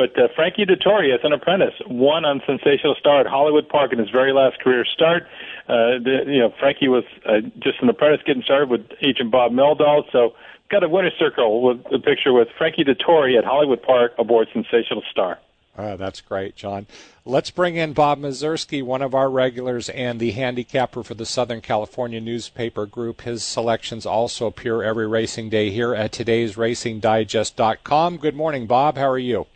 But 0.00 0.18
uh, 0.18 0.28
Frankie 0.34 0.64
Dettori, 0.64 1.14
as 1.14 1.20
an 1.24 1.34
apprentice, 1.34 1.74
won 1.86 2.24
on 2.24 2.40
Sensational 2.46 2.94
Star 2.98 3.20
at 3.20 3.26
Hollywood 3.26 3.68
Park 3.68 3.92
in 3.92 3.98
his 3.98 4.08
very 4.08 4.32
last 4.32 4.58
career 4.58 4.86
start. 4.86 5.24
Uh, 5.68 6.00
the, 6.00 6.22
you 6.26 6.38
know, 6.38 6.54
Frankie 6.58 6.88
was 6.88 7.04
uh, 7.26 7.40
just 7.58 7.82
an 7.82 7.90
apprentice 7.90 8.22
getting 8.24 8.42
started 8.42 8.70
with 8.70 8.80
Agent 9.02 9.30
Bob 9.30 9.52
Meldahl. 9.52 10.10
So 10.10 10.32
got 10.70 10.82
a 10.82 10.88
winner's 10.88 11.12
circle 11.18 11.60
with 11.60 11.84
a 11.92 11.98
picture 11.98 12.32
with 12.32 12.48
Frankie 12.56 12.82
Dettori 12.82 13.36
at 13.36 13.44
Hollywood 13.44 13.82
Park 13.82 14.12
aboard 14.18 14.48
Sensational 14.54 15.02
Star. 15.10 15.38
Oh, 15.76 15.98
that's 15.98 16.22
great, 16.22 16.56
John. 16.56 16.86
Let's 17.26 17.50
bring 17.50 17.76
in 17.76 17.92
Bob 17.92 18.20
Mieszerski, 18.20 18.82
one 18.82 19.02
of 19.02 19.14
our 19.14 19.28
regulars 19.28 19.90
and 19.90 20.18
the 20.18 20.30
handicapper 20.30 21.02
for 21.02 21.12
the 21.12 21.26
Southern 21.26 21.60
California 21.60 22.22
newspaper 22.22 22.86
group. 22.86 23.20
His 23.20 23.44
selections 23.44 24.06
also 24.06 24.46
appear 24.46 24.82
every 24.82 25.06
racing 25.06 25.50
day 25.50 25.68
here 25.68 25.94
at 25.94 26.10
today's 26.10 26.56
RacingDigest.com. 26.56 28.16
Good 28.16 28.34
morning, 28.34 28.66
Bob. 28.66 28.96
How 28.96 29.10
are 29.10 29.18
you? 29.18 29.46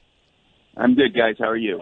I'm 0.77 0.95
good, 0.95 1.15
guys. 1.15 1.37
How 1.39 1.49
are 1.49 1.57
you? 1.57 1.81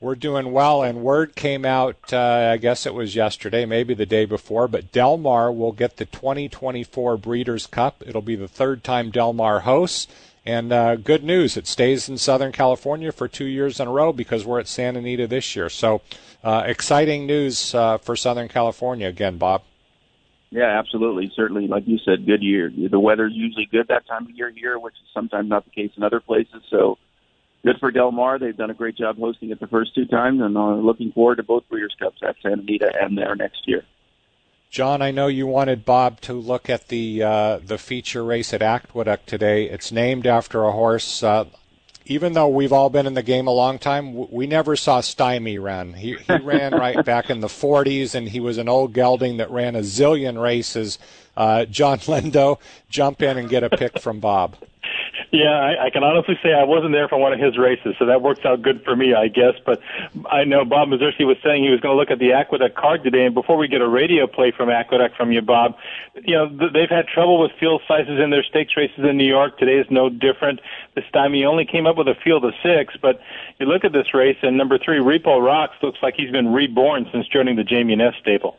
We're 0.00 0.14
doing 0.16 0.50
well, 0.52 0.82
and 0.82 1.02
word 1.02 1.36
came 1.36 1.64
out, 1.64 2.12
uh, 2.12 2.50
I 2.52 2.56
guess 2.56 2.86
it 2.86 2.94
was 2.94 3.14
yesterday, 3.14 3.64
maybe 3.64 3.94
the 3.94 4.04
day 4.04 4.24
before, 4.24 4.66
but 4.66 4.90
Del 4.90 5.16
Mar 5.16 5.52
will 5.52 5.70
get 5.70 5.96
the 5.96 6.06
2024 6.06 7.16
Breeders' 7.18 7.68
Cup. 7.68 8.02
It'll 8.04 8.20
be 8.20 8.34
the 8.34 8.48
third 8.48 8.82
time 8.82 9.10
Del 9.10 9.32
Mar 9.32 9.60
hosts. 9.60 10.08
And 10.44 10.72
uh, 10.72 10.96
good 10.96 11.22
news, 11.22 11.56
it 11.56 11.68
stays 11.68 12.08
in 12.08 12.18
Southern 12.18 12.50
California 12.50 13.12
for 13.12 13.28
two 13.28 13.44
years 13.44 13.78
in 13.78 13.86
a 13.86 13.92
row 13.92 14.12
because 14.12 14.44
we're 14.44 14.58
at 14.58 14.66
Santa 14.66 14.98
Anita 14.98 15.28
this 15.28 15.54
year. 15.54 15.68
So 15.68 16.02
uh, 16.42 16.64
exciting 16.66 17.24
news 17.26 17.72
uh, 17.72 17.98
for 17.98 18.16
Southern 18.16 18.48
California 18.48 19.06
again, 19.06 19.38
Bob. 19.38 19.62
Yeah, 20.50 20.78
absolutely. 20.78 21.30
Certainly, 21.36 21.68
like 21.68 21.86
you 21.86 21.98
said, 22.04 22.26
good 22.26 22.42
year. 22.42 22.70
The 22.76 22.98
weather's 22.98 23.32
usually 23.34 23.66
good 23.70 23.86
that 23.88 24.06
time 24.08 24.24
of 24.24 24.30
year 24.32 24.50
here, 24.50 24.78
which 24.80 24.94
is 24.94 25.08
sometimes 25.14 25.48
not 25.48 25.64
the 25.64 25.70
case 25.70 25.92
in 25.96 26.02
other 26.02 26.20
places. 26.20 26.62
So 26.68 26.98
good 27.64 27.78
for 27.78 27.90
Del 27.90 28.12
Mar. 28.12 28.38
They've 28.38 28.56
done 28.56 28.70
a 28.70 28.74
great 28.74 28.96
job 28.96 29.18
hosting 29.18 29.50
it 29.50 29.60
the 29.60 29.66
first 29.66 29.94
two 29.94 30.06
times, 30.06 30.40
and 30.40 30.56
uh, 30.56 30.74
looking 30.74 31.12
forward 31.12 31.36
to 31.36 31.42
both 31.42 31.68
Breeders' 31.68 31.94
Cups 31.98 32.18
at 32.22 32.36
Santa 32.42 32.62
Anita 32.62 32.92
and 33.00 33.16
there 33.16 33.34
next 33.34 33.66
year. 33.66 33.84
John, 34.70 35.02
I 35.02 35.10
know 35.10 35.26
you 35.26 35.46
wanted 35.46 35.84
Bob 35.84 36.20
to 36.22 36.32
look 36.32 36.70
at 36.70 36.88
the 36.88 37.22
uh, 37.22 37.58
the 37.58 37.76
feature 37.76 38.24
race 38.24 38.54
at 38.54 38.62
Aqueduct 38.62 39.26
today. 39.26 39.68
It's 39.68 39.92
named 39.92 40.26
after 40.26 40.64
a 40.64 40.72
horse. 40.72 41.22
Uh, 41.22 41.44
even 42.06 42.32
though 42.32 42.48
we've 42.48 42.72
all 42.72 42.90
been 42.90 43.06
in 43.06 43.14
the 43.14 43.22
game 43.22 43.46
a 43.46 43.52
long 43.52 43.78
time, 43.78 44.30
we 44.30 44.46
never 44.46 44.74
saw 44.74 45.00
Stymie 45.00 45.58
run. 45.58 45.92
He, 45.92 46.16
he 46.16 46.36
ran 46.42 46.72
right 46.72 47.04
back 47.04 47.30
in 47.30 47.40
the 47.40 47.48
40s, 47.48 48.14
and 48.14 48.28
he 48.28 48.40
was 48.40 48.58
an 48.58 48.68
old 48.68 48.92
gelding 48.92 49.36
that 49.36 49.50
ran 49.50 49.76
a 49.76 49.80
zillion 49.80 50.40
races. 50.40 50.98
Uh, 51.36 51.64
John 51.64 51.98
Lindo, 51.98 52.58
jump 52.88 53.22
in 53.22 53.38
and 53.38 53.48
get 53.48 53.62
a 53.62 53.70
pick 53.70 54.00
from 54.00 54.20
Bob. 54.20 54.56
Yeah, 55.32 55.48
I, 55.48 55.86
I 55.86 55.90
can 55.90 56.04
honestly 56.04 56.38
say 56.42 56.52
I 56.52 56.64
wasn't 56.64 56.92
there 56.92 57.08
for 57.08 57.16
one 57.16 57.32
of 57.32 57.40
his 57.40 57.56
races, 57.56 57.94
so 57.98 58.04
that 58.04 58.20
works 58.20 58.44
out 58.44 58.60
good 58.60 58.84
for 58.84 58.94
me, 58.94 59.14
I 59.14 59.28
guess. 59.28 59.54
But 59.64 59.80
I 60.30 60.44
know 60.44 60.66
Bob 60.66 60.90
Mieszerski 60.90 61.26
was 61.26 61.38
saying 61.42 61.64
he 61.64 61.70
was 61.70 61.80
going 61.80 61.94
to 61.94 61.98
look 61.98 62.10
at 62.10 62.18
the 62.18 62.34
Aqueduct 62.34 62.76
card 62.76 63.02
today, 63.02 63.24
and 63.24 63.34
before 63.34 63.56
we 63.56 63.66
get 63.66 63.80
a 63.80 63.88
radio 63.88 64.26
play 64.26 64.52
from 64.54 64.68
Aqueduct 64.68 65.16
from 65.16 65.32
you, 65.32 65.40
Bob, 65.40 65.78
you 66.22 66.34
know 66.34 66.48
they've 66.68 66.90
had 66.90 67.08
trouble 67.08 67.40
with 67.40 67.50
field 67.58 67.80
sizes 67.88 68.20
in 68.20 68.28
their 68.28 68.42
stakes 68.42 68.76
races 68.76 69.06
in 69.08 69.16
New 69.16 69.26
York. 69.26 69.56
Today 69.56 69.78
is 69.78 69.86
no 69.88 70.10
different. 70.10 70.60
This 70.94 71.06
time 71.14 71.32
he 71.32 71.46
only 71.46 71.64
came 71.64 71.86
up 71.86 71.96
with 71.96 72.08
a 72.08 72.14
field 72.22 72.44
of 72.44 72.52
six, 72.62 72.94
but 73.00 73.18
you 73.58 73.64
look 73.64 73.86
at 73.86 73.92
this 73.94 74.12
race, 74.12 74.36
and 74.42 74.58
number 74.58 74.76
three, 74.76 74.98
Repo 74.98 75.42
Rocks, 75.42 75.76
looks 75.82 75.98
like 76.02 76.12
he's 76.14 76.30
been 76.30 76.52
reborn 76.52 77.08
since 77.10 77.26
joining 77.26 77.56
the 77.56 77.64
Jamie 77.64 77.96
Ness 77.96 78.12
stable 78.20 78.58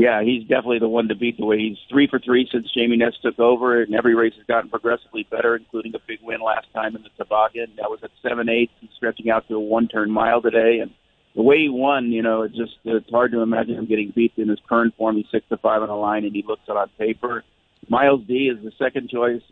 yeah, 0.00 0.22
he's 0.22 0.40
definitely 0.44 0.78
the 0.78 0.88
one 0.88 1.08
to 1.08 1.14
beat 1.14 1.36
the 1.36 1.44
way 1.44 1.58
he's 1.58 1.76
three 1.90 2.06
for 2.06 2.18
three 2.18 2.48
since 2.50 2.72
Jamie 2.72 2.96
Ness 2.96 3.12
took 3.22 3.38
over, 3.38 3.82
and 3.82 3.94
every 3.94 4.14
race 4.14 4.32
has 4.38 4.46
gotten 4.46 4.70
progressively 4.70 5.26
better, 5.30 5.54
including 5.56 5.94
a 5.94 5.98
big 6.08 6.20
win 6.22 6.40
last 6.40 6.68
time 6.72 6.96
in 6.96 7.02
the 7.02 7.10
toboggan. 7.18 7.66
That 7.76 7.90
was 7.90 8.00
at 8.02 8.10
seven 8.22 8.48
eighths 8.48 8.72
and 8.80 8.88
stretching 8.96 9.28
out 9.28 9.46
to 9.48 9.56
a 9.56 9.60
one 9.60 9.88
turn 9.88 10.10
mile 10.10 10.40
today, 10.40 10.78
and 10.80 10.90
the 11.36 11.42
way 11.42 11.58
he 11.58 11.68
won, 11.68 12.12
you 12.12 12.22
know, 12.22 12.44
it's 12.44 12.56
just 12.56 12.78
it's 12.84 13.10
hard 13.10 13.32
to 13.32 13.42
imagine 13.42 13.74
him 13.74 13.84
getting 13.84 14.10
beat 14.16 14.32
in 14.38 14.48
his 14.48 14.58
current 14.66 14.96
form. 14.96 15.16
He's 15.16 15.26
six 15.30 15.44
to 15.50 15.58
five 15.58 15.82
on 15.82 15.88
the 15.88 15.94
line, 15.94 16.24
and 16.24 16.34
he 16.34 16.42
looks 16.48 16.62
it 16.66 16.74
on 16.74 16.88
paper. 16.96 17.44
Miles 17.90 18.22
D 18.26 18.48
is 18.48 18.64
the 18.64 18.72
second 18.78 19.10
choice. 19.10 19.42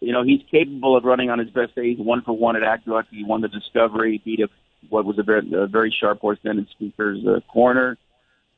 You 0.00 0.12
know, 0.12 0.24
he's 0.24 0.40
capable 0.50 0.96
of 0.96 1.04
running 1.04 1.30
on 1.30 1.38
his 1.38 1.50
best 1.50 1.76
day. 1.76 1.94
He's 1.94 2.04
one 2.04 2.22
for 2.22 2.36
one 2.36 2.56
at 2.56 2.64
Aqueduct. 2.64 3.10
He 3.12 3.22
won 3.22 3.40
the 3.40 3.48
Discovery, 3.48 4.20
beat 4.24 4.40
a, 4.40 4.48
what 4.88 5.04
was 5.04 5.20
a 5.20 5.22
very, 5.22 5.48
a 5.54 5.68
very 5.68 5.94
sharp 5.96 6.18
horse 6.18 6.40
then 6.42 6.58
in 6.58 6.66
Speaker's 6.72 7.24
uh, 7.24 7.38
corner. 7.52 7.96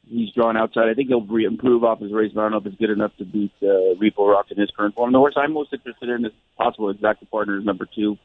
He's 0.09 0.33
drawn 0.33 0.57
outside. 0.57 0.89
I 0.89 0.95
think 0.95 1.09
he'll 1.09 1.27
re- 1.27 1.45
improve 1.45 1.85
off 1.85 2.01
his 2.01 2.13
race, 2.13 2.33
but 2.35 2.41
I 2.41 2.45
don't 2.45 2.53
know 2.53 2.59
if 2.59 2.67
it's 2.67 2.77
good 2.77 2.91
enough 2.91 3.17
to 3.19 3.25
beat 3.25 3.53
uh, 3.63 3.95
Repo 4.01 4.33
Rock 4.33 4.51
in 4.51 4.59
his 4.59 4.71
current 4.77 4.95
form. 4.95 5.13
The 5.13 5.19
horse 5.19 5.35
I'm 5.37 5.53
most 5.53 5.73
interested 5.73 6.09
in 6.09 6.25
is 6.25 6.33
possible 6.57 6.91
exact 6.91 7.29
partner 7.31 7.59
is 7.59 7.65
number 7.65 7.87
two, 7.87 8.17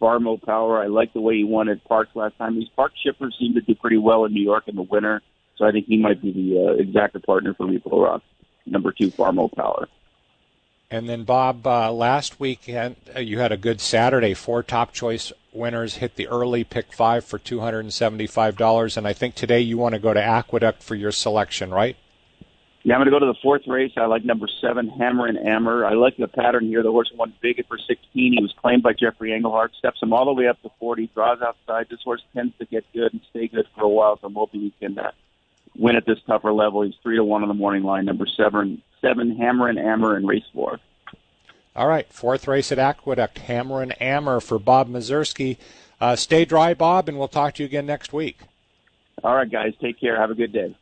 Farmo 0.00 0.40
Power. 0.42 0.82
I 0.82 0.86
like 0.86 1.12
the 1.12 1.20
way 1.20 1.36
he 1.36 1.44
won 1.44 1.68
at 1.68 1.84
Parx 1.84 2.06
last 2.14 2.38
time. 2.38 2.54
These 2.54 2.70
Park 2.74 2.92
shippers 3.02 3.36
seem 3.38 3.54
to 3.54 3.60
do 3.60 3.74
pretty 3.74 3.98
well 3.98 4.24
in 4.24 4.32
New 4.32 4.42
York 4.42 4.64
in 4.68 4.76
the 4.76 4.82
winter, 4.82 5.22
so 5.56 5.66
I 5.66 5.72
think 5.72 5.86
he 5.86 5.98
might 5.98 6.22
be 6.22 6.32
the 6.32 6.68
uh, 6.68 6.72
exact 6.82 7.20
partner 7.26 7.54
for 7.54 7.66
Repo 7.66 8.02
Rock. 8.02 8.22
Number 8.64 8.92
two, 8.92 9.10
Farmo 9.10 9.52
Power. 9.54 9.88
And 10.90 11.08
then, 11.08 11.24
Bob, 11.24 11.66
uh, 11.66 11.92
last 11.92 12.40
weekend 12.40 12.96
uh, 13.14 13.20
you 13.20 13.38
had 13.38 13.52
a 13.52 13.58
good 13.58 13.80
Saturday. 13.80 14.32
Four 14.32 14.62
top 14.62 14.92
choice 14.92 15.32
winners 15.58 15.96
hit 15.96 16.16
the 16.16 16.28
early 16.28 16.64
pick 16.64 16.92
five 16.92 17.24
for 17.24 17.38
$275. 17.38 18.96
And 18.96 19.06
I 19.06 19.12
think 19.12 19.34
today 19.34 19.60
you 19.60 19.76
want 19.76 19.94
to 19.94 19.98
go 19.98 20.14
to 20.14 20.22
Aqueduct 20.22 20.82
for 20.82 20.94
your 20.94 21.12
selection, 21.12 21.70
right? 21.70 21.96
Yeah, 22.84 22.94
I'm 22.94 23.00
going 23.00 23.06
to 23.06 23.10
go 23.10 23.18
to 23.18 23.26
the 23.26 23.38
fourth 23.42 23.66
race. 23.66 23.92
I 23.96 24.06
like 24.06 24.24
number 24.24 24.48
seven, 24.62 24.88
Hammer 24.88 25.26
and 25.26 25.36
Ammer. 25.36 25.84
I 25.84 25.94
like 25.94 26.16
the 26.16 26.28
pattern 26.28 26.66
here. 26.66 26.82
The 26.82 26.90
horse 26.90 27.10
won 27.14 27.34
big 27.42 27.62
for 27.66 27.76
16. 27.76 27.98
He 28.14 28.40
was 28.40 28.54
claimed 28.56 28.82
by 28.82 28.92
Jeffrey 28.94 29.34
Englehart, 29.34 29.74
steps 29.74 30.00
him 30.00 30.12
all 30.12 30.24
the 30.24 30.32
way 30.32 30.46
up 30.46 30.62
to 30.62 30.70
40, 30.78 31.10
draws 31.12 31.42
outside. 31.42 31.88
This 31.90 32.00
horse 32.02 32.22
tends 32.32 32.56
to 32.58 32.64
get 32.64 32.84
good 32.94 33.12
and 33.12 33.20
stay 33.28 33.48
good 33.48 33.66
for 33.74 33.82
a 33.82 33.88
while, 33.88 34.16
so 34.16 34.28
I'm 34.28 34.34
hoping 34.34 34.60
he 34.60 34.72
can 34.80 34.98
uh, 34.98 35.10
win 35.76 35.96
at 35.96 36.06
this 36.06 36.18
tougher 36.26 36.52
level. 36.52 36.82
He's 36.82 36.94
three 37.02 37.16
to 37.16 37.24
one 37.24 37.42
on 37.42 37.48
the 37.48 37.54
morning 37.54 37.82
line. 37.82 38.04
Number 38.04 38.26
seven, 38.26 38.80
seven 39.02 39.36
Hammer 39.36 39.68
and 39.68 39.78
Ammer 39.78 40.16
in 40.16 40.24
race 40.24 40.46
four. 40.54 40.78
All 41.78 41.86
right, 41.86 42.12
fourth 42.12 42.48
race 42.48 42.72
at 42.72 42.80
Aqueduct, 42.80 43.38
Hammer 43.38 43.82
and 43.82 43.94
Ammer 44.00 44.40
for 44.40 44.58
Bob 44.58 44.88
Mieszerski. 44.88 45.58
Uh, 46.00 46.16
stay 46.16 46.44
dry, 46.44 46.74
Bob, 46.74 47.08
and 47.08 47.16
we'll 47.16 47.28
talk 47.28 47.54
to 47.54 47.62
you 47.62 47.68
again 47.68 47.86
next 47.86 48.12
week. 48.12 48.40
All 49.22 49.36
right, 49.36 49.48
guys, 49.48 49.74
take 49.80 50.00
care. 50.00 50.20
Have 50.20 50.32
a 50.32 50.34
good 50.34 50.52
day. 50.52 50.74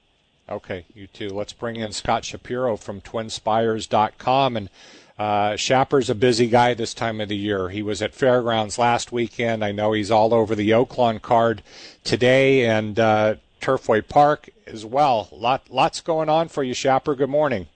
Okay, 0.48 0.86
you 0.94 1.06
too. 1.06 1.28
Let's 1.28 1.52
bring 1.52 1.76
in 1.76 1.92
Scott 1.92 2.24
Shapiro 2.24 2.78
from 2.78 3.02
TwinSpires.com. 3.02 4.56
And 4.56 4.70
uh, 5.18 5.56
Shapper's 5.56 6.08
a 6.08 6.14
busy 6.14 6.46
guy 6.46 6.72
this 6.72 6.94
time 6.94 7.20
of 7.20 7.28
the 7.28 7.36
year. 7.36 7.68
He 7.68 7.82
was 7.82 8.00
at 8.00 8.14
Fairgrounds 8.14 8.78
last 8.78 9.12
weekend. 9.12 9.62
I 9.62 9.72
know 9.72 9.92
he's 9.92 10.10
all 10.10 10.32
over 10.32 10.54
the 10.54 10.70
Oaklawn 10.70 11.20
card 11.20 11.62
today 12.04 12.64
and 12.64 12.98
uh, 12.98 13.34
Turfway 13.60 14.08
Park 14.08 14.48
as 14.66 14.86
well. 14.86 15.28
Lot, 15.30 15.66
lots 15.68 16.00
going 16.00 16.30
on 16.30 16.48
for 16.48 16.62
you, 16.62 16.72
Shapper. 16.72 17.14
Good 17.14 17.28
morning. 17.28 17.66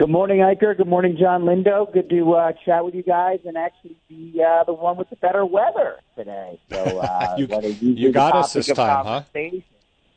Good 0.00 0.08
morning, 0.08 0.38
Iker. 0.38 0.74
Good 0.74 0.86
morning, 0.86 1.18
John 1.20 1.42
Lindo. 1.42 1.92
Good 1.92 2.08
to 2.08 2.32
uh, 2.32 2.52
chat 2.64 2.86
with 2.86 2.94
you 2.94 3.02
guys 3.02 3.40
and 3.44 3.54
actually 3.58 3.96
be 4.08 4.42
uh, 4.42 4.64
the 4.64 4.72
one 4.72 4.96
with 4.96 5.10
the 5.10 5.16
better 5.16 5.44
weather 5.44 5.96
today. 6.16 6.58
So 6.70 7.00
uh, 7.00 7.34
you, 7.36 7.46
you 7.80 8.10
got 8.10 8.34
us 8.34 8.54
this 8.54 8.68
time, 8.68 9.04
huh? 9.04 9.22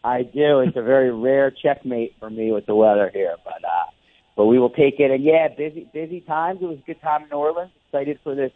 I 0.01 0.21
do. 0.21 0.61
It's 0.61 0.77
a 0.77 0.81
very 0.81 1.11
rare 1.11 1.51
checkmate 1.51 2.15
for 2.17 2.29
me 2.29 2.53
with 2.53 2.65
the 2.65 2.73
weather 2.73 3.11
here, 3.13 3.35
but 3.43 3.61
uh, 3.61 3.91
but 4.37 4.45
we 4.45 4.57
will 4.57 4.69
take 4.69 5.01
it. 5.01 5.11
And 5.11 5.21
yeah, 5.21 5.49
busy 5.49 5.85
busy 5.93 6.21
times. 6.21 6.59
It 6.61 6.65
was 6.65 6.77
a 6.77 6.85
good 6.87 7.01
time 7.01 7.23
in 7.23 7.29
New 7.29 7.35
Orleans. 7.35 7.71
Excited 7.89 8.19
for 8.23 8.35
this 8.35 8.53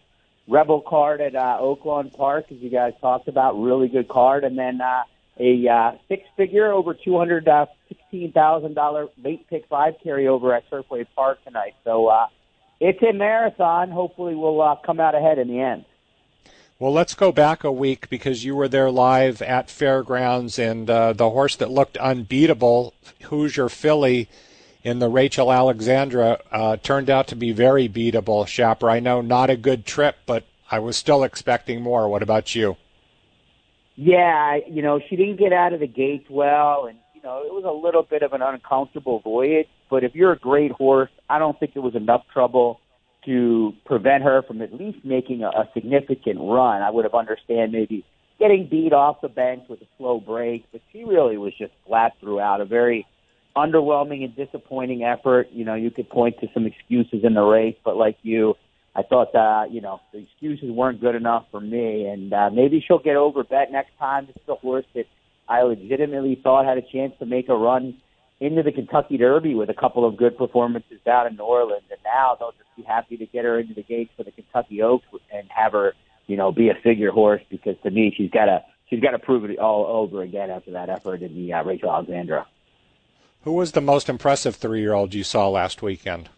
Rebel 0.47 0.79
card 0.79 1.19
at 1.19 1.35
uh, 1.35 1.57
Oaklawn 1.59 2.15
Park, 2.15 2.45
as 2.51 2.57
you 2.59 2.69
guys 2.69 2.93
talked 3.01 3.27
about. 3.27 3.61
Really 3.61 3.89
good 3.89 4.07
card, 4.07 4.45
and 4.45 4.57
then 4.57 4.79
uh, 4.79 5.03
a 5.39 5.67
uh, 5.67 5.91
six-figure, 6.07 6.71
over 6.71 6.93
two 6.93 7.17
hundred 7.17 7.47
uh, 7.47 7.67
sixteen 7.87 8.31
thousand 8.31 8.73
dollar 8.73 9.07
late 9.23 9.47
pick 9.49 9.67
five 9.67 9.95
carryover 10.03 10.55
at 10.55 10.69
Turfway 10.69 11.05
Park 11.15 11.43
tonight. 11.43 11.75
So 11.83 12.07
uh, 12.07 12.27
it's 12.79 13.01
a 13.03 13.13
marathon. 13.13 13.91
Hopefully, 13.91 14.35
we'll 14.35 14.61
uh, 14.61 14.75
come 14.85 14.99
out 14.99 15.15
ahead 15.15 15.37
in 15.37 15.47
the 15.47 15.59
end. 15.59 15.85
Well, 16.79 16.93
let's 16.93 17.15
go 17.15 17.31
back 17.31 17.63
a 17.63 17.71
week 17.71 18.07
because 18.07 18.45
you 18.45 18.55
were 18.55 18.67
there 18.67 18.91
live 18.91 19.41
at 19.41 19.71
Fairgrounds, 19.71 20.59
and 20.59 20.87
uh, 20.87 21.13
the 21.13 21.31
horse 21.31 21.55
that 21.55 21.71
looked 21.71 21.97
unbeatable, 21.97 22.93
Hoosier 23.23 23.67
Philly, 23.67 24.29
in 24.83 24.99
the 24.99 25.09
Rachel 25.09 25.51
Alexandra, 25.51 26.39
uh, 26.51 26.77
turned 26.77 27.09
out 27.09 27.27
to 27.29 27.35
be 27.35 27.51
very 27.51 27.89
beatable. 27.89 28.45
Shapper, 28.45 28.91
I 28.91 28.99
know 28.99 29.21
not 29.21 29.49
a 29.49 29.57
good 29.57 29.87
trip, 29.87 30.17
but 30.27 30.45
I 30.69 30.77
was 30.77 30.95
still 30.95 31.23
expecting 31.23 31.81
more. 31.81 32.07
What 32.07 32.21
about 32.21 32.53
you? 32.53 32.77
Yeah, 33.97 34.59
you 34.67 34.83
know, 34.83 34.99
she 35.09 35.15
didn't 35.15 35.37
get 35.37 35.51
out 35.51 35.73
of 35.73 35.79
the 35.79 35.87
gates 35.87 36.27
well, 36.29 36.85
and 36.85 36.99
you 37.15 37.21
know, 37.23 37.41
it 37.43 37.51
was 37.51 37.63
a 37.65 37.71
little 37.71 38.03
bit 38.03 38.21
of 38.21 38.31
an 38.31 38.43
uncomfortable 38.43 39.19
voyage. 39.19 39.67
But 39.89 40.03
if 40.03 40.13
you're 40.13 40.31
a 40.31 40.37
great 40.37 40.71
horse, 40.71 41.09
I 41.29 41.39
don't 41.39 41.59
think 41.59 41.71
it 41.75 41.79
was 41.79 41.95
enough 41.95 42.21
trouble 42.31 42.79
to 43.25 43.73
prevent 43.85 44.23
her 44.23 44.43
from 44.43 44.61
at 44.61 44.71
least 44.71 45.03
making 45.03 45.41
a, 45.43 45.47
a 45.47 45.69
significant 45.73 46.39
run. 46.39 46.83
I 46.83 46.91
would 46.91 47.05
have 47.05 47.15
understand 47.15 47.71
maybe 47.71 48.05
getting 48.37 48.67
beat 48.69 48.93
off 48.93 49.21
the 49.21 49.29
bench 49.29 49.63
with 49.67 49.81
a 49.81 49.87
slow 49.97 50.19
break, 50.19 50.65
but 50.71 50.81
she 50.91 51.03
really 51.03 51.37
was 51.37 51.53
just 51.57 51.73
flat 51.87 52.13
throughout. 52.19 52.61
A 52.61 52.65
very 52.65 53.07
underwhelming 53.55 54.23
and 54.23 54.35
disappointing 54.35 55.03
effort. 55.03 55.47
You 55.51 55.65
know, 55.65 55.73
you 55.73 55.89
could 55.89 56.07
point 56.07 56.39
to 56.41 56.47
some 56.53 56.67
excuses 56.67 57.23
in 57.23 57.33
the 57.33 57.41
race, 57.41 57.75
but 57.83 57.97
like 57.97 58.17
you, 58.21 58.53
I 58.97 59.03
thought 59.03 59.35
uh, 59.35 59.65
you 59.69 59.79
know 59.79 60.01
the 60.11 60.19
excuses 60.19 60.71
weren't 60.71 60.99
good 60.99 61.13
enough 61.13 61.45
for 61.51 61.61
me, 61.61 62.07
and 62.07 62.33
uh, 62.33 62.49
maybe 62.51 62.83
she'll 62.85 62.97
get 62.97 63.15
over 63.15 63.43
bet 63.43 63.71
next 63.71 63.91
time. 63.99 64.25
This 64.25 64.35
is 64.35 64.49
a 64.49 64.55
horse 64.55 64.85
that 64.95 65.05
I 65.47 65.61
legitimately 65.61 66.39
thought 66.43 66.65
had 66.65 66.79
a 66.79 66.81
chance 66.81 67.13
to 67.19 67.27
make 67.27 67.47
a 67.47 67.55
run 67.55 68.01
into 68.39 68.63
the 68.63 68.71
Kentucky 68.71 69.17
Derby 69.17 69.53
with 69.53 69.69
a 69.69 69.73
couple 69.75 70.03
of 70.03 70.17
good 70.17 70.35
performances 70.35 70.99
down 71.05 71.27
in 71.27 71.35
New 71.35 71.43
Orleans, 71.43 71.85
and 71.91 71.99
now 72.03 72.35
they'll 72.39 72.51
just 72.51 72.75
be 72.75 72.81
happy 72.81 73.17
to 73.17 73.27
get 73.27 73.45
her 73.45 73.59
into 73.59 73.75
the 73.75 73.83
gates 73.83 74.11
for 74.17 74.23
the 74.23 74.31
Kentucky 74.31 74.81
Oaks 74.81 75.05
and 75.31 75.47
have 75.49 75.73
her, 75.73 75.93
you 76.25 76.35
know, 76.35 76.51
be 76.51 76.69
a 76.69 76.75
figure 76.83 77.11
horse 77.11 77.41
because 77.51 77.75
to 77.83 77.91
me 77.91 78.11
she's 78.17 78.31
got 78.31 78.45
to 78.45 78.63
she's 78.89 78.99
got 78.99 79.11
to 79.11 79.19
prove 79.19 79.45
it 79.45 79.59
all 79.59 79.85
over 79.85 80.23
again 80.23 80.49
after 80.49 80.71
that 80.71 80.89
effort 80.89 81.21
in 81.21 81.35
the 81.35 81.53
uh, 81.53 81.63
Rachel 81.63 81.91
Alexandra. 81.91 82.47
Who 83.43 83.53
was 83.53 83.73
the 83.73 83.81
most 83.81 84.09
impressive 84.09 84.55
three-year-old 84.55 85.13
you 85.13 85.23
saw 85.23 85.49
last 85.49 85.83
weekend? 85.83 86.29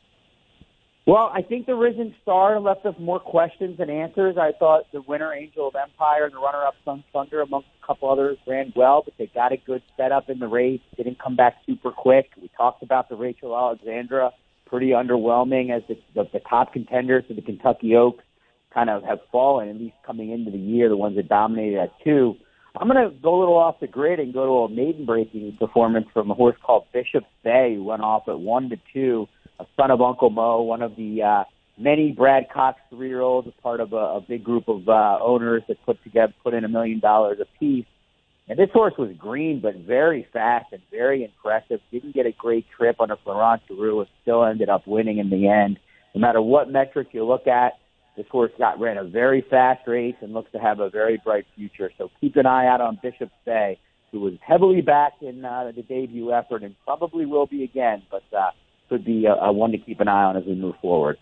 Well, 1.10 1.32
I 1.34 1.42
think 1.42 1.66
the 1.66 1.74
Risen 1.74 2.14
Star 2.22 2.60
left 2.60 2.86
us 2.86 2.94
more 3.00 3.20
questions 3.20 3.80
than 3.80 3.90
answers. 3.90 4.38
I 4.38 4.52
thought 4.52 4.84
the 4.94 5.02
winner, 5.02 5.34
Angel 5.34 5.68
of 5.68 5.74
Empire, 5.76 6.26
and 6.26 6.36
the 6.36 6.38
runner-up, 6.38 6.76
Sun 6.86 7.04
Thunder, 7.12 7.42
amongst 7.42 7.68
a 7.82 7.88
couple 7.88 8.12
others, 8.12 8.38
ran 8.46 8.72
well, 8.76 9.02
but 9.04 9.16
they 9.18 9.26
got 9.34 9.52
a 9.52 9.58
good 9.58 9.82
setup 9.98 10.30
in 10.30 10.38
the 10.38 10.48
race. 10.48 10.82
Didn't 10.96 11.18
come 11.18 11.36
back 11.36 11.56
super 11.66 11.90
quick. 11.90 12.30
We 12.40 12.52
talked 12.56 12.84
about 12.84 13.10
the 13.10 13.16
Rachel 13.16 13.58
Alexandra, 13.58 14.34
pretty 14.68 14.90
underwhelming 14.90 15.76
as 15.76 15.82
the, 15.88 15.98
the, 16.14 16.30
the 16.32 16.42
top 16.48 16.74
contenders 16.74 17.24
to 17.30 17.34
the 17.34 17.42
Kentucky 17.42 17.96
Oaks 17.96 18.24
kind 18.72 18.92
of 18.92 19.02
have 19.02 19.18
fallen, 19.32 19.68
at 19.68 19.78
least 19.78 19.96
coming 20.06 20.30
into 20.30 20.52
the 20.52 20.60
year, 20.60 20.90
the 20.90 20.96
ones 20.96 21.16
that 21.16 21.28
dominated 21.28 21.80
at 21.80 21.92
two. 22.04 22.36
I'm 22.76 22.88
going 22.88 23.10
to 23.10 23.16
go 23.20 23.38
a 23.38 23.40
little 23.40 23.58
off 23.58 23.80
the 23.80 23.88
grid 23.88 24.20
and 24.20 24.34
go 24.34 24.46
to 24.46 24.74
a 24.74 24.76
maiden 24.76 25.06
breaking 25.06 25.58
performance 25.58 26.08
from 26.14 26.30
a 26.30 26.34
horse 26.34 26.56
called 26.64 26.86
Bishop's 26.94 27.26
Bay, 27.44 27.74
who 27.76 27.84
went 27.84 28.04
off 28.04 28.24
at 28.28 28.40
one 28.40 28.70
to 28.70 28.78
two 28.94 29.28
a 29.60 29.66
son 29.76 29.92
of 29.92 30.02
Uncle 30.02 30.30
Mo, 30.30 30.62
one 30.62 30.82
of 30.82 30.96
the 30.96 31.22
uh, 31.22 31.44
many 31.78 32.12
Brad 32.12 32.46
Cox 32.54 32.80
three-year-olds, 32.90 33.50
part 33.62 33.82
of 33.82 33.94
a, 33.94 33.96
a 33.96 34.22
big 34.22 34.44
group 34.44 34.68
of 34.68 34.88
uh, 34.88 35.18
owners 35.22 35.64
that 35.68 35.78
put 35.86 36.02
together 36.04 36.34
put 36.44 36.54
in 36.54 36.64
a 36.64 36.70
million 36.70 37.00
dollars 37.00 37.40
a 37.42 37.60
piece. 37.60 37.86
And 38.48 38.58
this 38.58 38.70
horse 38.74 38.94
was 38.98 39.12
green, 39.18 39.60
but 39.62 39.76
very 39.76 40.28
fast 40.34 40.68
and 40.72 40.82
very 40.90 41.24
impressive. 41.24 41.82
Didn't 41.92 42.16
get 42.16 42.26
a 42.26 42.32
great 42.32 42.66
trip 42.76 43.00
under 43.00 43.16
Florent 43.18 43.62
Geroux, 43.70 44.00
and 44.00 44.08
still 44.22 44.44
ended 44.44 44.70
up 44.70 44.88
winning 44.88 45.20
in 45.20 45.30
the 45.30 45.48
end. 45.48 45.78
No 46.16 46.22
matter 46.22 46.42
what 46.42 46.72
metric 46.72 47.10
you 47.12 47.26
look 47.26 47.48
at, 47.48 47.74
this 48.20 48.28
horse 48.30 48.52
got 48.58 48.78
ran 48.82 48.98
a 48.98 49.06
very 49.06 49.42
fast 49.50 49.88
race 49.88 50.16
and 50.20 50.34
looks 50.34 50.52
to 50.52 50.60
have 50.60 50.82
a 50.82 50.90
very 50.90 51.22
bright 51.24 51.46
future. 51.56 51.90
So 51.98 52.12
keep 52.20 52.36
an 52.36 52.46
eye 52.46 52.68
out 52.68 52.82
on 52.82 53.00
Bishop's 53.02 53.32
Bay, 53.46 53.80
who 54.12 54.20
was 54.20 54.34
heavily 54.42 54.82
back 54.82 55.14
in 55.22 55.46
uh, 55.46 55.72
the 55.74 55.84
debut 55.84 56.34
effort 56.34 56.62
and 56.64 56.76
probably 56.84 57.26
will 57.26 57.46
be 57.46 57.64
again. 57.64 58.04
But 58.12 58.24
uh, 58.38 58.52
could 58.90 59.06
be 59.06 59.26
a, 59.26 59.34
a 59.36 59.54
one 59.54 59.72
to 59.72 59.78
keep 59.78 60.02
an 60.02 60.10
eye 60.10 60.24
on 60.24 60.36
as 60.36 60.44
we 60.44 60.54
move 60.54 60.76
forward. 60.82 61.18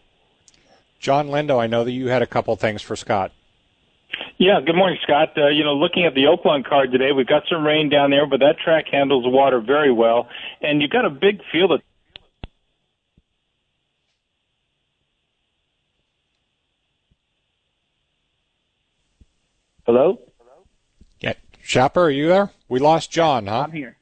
John 0.99 1.27
Lindo, 1.27 1.61
I 1.61 1.67
know 1.67 1.83
that 1.83 1.91
you 1.91 2.07
had 2.07 2.23
a 2.23 2.27
couple 2.27 2.55
things 2.55 2.81
for 2.81 2.95
Scott. 2.95 3.31
Yeah, 4.39 4.59
good 4.65 4.75
morning, 4.75 4.97
Scott. 5.03 5.37
Uh, 5.37 5.49
you 5.49 5.63
know, 5.63 5.75
looking 5.75 6.05
at 6.05 6.15
the 6.15 6.23
Oaklawn 6.23 6.65
card 6.65 6.91
today, 6.91 7.11
we've 7.11 7.27
got 7.27 7.43
some 7.47 7.63
rain 7.63 7.89
down 7.89 8.09
there, 8.09 8.25
but 8.25 8.39
that 8.39 8.57
track 8.57 8.85
handles 8.91 9.23
water 9.27 9.59
very 9.59 9.91
well, 9.91 10.29
and 10.61 10.81
you've 10.81 10.89
got 10.89 11.05
a 11.05 11.11
big 11.11 11.41
field 11.51 11.71
of 11.71 11.81
Hello? 19.87 20.19
Yeah. 21.21 21.33
Shapper, 21.63 22.01
are 22.03 22.09
you 22.09 22.27
there? 22.27 22.51
We 22.67 22.79
lost 22.79 23.09
John, 23.09 23.47
huh? 23.47 23.61
I'm 23.61 23.71
here. 23.71 23.95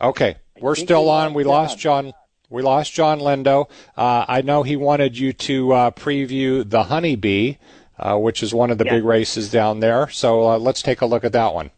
Okay. 0.00 0.36
We're 0.58 0.74
still 0.74 1.10
on. 1.10 1.34
We 1.34 1.44
lost 1.44 1.78
John. 1.78 2.14
We 2.48 2.62
lost 2.62 2.94
John 2.94 3.20
Lindo. 3.20 3.68
Uh, 3.94 4.24
I 4.26 4.40
know 4.40 4.62
he 4.62 4.76
wanted 4.76 5.18
you 5.18 5.34
to 5.34 5.72
uh, 5.72 5.90
preview 5.90 6.68
the 6.68 6.84
Honeybee, 6.84 7.56
uh, 7.98 8.16
which 8.16 8.42
is 8.42 8.54
one 8.54 8.70
of 8.70 8.78
the 8.78 8.86
Yeah. 8.86 8.92
big 8.94 9.04
races 9.04 9.50
down 9.50 9.80
there. 9.80 10.08
So 10.08 10.48
uh, 10.48 10.58
let's 10.58 10.80
take 10.80 11.02
a 11.02 11.06
look 11.06 11.24
at 11.24 11.32
that 11.32 11.52
one. 11.52 11.70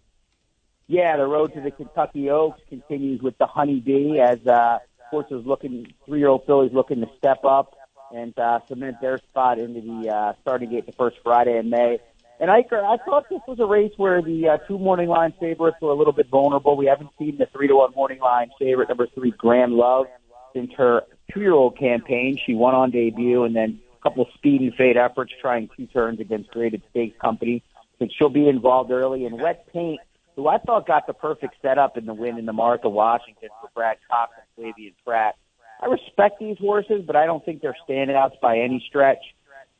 Yeah, 0.86 1.16
the 1.16 1.26
road 1.26 1.52
to 1.54 1.60
the 1.60 1.72
Kentucky 1.72 2.30
Oaks 2.30 2.60
continues 2.68 3.20
with 3.20 3.36
the 3.38 3.46
Honeybee 3.46 4.20
as 4.20 4.46
uh, 4.46 4.78
horses 5.10 5.44
looking, 5.44 5.92
three-year-old 6.06 6.46
fillies 6.46 6.72
looking 6.72 7.00
to 7.00 7.08
step 7.18 7.44
up 7.44 7.74
and 8.14 8.38
uh, 8.38 8.60
cement 8.68 9.00
their 9.00 9.18
spot 9.18 9.58
into 9.58 9.80
the 9.80 10.08
uh, 10.08 10.32
starting 10.40 10.70
gate 10.70 10.86
the 10.86 10.92
first 10.92 11.16
Friday 11.24 11.58
in 11.58 11.68
May. 11.68 11.98
And 12.40 12.50
Iker, 12.50 12.84
I 12.84 13.02
thought 13.04 13.28
this 13.28 13.40
was 13.48 13.58
a 13.58 13.66
race 13.66 13.92
where 13.96 14.22
the 14.22 14.48
uh, 14.48 14.56
two 14.68 14.78
morning 14.78 15.08
line 15.08 15.34
favorites 15.40 15.78
were 15.82 15.90
a 15.90 15.94
little 15.94 16.12
bit 16.12 16.28
vulnerable. 16.30 16.76
We 16.76 16.86
haven't 16.86 17.10
seen 17.18 17.36
the 17.36 17.46
three 17.46 17.66
to 17.66 17.74
one 17.76 17.92
morning 17.96 18.20
line 18.20 18.50
favorite 18.60 18.88
number 18.88 19.08
three, 19.12 19.32
Grand 19.32 19.72
Love, 19.72 20.06
since 20.54 20.70
her 20.76 21.02
two-year-old 21.32 21.76
campaign. 21.76 22.38
She 22.44 22.54
won 22.54 22.74
on 22.74 22.90
debut 22.92 23.42
and 23.42 23.56
then 23.56 23.80
a 23.98 24.02
couple 24.02 24.22
of 24.22 24.28
speed 24.34 24.60
and 24.60 24.72
fade 24.74 24.96
efforts 24.96 25.32
trying 25.40 25.68
two 25.76 25.86
turns 25.86 26.20
against 26.20 26.50
Graded 26.50 26.82
Stakes 26.90 27.18
Company. 27.20 27.64
I 28.00 28.08
she'll 28.16 28.28
be 28.28 28.48
involved 28.48 28.92
early. 28.92 29.24
And 29.24 29.40
Wet 29.40 29.66
Paint, 29.72 30.00
who 30.36 30.46
I 30.46 30.58
thought 30.58 30.86
got 30.86 31.08
the 31.08 31.14
perfect 31.14 31.56
setup 31.60 31.96
in 31.96 32.06
the 32.06 32.14
win 32.14 32.38
in 32.38 32.46
the 32.46 32.52
Martha 32.52 32.88
Washington 32.88 33.48
for 33.60 33.68
Brad 33.74 33.96
Cox 34.08 34.32
and 34.36 34.64
Flavien 34.64 34.94
Prat. 35.04 35.34
I 35.80 35.86
respect 35.86 36.38
these 36.38 36.58
horses, 36.58 37.02
but 37.04 37.16
I 37.16 37.26
don't 37.26 37.44
think 37.44 37.62
they're 37.62 37.76
standouts 37.88 38.38
by 38.40 38.58
any 38.58 38.84
stretch. 38.88 39.22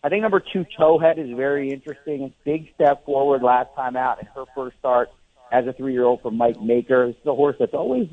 I 0.03 0.09
think 0.09 0.23
number 0.23 0.41
two, 0.41 0.65
Towhead, 0.79 1.19
is 1.19 1.37
very 1.37 1.73
interesting. 1.73 2.33
Big 2.45 2.69
step 2.75 3.05
forward 3.05 3.43
last 3.43 3.75
time 3.75 3.97
out 3.97 4.21
in 4.21 4.29
her 4.35 4.45
first 4.55 4.79
start 4.79 5.09
as 5.51 5.67
a 5.67 5.73
three-year-old 5.73 6.23
from 6.23 6.37
Mike 6.37 6.61
Maker. 6.63 7.09
This 7.09 7.17
is 7.17 7.27
a 7.27 7.35
horse 7.35 7.57
that's 7.59 7.75
always 7.75 8.09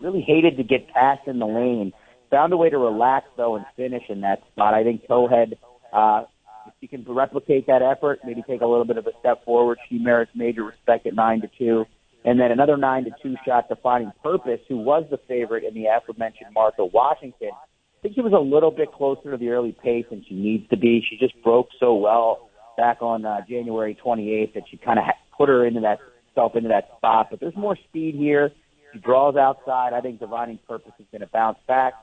really 0.00 0.20
hated 0.20 0.56
to 0.56 0.64
get 0.64 0.88
past 0.92 1.28
in 1.28 1.38
the 1.38 1.46
lane. 1.46 1.92
Found 2.30 2.52
a 2.52 2.56
way 2.56 2.70
to 2.70 2.78
relax 2.78 3.26
though 3.36 3.56
and 3.56 3.64
finish 3.76 4.02
in 4.08 4.22
that 4.22 4.42
spot. 4.52 4.74
I 4.74 4.82
think 4.82 5.06
Towhead, 5.06 5.54
uh, 5.92 6.24
if 6.66 6.74
she 6.80 6.88
can 6.88 7.04
replicate 7.06 7.68
that 7.68 7.82
effort, 7.82 8.18
maybe 8.24 8.42
take 8.42 8.60
a 8.60 8.66
little 8.66 8.84
bit 8.84 8.98
of 8.98 9.06
a 9.06 9.12
step 9.20 9.44
forward, 9.44 9.78
she 9.88 9.98
merits 9.98 10.32
major 10.34 10.64
respect 10.64 11.06
at 11.06 11.14
nine 11.14 11.40
to 11.42 11.48
two. 11.56 11.84
And 12.24 12.38
then 12.40 12.50
another 12.50 12.76
nine 12.76 13.04
to 13.04 13.10
two 13.22 13.36
shot 13.46 13.68
Divining 13.68 14.10
Purpose, 14.24 14.60
who 14.68 14.76
was 14.76 15.04
the 15.08 15.18
favorite 15.28 15.62
in 15.62 15.72
the 15.72 15.86
aforementioned 15.86 16.52
Martha 16.52 16.84
Washington. 16.84 17.52
I 17.98 18.02
think 18.02 18.14
she 18.14 18.20
was 18.20 18.32
a 18.32 18.38
little 18.38 18.70
bit 18.70 18.92
closer 18.92 19.32
to 19.32 19.36
the 19.36 19.48
early 19.48 19.72
pace 19.72 20.06
than 20.08 20.24
she 20.28 20.34
needs 20.34 20.68
to 20.68 20.76
be. 20.76 21.04
She 21.08 21.16
just 21.18 21.40
broke 21.42 21.68
so 21.80 21.94
well 21.96 22.48
back 22.76 23.02
on 23.02 23.24
uh, 23.24 23.40
January 23.48 23.98
28th 24.04 24.54
that 24.54 24.62
she 24.70 24.76
kind 24.76 25.00
of 25.00 25.04
put 25.36 25.48
her 25.48 25.66
into 25.66 25.80
that 25.80 25.98
self 26.34 26.54
into 26.54 26.68
that 26.68 26.88
spot. 26.96 27.26
But 27.30 27.40
there's 27.40 27.56
more 27.56 27.76
speed 27.88 28.14
here. 28.14 28.52
She 28.92 29.00
draws 29.00 29.34
outside. 29.34 29.94
I 29.94 30.00
think 30.00 30.20
Divining 30.20 30.60
Purpose 30.68 30.92
is 31.00 31.06
going 31.10 31.22
to 31.22 31.26
bounce 31.26 31.58
back. 31.66 31.94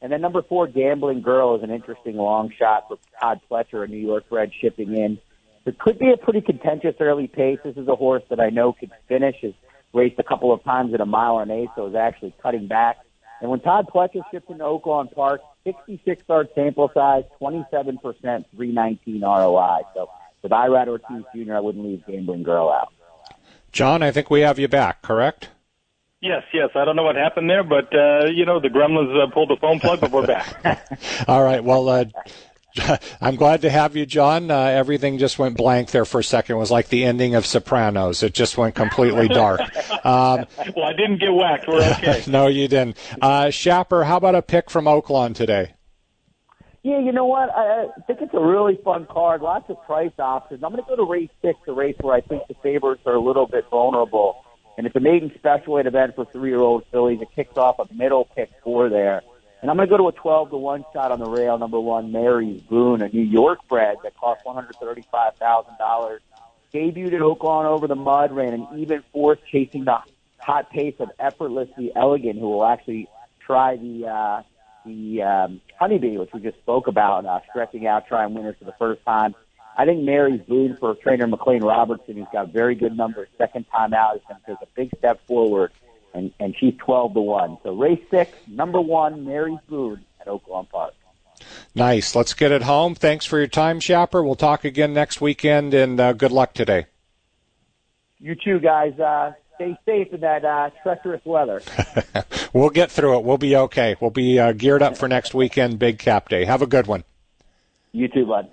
And 0.00 0.12
then 0.12 0.20
number 0.20 0.42
four, 0.42 0.68
Gambling 0.68 1.20
Girl 1.20 1.56
is 1.56 1.64
an 1.64 1.70
interesting 1.70 2.16
long 2.16 2.52
shot 2.56 2.86
for 2.86 2.96
Todd 3.20 3.40
Pletcher, 3.50 3.84
a 3.84 3.88
New 3.88 3.98
York 3.98 4.28
bred 4.30 4.52
shipping 4.60 4.96
in. 4.96 5.18
It 5.66 5.78
could 5.78 5.98
be 5.98 6.12
a 6.12 6.16
pretty 6.16 6.40
contentious 6.40 6.94
early 7.00 7.26
pace. 7.26 7.58
This 7.64 7.76
is 7.76 7.88
a 7.88 7.96
horse 7.96 8.22
that 8.30 8.40
I 8.40 8.50
know 8.50 8.72
could 8.72 8.92
finish. 9.08 9.36
Has 9.42 9.52
raced 9.92 10.18
a 10.18 10.22
couple 10.22 10.52
of 10.52 10.62
times 10.62 10.94
at 10.94 11.00
a 11.00 11.06
mile 11.06 11.40
and 11.40 11.50
eight, 11.50 11.68
so 11.76 11.88
is 11.88 11.94
actually 11.94 12.34
cutting 12.40 12.68
back. 12.68 12.98
And 13.40 13.50
when 13.50 13.60
Todd 13.60 13.88
Pletcher 13.92 14.22
shipped 14.30 14.50
into 14.50 14.64
Oaklawn 14.64 15.12
Park, 15.14 15.40
66 15.64 16.22
start 16.22 16.50
sample 16.54 16.90
size, 16.92 17.24
27%, 17.40 18.00
319 18.02 19.22
ROI. 19.22 19.80
So 19.94 20.10
with 20.42 20.52
Irad 20.52 20.88
Ortiz 20.88 21.24
Jr., 21.34 21.54
I 21.54 21.60
wouldn't 21.60 21.84
leave 21.84 22.04
Gambling 22.06 22.42
Girl 22.42 22.68
out. 22.68 22.92
John, 23.72 24.02
I 24.02 24.10
think 24.10 24.30
we 24.30 24.40
have 24.40 24.58
you 24.58 24.68
back, 24.68 25.02
correct? 25.02 25.48
Yes, 26.20 26.42
yes. 26.52 26.70
I 26.74 26.84
don't 26.84 26.96
know 26.96 27.02
what 27.02 27.16
happened 27.16 27.48
there, 27.48 27.62
but 27.64 27.94
uh, 27.94 28.26
you 28.26 28.44
know 28.44 28.60
the 28.60 28.68
Gremlins 28.68 29.22
uh, 29.22 29.30
pulled 29.32 29.48
the 29.48 29.56
phone 29.56 29.80
plug, 29.80 30.00
but 30.00 30.10
we're 30.10 30.26
back. 30.26 30.92
All 31.28 31.42
right. 31.42 31.64
Well, 31.64 31.88
uh, 31.88 32.04
I'm 33.20 33.36
glad 33.36 33.62
to 33.62 33.70
have 33.70 33.96
you, 33.96 34.06
John. 34.06 34.50
Uh, 34.50 34.58
everything 34.58 35.18
just 35.18 35.38
went 35.38 35.56
blank 35.56 35.90
there 35.90 36.04
for 36.04 36.20
a 36.20 36.24
second. 36.24 36.56
It 36.56 36.58
was 36.58 36.70
like 36.70 36.88
the 36.88 37.04
ending 37.04 37.34
of 37.34 37.46
Sopranos. 37.46 38.22
It 38.22 38.34
just 38.34 38.56
went 38.56 38.74
completely 38.74 39.28
dark. 39.28 39.60
Um, 40.04 40.46
well, 40.76 40.86
I 40.86 40.92
didn't 40.92 41.18
get 41.18 41.32
whacked. 41.32 41.66
We're 41.66 41.82
okay. 41.82 42.22
no, 42.30 42.46
you 42.46 42.68
didn't. 42.68 42.96
Uh, 43.20 43.50
Shapper, 43.50 44.04
how 44.04 44.16
about 44.16 44.34
a 44.34 44.42
pick 44.42 44.70
from 44.70 44.84
Oaklawn 44.84 45.34
today? 45.34 45.74
Yeah, 46.82 46.98
you 46.98 47.12
know 47.12 47.26
what? 47.26 47.50
I, 47.54 47.88
I 47.96 48.00
think 48.06 48.22
it's 48.22 48.32
a 48.32 48.40
really 48.40 48.78
fun 48.82 49.06
card. 49.10 49.42
Lots 49.42 49.68
of 49.68 49.82
price 49.84 50.12
options. 50.18 50.64
I'm 50.64 50.70
going 50.70 50.82
to 50.82 50.88
go 50.88 50.96
to 50.96 51.04
race 51.10 51.28
six, 51.42 51.58
the 51.66 51.72
race 51.72 51.96
where 52.00 52.14
I 52.14 52.22
think 52.22 52.42
the 52.48 52.54
favorites 52.62 53.02
are 53.04 53.14
a 53.14 53.20
little 53.20 53.46
bit 53.46 53.66
vulnerable. 53.70 54.44
And 54.78 54.86
it's 54.86 54.96
a 54.96 55.00
maiden 55.00 55.30
special 55.36 55.74
weight 55.74 55.84
event 55.84 56.14
for 56.14 56.24
three-year-old 56.24 56.84
fillies. 56.90 57.20
It 57.20 57.28
kicks 57.34 57.58
off 57.58 57.78
a 57.80 57.92
middle 57.92 58.24
pick 58.34 58.48
four 58.64 58.88
there. 58.88 59.20
And 59.62 59.70
I'm 59.70 59.76
going 59.76 59.88
to 59.88 59.90
go 59.90 59.98
to 59.98 60.08
a 60.08 60.12
12 60.12 60.50
to 60.50 60.56
1 60.56 60.84
shot 60.92 61.12
on 61.12 61.18
the 61.18 61.28
rail, 61.28 61.58
number 61.58 61.78
one, 61.78 62.12
Mary's 62.12 62.62
Boone, 62.62 63.02
a 63.02 63.08
New 63.08 63.22
York 63.22 63.58
bred 63.68 63.96
that 64.02 64.16
cost 64.16 64.42
$135,000. 64.44 66.18
Debuted 66.72 67.12
at 67.12 67.20
Oaklawn 67.20 67.66
over 67.66 67.86
the 67.86 67.96
mud, 67.96 68.32
ran 68.32 68.54
an 68.54 68.66
even 68.76 69.02
fourth, 69.12 69.40
chasing 69.50 69.84
the 69.84 69.98
hot 70.38 70.70
pace 70.70 70.94
of 70.98 71.10
Effortlessly 71.18 71.92
Elegant, 71.94 72.38
who 72.38 72.48
will 72.48 72.64
actually 72.64 73.08
try 73.44 73.76
the 73.76 74.06
uh, 74.06 74.42
the 74.86 75.22
um, 75.22 75.60
Honeybee, 75.78 76.16
which 76.16 76.30
we 76.32 76.40
just 76.40 76.58
spoke 76.58 76.86
about, 76.86 77.26
uh, 77.26 77.40
stretching 77.50 77.86
out, 77.86 78.06
trying 78.06 78.34
winners 78.34 78.56
for 78.58 78.64
the 78.64 78.74
first 78.78 79.04
time. 79.04 79.34
I 79.76 79.84
think 79.84 80.02
Mary's 80.02 80.40
Boone 80.42 80.76
for 80.76 80.94
trainer 80.94 81.26
McLean 81.26 81.62
Robertson, 81.62 82.16
who's 82.16 82.26
got 82.32 82.52
very 82.52 82.74
good 82.74 82.96
numbers, 82.96 83.28
second 83.38 83.66
time 83.70 83.94
out, 83.94 84.16
is 84.16 84.22
going 84.28 84.40
to 84.40 84.46
take 84.46 84.62
a 84.62 84.68
big 84.74 84.90
step 84.98 85.26
forward, 85.26 85.72
and, 86.14 86.32
and 86.40 86.54
she's 86.58 86.74
12 86.78 87.14
to 87.14 87.20
1. 87.20 87.58
So 87.62 87.74
race 87.74 88.02
six, 88.10 88.32
number 88.46 88.80
one, 88.80 89.24
Mary's 89.24 89.58
Boone 89.68 90.04
at 90.20 90.26
Oaklawn 90.26 90.68
Park. 90.68 90.94
Nice. 91.74 92.14
Let's 92.14 92.34
get 92.34 92.52
it 92.52 92.62
home. 92.62 92.94
Thanks 92.94 93.24
for 93.24 93.38
your 93.38 93.48
time, 93.48 93.80
Shapper. 93.80 94.22
We'll 94.22 94.34
talk 94.34 94.64
again 94.64 94.92
next 94.92 95.20
weekend, 95.20 95.72
and 95.72 95.98
uh, 95.98 96.12
good 96.12 96.32
luck 96.32 96.52
today. 96.52 96.86
You 98.18 98.34
too, 98.34 98.60
guys. 98.60 98.98
Uh, 98.98 99.32
stay 99.54 99.78
safe 99.86 100.12
in 100.12 100.20
that 100.20 100.44
uh, 100.44 100.70
treacherous 100.82 101.24
weather. 101.24 101.62
we'll 102.52 102.70
get 102.70 102.90
through 102.90 103.18
it. 103.18 103.24
We'll 103.24 103.38
be 103.38 103.56
okay. 103.56 103.96
We'll 104.00 104.10
be 104.10 104.38
uh, 104.38 104.52
geared 104.52 104.82
up 104.82 104.96
for 104.96 105.08
next 105.08 105.32
weekend, 105.32 105.78
Big 105.78 105.98
Cap 105.98 106.28
Day. 106.28 106.44
Have 106.44 106.62
a 106.62 106.66
good 106.66 106.86
one. 106.86 107.04
You 107.92 108.08
too, 108.08 108.26
bud. 108.26 108.50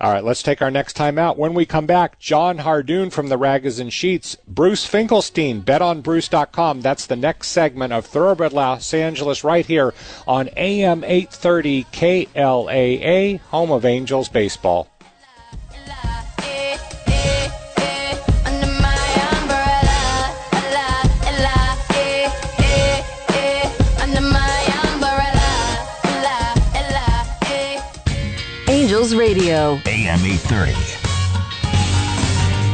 All 0.00 0.12
right, 0.12 0.22
let's 0.22 0.44
take 0.44 0.62
our 0.62 0.70
next 0.70 0.92
time 0.92 1.18
out. 1.18 1.36
When 1.36 1.54
we 1.54 1.66
come 1.66 1.86
back, 1.86 2.20
John 2.20 2.58
Hardoon 2.58 3.10
from 3.10 3.30
the 3.30 3.38
Ragozin 3.38 3.90
Sheets, 3.90 4.36
Bruce 4.46 4.86
Finkelstein, 4.86 5.62
betonbruce.com. 5.62 6.82
That's 6.82 7.06
the 7.06 7.16
next 7.16 7.48
segment 7.48 7.92
of 7.92 8.06
Thoroughbred 8.06 8.52
Los 8.52 8.94
Angeles 8.94 9.42
right 9.42 9.66
here 9.66 9.92
on 10.24 10.50
AM 10.56 11.02
830 11.02 11.82
KLAA, 11.90 13.40
home 13.40 13.72
of 13.72 13.84
Angels 13.84 14.28
baseball. 14.28 14.88
Radio. 29.28 29.74
AM 29.84 30.24
830. 30.24 30.72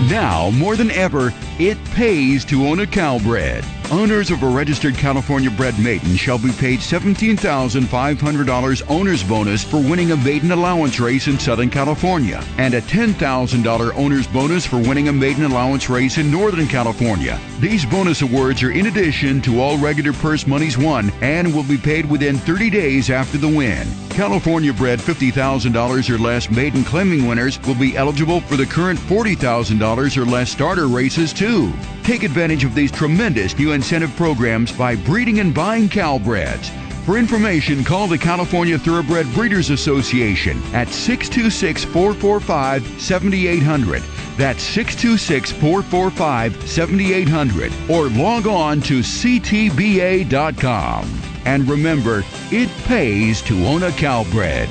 Now, 0.09 0.51
more 0.51 0.77
than 0.77 0.93
ever, 0.93 1.35
it 1.59 1.85
pays 1.87 2.45
to 2.45 2.69
own 2.69 2.79
a 2.79 2.87
Calbred. 2.87 3.65
Owners 3.95 4.31
of 4.33 4.43
a 4.43 4.49
registered 4.49 4.97
California 4.97 5.53
bred 5.53 5.79
maiden 5.79 6.17
shall 6.17 6.37
be 6.37 6.51
paid 6.51 6.81
$17,500 6.81 8.83
owner's 8.89 9.23
bonus 9.23 9.63
for 9.63 9.77
winning 9.77 10.11
a 10.11 10.17
maiden 10.17 10.51
allowance 10.51 10.99
race 10.99 11.29
in 11.29 11.39
Southern 11.39 11.71
California 11.71 12.43
and 12.59 12.75
a 12.75 12.83
$10,000 12.83 13.95
owner's 13.95 14.27
bonus 14.27 14.67
for 14.67 14.79
winning 14.79 15.07
a 15.07 15.13
maiden 15.13 15.45
allowance 15.45 15.89
race 15.89 16.19
in 16.19 16.29
Northern 16.29 16.67
California. 16.67 17.39
These 17.61 17.87
bonus 17.87 18.23
awards 18.23 18.65
are 18.65 18.73
in 18.73 18.87
addition 18.87 19.41
to 19.43 19.61
all 19.61 19.79
regular 19.79 20.13
purse 20.13 20.45
monies 20.45 20.77
won 20.77 21.13
and 21.21 21.55
will 21.55 21.63
be 21.63 21.79
paid 21.79 22.11
within 22.11 22.37
30 22.37 22.71
days 22.71 23.11
after 23.11 23.39
the 23.39 23.47
win. 23.47 23.87
California 24.11 24.73
bred 24.73 24.99
$50,000 24.99 26.11
or 26.11 26.19
less 26.19 26.51
maiden 26.51 26.83
claiming 26.85 27.27
winners 27.27 27.63
will 27.63 27.77
be 27.77 27.97
eligible 27.97 28.41
for 28.41 28.57
the 28.57 28.67
current 28.67 28.99
$40,000 28.99 30.17
or 30.17 30.25
less 30.25 30.51
starter 30.51 30.89
races 30.89 31.33
too. 31.33 31.73
Take 32.05 32.23
advantage 32.23 32.65
of 32.65 32.75
these 32.75 32.93
tremendous 32.93 33.59
new 33.59 33.73
incentive 33.85 34.17
programs 34.17 34.73
by 34.73 34.97
breeding 34.97 35.41
and 35.41 35.55
buying 35.55 35.91
Calbreds. 35.91 36.71
For 37.05 37.19
information, 37.19 37.85
call 37.85 38.07
the 38.07 38.17
California 38.17 38.79
Thoroughbred 38.79 39.27
Breeders 39.35 39.69
Association 39.69 40.57
at 40.73 40.89
626 40.89 41.85
445 41.85 42.99
7800. 42.99 44.03
That's 44.39 44.63
626 44.63 45.53
445 45.53 46.67
7800. 46.67 47.73
Or 47.91 48.09
log 48.09 48.47
on 48.47 48.81
to 48.81 49.01
CTBA.com. 49.01 50.31
And 51.45 51.69
remember, 51.69 52.25
it 52.51 52.71
pays 52.87 53.43
to 53.43 53.67
own 53.67 53.83
a 53.83 53.91
Calbred. 53.91 54.71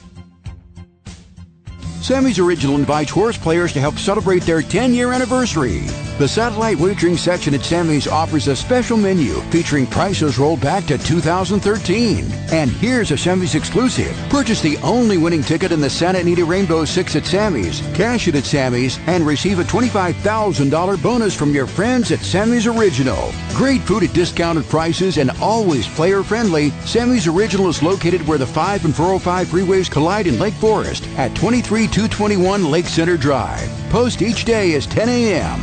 Sammy's 2.01 2.39
Original 2.39 2.77
invites 2.77 3.11
horse 3.11 3.37
players 3.37 3.73
to 3.73 3.79
help 3.79 3.99
celebrate 3.99 4.41
their 4.41 4.63
10 4.63 4.95
year 4.95 5.13
anniversary. 5.13 5.83
The 6.21 6.27
satellite 6.27 6.77
wagering 6.77 7.17
section 7.17 7.55
at 7.55 7.63
Sammy's 7.63 8.07
offers 8.07 8.47
a 8.47 8.55
special 8.55 8.95
menu 8.95 9.41
featuring 9.49 9.87
prices 9.87 10.37
rolled 10.37 10.61
back 10.61 10.85
to 10.85 10.99
2013. 10.99 12.31
And 12.51 12.69
here's 12.69 13.09
a 13.09 13.17
Sammy's 13.17 13.55
exclusive. 13.55 14.15
Purchase 14.29 14.61
the 14.61 14.77
only 14.83 15.17
winning 15.17 15.41
ticket 15.41 15.71
in 15.71 15.81
the 15.81 15.89
Santa 15.89 16.19
Anita 16.19 16.45
Rainbow 16.45 16.85
6 16.85 17.15
at 17.15 17.25
Sammy's, 17.25 17.81
cash 17.95 18.27
it 18.27 18.35
at 18.35 18.43
Sammy's, 18.43 18.99
and 19.07 19.25
receive 19.25 19.57
a 19.57 19.63
$25,000 19.63 21.01
bonus 21.01 21.35
from 21.35 21.55
your 21.55 21.65
friends 21.65 22.11
at 22.11 22.19
Sammy's 22.19 22.67
Original. 22.67 23.33
Great 23.53 23.81
food 23.81 24.03
at 24.03 24.13
discounted 24.13 24.65
prices 24.65 25.17
and 25.17 25.31
always 25.41 25.87
player 25.87 26.21
friendly. 26.21 26.69
Sammy's 26.85 27.25
Original 27.25 27.67
is 27.67 27.81
located 27.81 28.27
where 28.27 28.37
the 28.37 28.45
5 28.45 28.85
and 28.85 28.95
405 28.95 29.47
freeways 29.47 29.89
collide 29.89 30.27
in 30.27 30.37
Lake 30.37 30.53
Forest 30.53 31.03
at 31.17 31.33
23221 31.35 32.69
Lake 32.69 32.85
Center 32.85 33.17
Drive. 33.17 33.71
Post 33.89 34.21
each 34.21 34.45
day 34.45 34.73
is 34.73 34.85
10 34.85 35.09
a.m. 35.09 35.59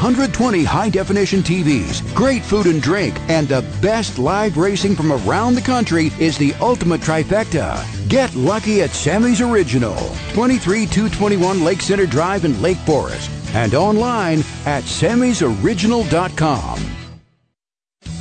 120 0.00 0.64
high 0.64 0.88
definition 0.88 1.40
TVs, 1.42 2.02
great 2.14 2.42
food 2.42 2.64
and 2.64 2.80
drink, 2.80 3.14
and 3.28 3.46
the 3.46 3.60
best 3.82 4.18
live 4.18 4.56
racing 4.56 4.96
from 4.96 5.12
around 5.12 5.54
the 5.54 5.60
country 5.60 6.10
is 6.18 6.38
the 6.38 6.54
ultimate 6.54 7.02
trifecta. 7.02 7.84
Get 8.08 8.34
lucky 8.34 8.80
at 8.80 8.92
Sammy's 8.92 9.42
Original, 9.42 9.94
23221 10.32 11.62
Lake 11.62 11.82
Center 11.82 12.06
Drive 12.06 12.46
in 12.46 12.62
Lake 12.62 12.78
Forest, 12.78 13.30
and 13.52 13.74
online 13.74 14.38
at 14.64 14.84
sammysoriginal.com. 14.84 16.78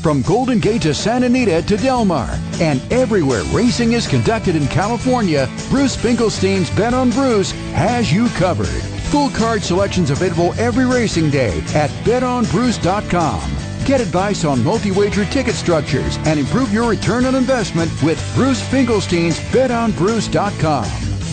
From 0.01 0.21
Golden 0.23 0.59
Gate 0.59 0.81
to 0.81 0.93
Santa 0.93 1.27
Anita 1.27 1.61
to 1.61 1.77
Del 1.77 2.03
Mar, 2.03 2.37
and 2.59 2.81
everywhere 2.91 3.43
racing 3.53 3.93
is 3.93 4.05
conducted 4.05 4.57
in 4.57 4.67
California, 4.67 5.47
Bruce 5.69 5.95
Finkelstein's 5.95 6.69
Bet 6.71 6.93
on 6.93 7.09
Bruce 7.11 7.51
has 7.71 8.11
you 8.11 8.27
covered. 8.31 8.98
Full 9.09 9.29
card 9.31 9.63
selections 9.63 10.11
available 10.11 10.53
every 10.59 10.85
racing 10.85 11.29
day 11.31 11.57
at 11.73 11.89
betonbruce.com. 12.05 13.41
Get 13.85 14.01
advice 14.01 14.45
on 14.45 14.63
multi-wager 14.63 15.25
ticket 15.25 15.55
structures 15.55 16.17
and 16.25 16.39
improve 16.39 16.71
your 16.71 16.87
return 16.87 17.25
on 17.25 17.33
investment 17.33 17.91
with 18.03 18.19
Bruce 18.35 18.61
Finkelstein's 18.61 19.39
betonbruce.com. 19.51 20.85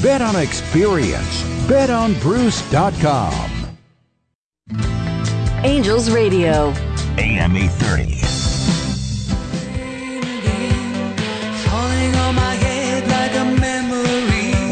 Bet 0.02 0.22
on 0.22 0.36
experience. 0.36 1.42
betonbruce.com. 1.68 3.52
Angels 5.64 6.10
Radio. 6.10 6.72
AM 7.18 7.56
830. 7.56 8.35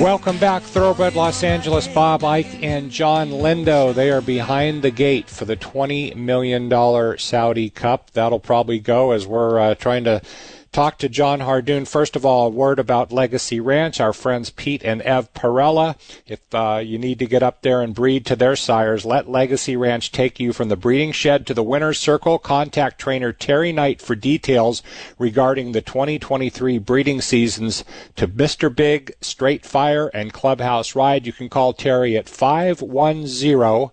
Welcome 0.05 0.37
back, 0.37 0.63
Thoroughbred 0.63 1.15
Los 1.15 1.43
Angeles. 1.43 1.89
Bob 1.89 2.25
Ike 2.25 2.63
and 2.63 2.91
John 2.91 3.31
Lindo. 3.31 3.95
They 3.95 4.11
are 4.11 4.21
behind 4.21 4.83
the 4.83 4.91
gate 4.91 5.31
for 5.31 5.47
the 5.47 5.57
$20 5.57 6.15
million 6.15 7.19
Saudi 7.19 7.71
Cup. 7.71 8.11
That'll 8.11 8.39
probably 8.39 8.79
go 8.81 9.13
as 9.13 9.27
we're 9.27 9.59
uh, 9.59 9.75
trying 9.77 10.05
to 10.05 10.21
talk 10.75 10.99
to 10.99 11.09
John 11.09 11.39
Hardoon. 11.39 11.87
First 11.87 12.17
of 12.17 12.27
all, 12.27 12.49
a 12.49 12.51
word 12.51 12.81
about 12.81 13.13
Legacy 13.13 13.61
Ranch. 13.61 14.01
Our 14.01 14.13
friends 14.13 14.51
Pete 14.51 14.83
and 14.85 15.01
Ev 15.03 15.33
Perella. 15.33 15.97
If 16.27 16.41
uh, 16.53 16.83
you 16.85 16.99
need 16.99 17.21
to 17.21 17.27
get 17.27 17.45
up 17.45 17.63
there 17.63 17.81
and 17.81 17.95
breed 17.95 18.27
to 18.27 18.37
their 18.37 18.57
sires, 18.57 19.05
let 19.05 19.31
Legacy 19.31 19.77
Ranch 19.77 20.11
take 20.11 20.41
you 20.41 20.53
from 20.53 20.69
the 20.69 20.77
breeding 20.77 21.13
shed 21.13 21.47
to 21.47 21.55
the 21.55 21.63
winner's 21.63 22.01
circle. 22.01 22.39
Contact 22.39 23.01
trainer 23.01 23.33
Terry 23.33 23.73
Knight 23.73 24.03
for 24.03 24.17
details 24.17 24.83
regarding 25.17 25.73
the 25.73 25.81
2023 25.81 26.79
breeding 26.79 27.21
seasons 27.21 27.85
to 28.17 28.27
Mr. 28.27 28.75
Big, 28.75 29.15
Straight 29.21 29.65
Fire, 29.65 30.09
and 30.09 30.33
Clubhouse 30.33 30.97
Ride. 30.97 31.25
You 31.25 31.33
can 31.33 31.49
call 31.49 31.73
Terry 31.73 32.17
at 32.17 32.29
510 32.29 33.93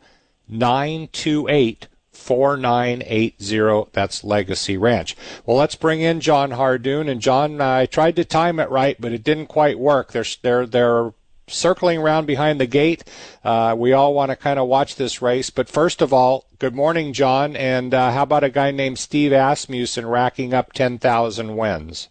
928 0.49 1.87
4980. 2.21 3.89
That's 3.91 4.23
Legacy 4.23 4.77
Ranch. 4.77 5.15
Well, 5.45 5.57
let's 5.57 5.75
bring 5.75 6.01
in 6.01 6.21
John 6.21 6.51
Hardoon. 6.51 7.09
And 7.09 7.21
John, 7.21 7.59
I 7.59 7.85
tried 7.85 8.15
to 8.17 8.25
time 8.25 8.59
it 8.59 8.69
right, 8.69 8.95
but 8.99 9.11
it 9.11 9.23
didn't 9.23 9.47
quite 9.47 9.79
work. 9.79 10.11
They're, 10.11 10.25
they're, 10.41 10.65
they're 10.65 11.13
circling 11.47 11.99
around 11.99 12.25
behind 12.25 12.59
the 12.59 12.65
gate. 12.65 13.03
Uh, 13.43 13.75
we 13.77 13.93
all 13.93 14.13
want 14.13 14.29
to 14.31 14.35
kind 14.35 14.59
of 14.59 14.67
watch 14.67 14.95
this 14.95 15.21
race. 15.21 15.49
But 15.49 15.69
first 15.69 16.01
of 16.01 16.13
all, 16.13 16.45
good 16.59 16.75
morning, 16.75 17.13
John. 17.13 17.55
And 17.55 17.93
uh, 17.93 18.11
how 18.11 18.23
about 18.23 18.43
a 18.43 18.49
guy 18.49 18.71
named 18.71 18.99
Steve 18.99 19.33
Asmussen 19.33 20.05
racking 20.05 20.53
up 20.53 20.73
10,000 20.73 21.57
wins? 21.57 22.09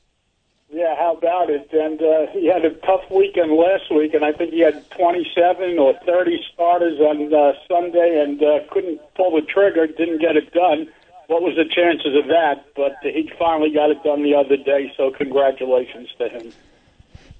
Yeah, 0.72 0.94
how 0.96 1.16
about 1.16 1.50
it? 1.50 1.68
And 1.72 2.00
uh, 2.00 2.30
he 2.30 2.46
had 2.46 2.64
a 2.64 2.70
tough 2.86 3.02
weekend 3.10 3.50
last 3.50 3.90
week, 3.90 4.14
and 4.14 4.24
I 4.24 4.30
think 4.30 4.52
he 4.52 4.60
had 4.60 4.88
27 4.90 5.78
or 5.80 5.94
30 6.06 6.44
starters 6.54 7.00
on 7.00 7.34
uh, 7.34 7.52
Sunday 7.66 8.22
and 8.22 8.40
uh, 8.40 8.60
couldn't 8.70 9.00
pull 9.16 9.34
the 9.34 9.42
trigger, 9.42 9.88
didn't 9.88 10.20
get 10.20 10.36
it 10.36 10.52
done. 10.52 10.86
What 11.26 11.42
was 11.42 11.56
the 11.56 11.64
chances 11.64 12.14
of 12.16 12.28
that? 12.28 12.66
But 12.76 12.92
he 13.02 13.30
finally 13.36 13.74
got 13.74 13.90
it 13.90 14.02
done 14.04 14.22
the 14.22 14.36
other 14.36 14.56
day, 14.56 14.92
so 14.96 15.10
congratulations 15.10 16.08
to 16.18 16.28
him. 16.28 16.52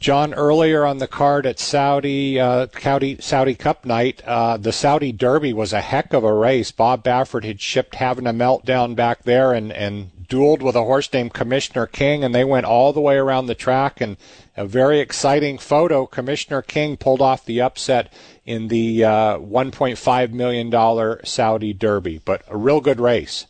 John, 0.01 0.32
earlier 0.32 0.86
on 0.86 0.96
the 0.96 1.07
card 1.07 1.44
at 1.44 1.59
Saudi 1.59 2.40
uh, 2.40 2.68
Saudi, 2.80 3.20
Saudi 3.20 3.55
Cup 3.55 3.84
night, 3.84 4.22
uh, 4.24 4.57
the 4.57 4.72
Saudi 4.72 5.12
Derby 5.12 5.53
was 5.53 5.74
a 5.74 5.82
heck 5.82 6.14
of 6.14 6.24
a 6.24 6.32
race. 6.32 6.72
Bob 6.72 7.05
Baffert 7.05 7.44
had 7.44 7.61
shipped 7.61 7.96
having 7.96 8.26
a 8.26 8.32
meltdown 8.32 8.96
back 8.96 9.24
there 9.24 9.53
and, 9.53 9.70
and 9.70 10.11
dueled 10.26 10.62
with 10.62 10.74
a 10.74 10.84
horse 10.84 11.12
named 11.12 11.34
Commissioner 11.34 11.86
King, 11.86 12.24
and 12.24 12.34
they 12.34 12.44
went 12.44 12.64
all 12.64 12.94
the 12.94 13.01
way 13.03 13.16
around 13.16 13.44
the 13.44 13.55
track. 13.55 14.01
And 14.01 14.16
a 14.57 14.64
very 14.64 15.01
exciting 15.01 15.59
photo. 15.59 16.07
Commissioner 16.07 16.62
King 16.62 16.96
pulled 16.96 17.20
off 17.20 17.44
the 17.44 17.61
upset 17.61 18.11
in 18.46 18.68
the 18.68 19.05
uh, 19.05 19.38
$1.5 19.38 20.32
million 20.32 21.26
Saudi 21.26 21.74
Derby, 21.74 22.22
but 22.24 22.42
a 22.48 22.57
real 22.57 22.80
good 22.80 23.01
race. 23.01 23.44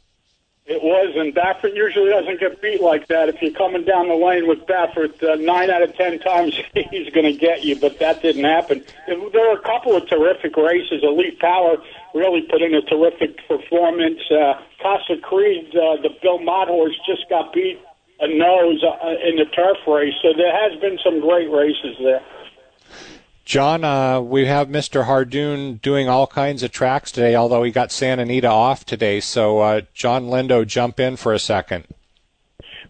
It 0.70 0.84
was, 0.84 1.16
and 1.16 1.34
Baffert 1.34 1.74
usually 1.74 2.10
doesn't 2.10 2.38
get 2.38 2.62
beat 2.62 2.80
like 2.80 3.08
that. 3.08 3.28
If 3.28 3.42
you're 3.42 3.50
coming 3.50 3.82
down 3.82 4.06
the 4.06 4.14
lane 4.14 4.46
with 4.46 4.60
Baffert, 4.70 5.20
uh, 5.20 5.34
nine 5.34 5.68
out 5.68 5.82
of 5.82 5.96
ten 5.96 6.20
times 6.20 6.54
he's 6.92 7.10
going 7.10 7.26
to 7.26 7.34
get 7.36 7.64
you, 7.64 7.74
but 7.74 7.98
that 7.98 8.22
didn't 8.22 8.44
happen. 8.44 8.84
There 9.08 9.18
were 9.18 9.58
a 9.58 9.62
couple 9.62 9.96
of 9.96 10.08
terrific 10.08 10.56
races. 10.56 11.02
Elite 11.02 11.40
Power 11.40 11.78
really 12.14 12.42
put 12.42 12.62
in 12.62 12.72
a 12.72 12.82
terrific 12.82 13.36
performance. 13.48 14.20
Uh, 14.30 14.62
Casa 14.80 15.18
Creed, 15.20 15.74
uh, 15.74 16.00
the 16.06 16.14
Bill 16.22 16.38
Mott 16.38 16.68
horse, 16.68 16.94
just 17.04 17.28
got 17.28 17.52
beat 17.52 17.80
a 18.20 18.28
nose 18.28 18.84
uh, 18.84 19.26
in 19.26 19.42
the 19.42 19.46
turf 19.46 19.78
race, 19.88 20.14
so 20.22 20.28
there 20.36 20.54
has 20.54 20.78
been 20.78 21.00
some 21.02 21.18
great 21.18 21.50
races 21.50 21.96
there. 21.98 22.22
John, 23.50 23.82
uh, 23.82 24.20
we 24.20 24.46
have 24.46 24.68
Mr. 24.68 25.06
Hardoon 25.06 25.82
doing 25.82 26.08
all 26.08 26.28
kinds 26.28 26.62
of 26.62 26.70
tracks 26.70 27.10
today, 27.10 27.34
although 27.34 27.64
he 27.64 27.72
got 27.72 27.90
Santa 27.90 28.22
Anita 28.22 28.46
off 28.46 28.84
today. 28.84 29.18
So, 29.18 29.58
uh, 29.58 29.80
John 29.92 30.26
Lindo, 30.26 30.64
jump 30.64 31.00
in 31.00 31.16
for 31.16 31.32
a 31.32 31.38
second. 31.40 31.84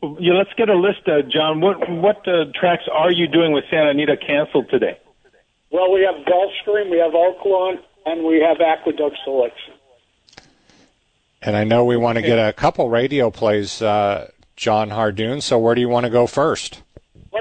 Yeah, 0.02 0.34
let's 0.34 0.52
get 0.58 0.68
a 0.68 0.74
list, 0.74 1.08
uh, 1.08 1.22
John. 1.22 1.62
What 1.62 1.88
what 1.88 2.28
uh, 2.28 2.52
tracks 2.54 2.82
are 2.92 3.10
you 3.10 3.26
doing 3.26 3.52
with 3.52 3.64
Santa 3.70 3.88
Anita 3.88 4.18
canceled 4.18 4.68
today? 4.68 4.98
Well, 5.70 5.90
we 5.94 6.02
have 6.02 6.26
Gulfstream, 6.26 6.90
we 6.90 6.98
have 6.98 7.12
Oaklawn, 7.12 7.78
and 8.04 8.26
we 8.26 8.40
have 8.40 8.60
Aqueduct 8.60 9.16
Selection. 9.24 9.72
And 11.40 11.56
I 11.56 11.64
know 11.64 11.86
we 11.86 11.96
want 11.96 12.16
to 12.16 12.22
get 12.22 12.38
a 12.38 12.52
couple 12.52 12.90
radio 12.90 13.30
plays, 13.30 13.80
uh, 13.80 14.30
John 14.56 14.90
Hardoon. 14.90 15.40
So, 15.42 15.58
where 15.58 15.74
do 15.74 15.80
you 15.80 15.88
want 15.88 16.04
to 16.04 16.10
go 16.10 16.26
first? 16.26 16.82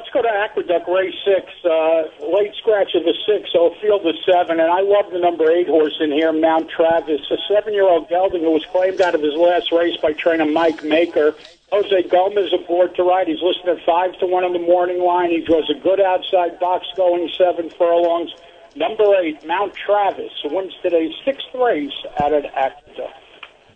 Let's 0.09 0.25
go 0.25 0.27
to 0.27 0.37
Aqueduct 0.37 0.89
Race 0.89 1.13
Six, 1.23 1.53
uh, 1.63 2.25
late 2.33 2.55
scratch 2.55 2.95
of 2.95 3.03
the 3.03 3.13
six, 3.27 3.51
so 3.53 3.75
field 3.79 4.07
of 4.07 4.15
seven, 4.25 4.59
and 4.59 4.71
I 4.71 4.81
love 4.81 5.11
the 5.11 5.19
number 5.19 5.51
eight 5.51 5.67
horse 5.67 5.97
in 5.99 6.11
here, 6.11 6.33
Mount 6.33 6.67
Travis, 6.67 7.21
a 7.29 7.37
seven-year-old 7.47 8.09
gelding 8.09 8.41
who 8.41 8.49
was 8.49 8.65
claimed 8.71 9.01
out 9.01 9.13
of 9.13 9.21
his 9.21 9.35
last 9.35 9.71
race 9.71 9.97
by 9.97 10.13
trainer 10.13 10.45
Mike 10.45 10.83
Maker. 10.83 11.35
Jose 11.71 12.01
Gomez 12.09 12.51
aboard 12.51 12.95
to 12.95 13.03
ride. 13.03 13.27
He's 13.27 13.39
listed 13.43 13.69
at 13.69 13.85
five 13.85 14.17
to 14.17 14.25
one 14.25 14.43
on 14.43 14.53
the 14.53 14.57
morning 14.57 14.99
line. 14.99 15.29
He 15.29 15.41
draws 15.41 15.69
a 15.69 15.79
good 15.79 16.01
outside 16.01 16.59
box 16.59 16.87
going 16.97 17.29
seven 17.37 17.69
furlongs. 17.69 18.31
Number 18.75 19.13
eight, 19.21 19.45
Mount 19.45 19.75
Travis, 19.75 20.31
wins 20.43 20.73
today's 20.81 21.13
sixth 21.23 21.53
race 21.53 21.93
out 22.19 22.33
at 22.33 22.45
Aqueduct. 22.45 23.13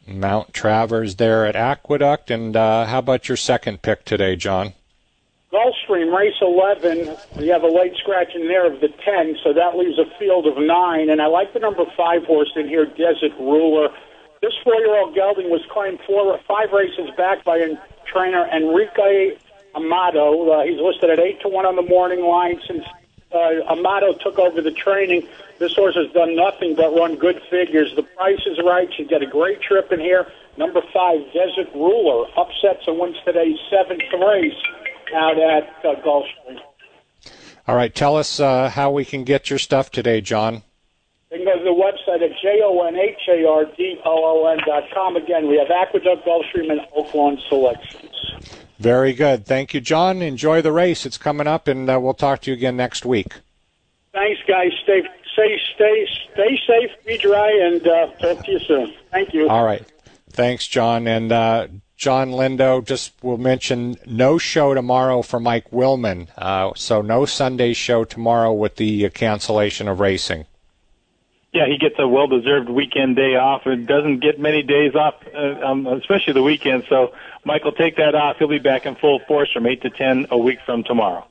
Mount 0.07 0.51
Travers 0.51 1.17
there 1.17 1.45
at 1.45 1.55
Aqueduct. 1.55 2.31
And 2.31 2.55
uh, 2.55 2.87
how 2.87 2.97
about 2.97 3.29
your 3.29 3.37
second 3.37 3.83
pick 3.83 4.03
today, 4.03 4.35
John? 4.35 4.73
Gulfstream, 5.53 6.11
race 6.11 6.33
11. 6.41 7.15
We 7.37 7.47
have 7.49 7.61
a 7.61 7.67
late 7.67 7.95
scratch 7.97 8.33
in 8.33 8.47
there 8.47 8.65
of 8.65 8.81
the 8.81 8.87
10, 8.87 9.37
so 9.43 9.53
that 9.53 9.77
leaves 9.77 9.99
a 9.99 10.05
field 10.17 10.47
of 10.47 10.57
nine. 10.57 11.11
And 11.11 11.21
I 11.21 11.27
like 11.27 11.53
the 11.53 11.59
number 11.59 11.85
five 11.95 12.25
horse 12.25 12.51
in 12.55 12.67
here, 12.67 12.87
Desert 12.87 13.37
Ruler. 13.39 13.89
This 14.41 14.53
four-year-old 14.63 15.13
gelding 15.13 15.51
was 15.51 15.61
claimed 15.69 15.99
four, 16.07 16.39
five 16.47 16.71
races 16.71 17.11
back 17.15 17.43
by 17.43 17.77
trainer 18.11 18.47
Enrique 18.51 19.37
Amado. 19.75 20.49
Uh, 20.49 20.63
he's 20.63 20.81
listed 20.81 21.11
at 21.11 21.19
eight 21.19 21.39
to 21.41 21.49
one 21.49 21.67
on 21.67 21.75
the 21.75 21.83
morning 21.83 22.25
line 22.25 22.59
since 22.65 22.83
uh, 23.31 23.71
Amato 23.71 24.13
took 24.13 24.39
over 24.39 24.59
the 24.59 24.71
training. 24.71 25.27
This 25.59 25.75
horse 25.75 25.93
has 25.93 26.11
done 26.13 26.35
nothing 26.35 26.73
but 26.73 26.95
run 26.95 27.15
good 27.15 27.39
figures. 27.51 27.93
The 27.95 28.01
price 28.01 28.41
is 28.47 28.57
right. 28.65 28.91
She'd 28.91 29.07
get 29.07 29.21
a 29.21 29.27
great 29.27 29.61
trip 29.61 29.91
in 29.91 29.99
here. 29.99 30.25
Number 30.57 30.81
five, 30.91 31.21
Desert 31.31 31.69
Ruler, 31.75 32.25
upsets 32.35 32.87
and 32.87 32.97
wins 32.97 33.17
today's 33.23 33.59
seventh 33.69 34.01
race 34.19 34.57
out 35.13 35.39
at 35.39 35.63
uh, 35.85 35.95
Gulfstream. 36.01 36.59
All 37.67 37.75
right, 37.75 37.93
tell 37.93 38.17
us 38.17 38.39
uh, 38.39 38.69
how 38.69 38.91
we 38.91 39.05
can 39.05 39.23
get 39.23 39.49
your 39.49 39.59
stuff 39.59 39.89
today, 39.89 40.19
John. 40.21 40.63
You 41.31 41.37
can 41.37 41.45
go 41.45 41.57
to 41.57 41.63
the 41.63 41.69
website 41.69 42.21
at 42.21 42.31
J-O-N-H-A-R-D-O-O-N 42.41 42.97
dot 44.67 44.83
com. 44.93 45.15
Again, 45.15 45.47
we 45.47 45.57
have 45.57 45.71
Aqueduct, 45.71 46.27
Gulfstream, 46.27 46.71
and 46.71 46.81
Oaklawn 46.95 47.39
selections. 47.47 48.11
Very 48.79 49.13
good. 49.13 49.45
Thank 49.45 49.73
you, 49.73 49.79
John. 49.79 50.21
Enjoy 50.21 50.61
the 50.61 50.73
race. 50.73 51.05
It's 51.05 51.17
coming 51.17 51.47
up, 51.47 51.67
and 51.67 51.89
uh, 51.89 51.99
we'll 52.01 52.13
talk 52.13 52.41
to 52.41 52.51
you 52.51 52.57
again 52.57 52.75
next 52.75 53.05
week. 53.05 53.33
Thanks, 54.11 54.41
guys. 54.47 54.71
Stay, 54.83 55.01
stay, 55.33 55.59
stay, 55.73 56.07
stay 56.33 56.59
safe, 56.67 56.91
be 57.05 57.17
dry, 57.17 57.49
and 57.63 57.87
uh, 57.87 58.07
talk 58.19 58.45
to 58.45 58.51
you 58.51 58.59
soon. 58.59 58.93
Thank 59.09 59.33
you. 59.33 59.49
All 59.49 59.63
right. 59.63 59.83
Thanks, 60.29 60.67
John. 60.67 61.07
And 61.07 61.31
uh, 61.31 61.67
John 61.95 62.31
Lindo, 62.31 62.83
just 62.83 63.13
will 63.23 63.37
mention 63.37 63.95
no 64.05 64.37
show 64.37 64.73
tomorrow 64.73 65.21
for 65.21 65.39
Mike 65.39 65.69
Willman. 65.71 66.27
Uh, 66.37 66.71
so 66.75 67.01
no 67.01 67.25
Sunday 67.25 67.73
show 67.73 68.03
tomorrow 68.03 68.51
with 68.51 68.75
the 68.77 69.09
cancellation 69.11 69.87
of 69.87 69.99
racing. 69.99 70.45
Yeah, 71.53 71.67
he 71.67 71.77
gets 71.77 71.95
a 71.99 72.07
well-deserved 72.07 72.67
weekend 72.67 73.15
day 73.15 73.35
off 73.35 73.61
and 73.65 73.87
doesn't 73.87 74.21
get 74.21 74.39
many 74.39 74.63
days 74.63 74.95
off, 74.95 75.13
uh, 75.35 75.63
um, 75.63 75.85
especially 75.85 76.33
the 76.33 76.41
weekend. 76.41 76.83
So 76.89 77.13
Mike 77.45 77.63
will 77.63 77.73
take 77.73 77.95
that 77.97 78.15
off. 78.15 78.37
He'll 78.39 78.47
be 78.47 78.57
back 78.57 78.87
in 78.87 78.95
full 78.95 79.19
force 79.27 79.51
from 79.51 79.67
8 79.67 79.83
to 79.83 79.91
10 79.91 80.27
a 80.31 80.37
week 80.37 80.57
from 80.65 80.83
tomorrow. 80.83 81.27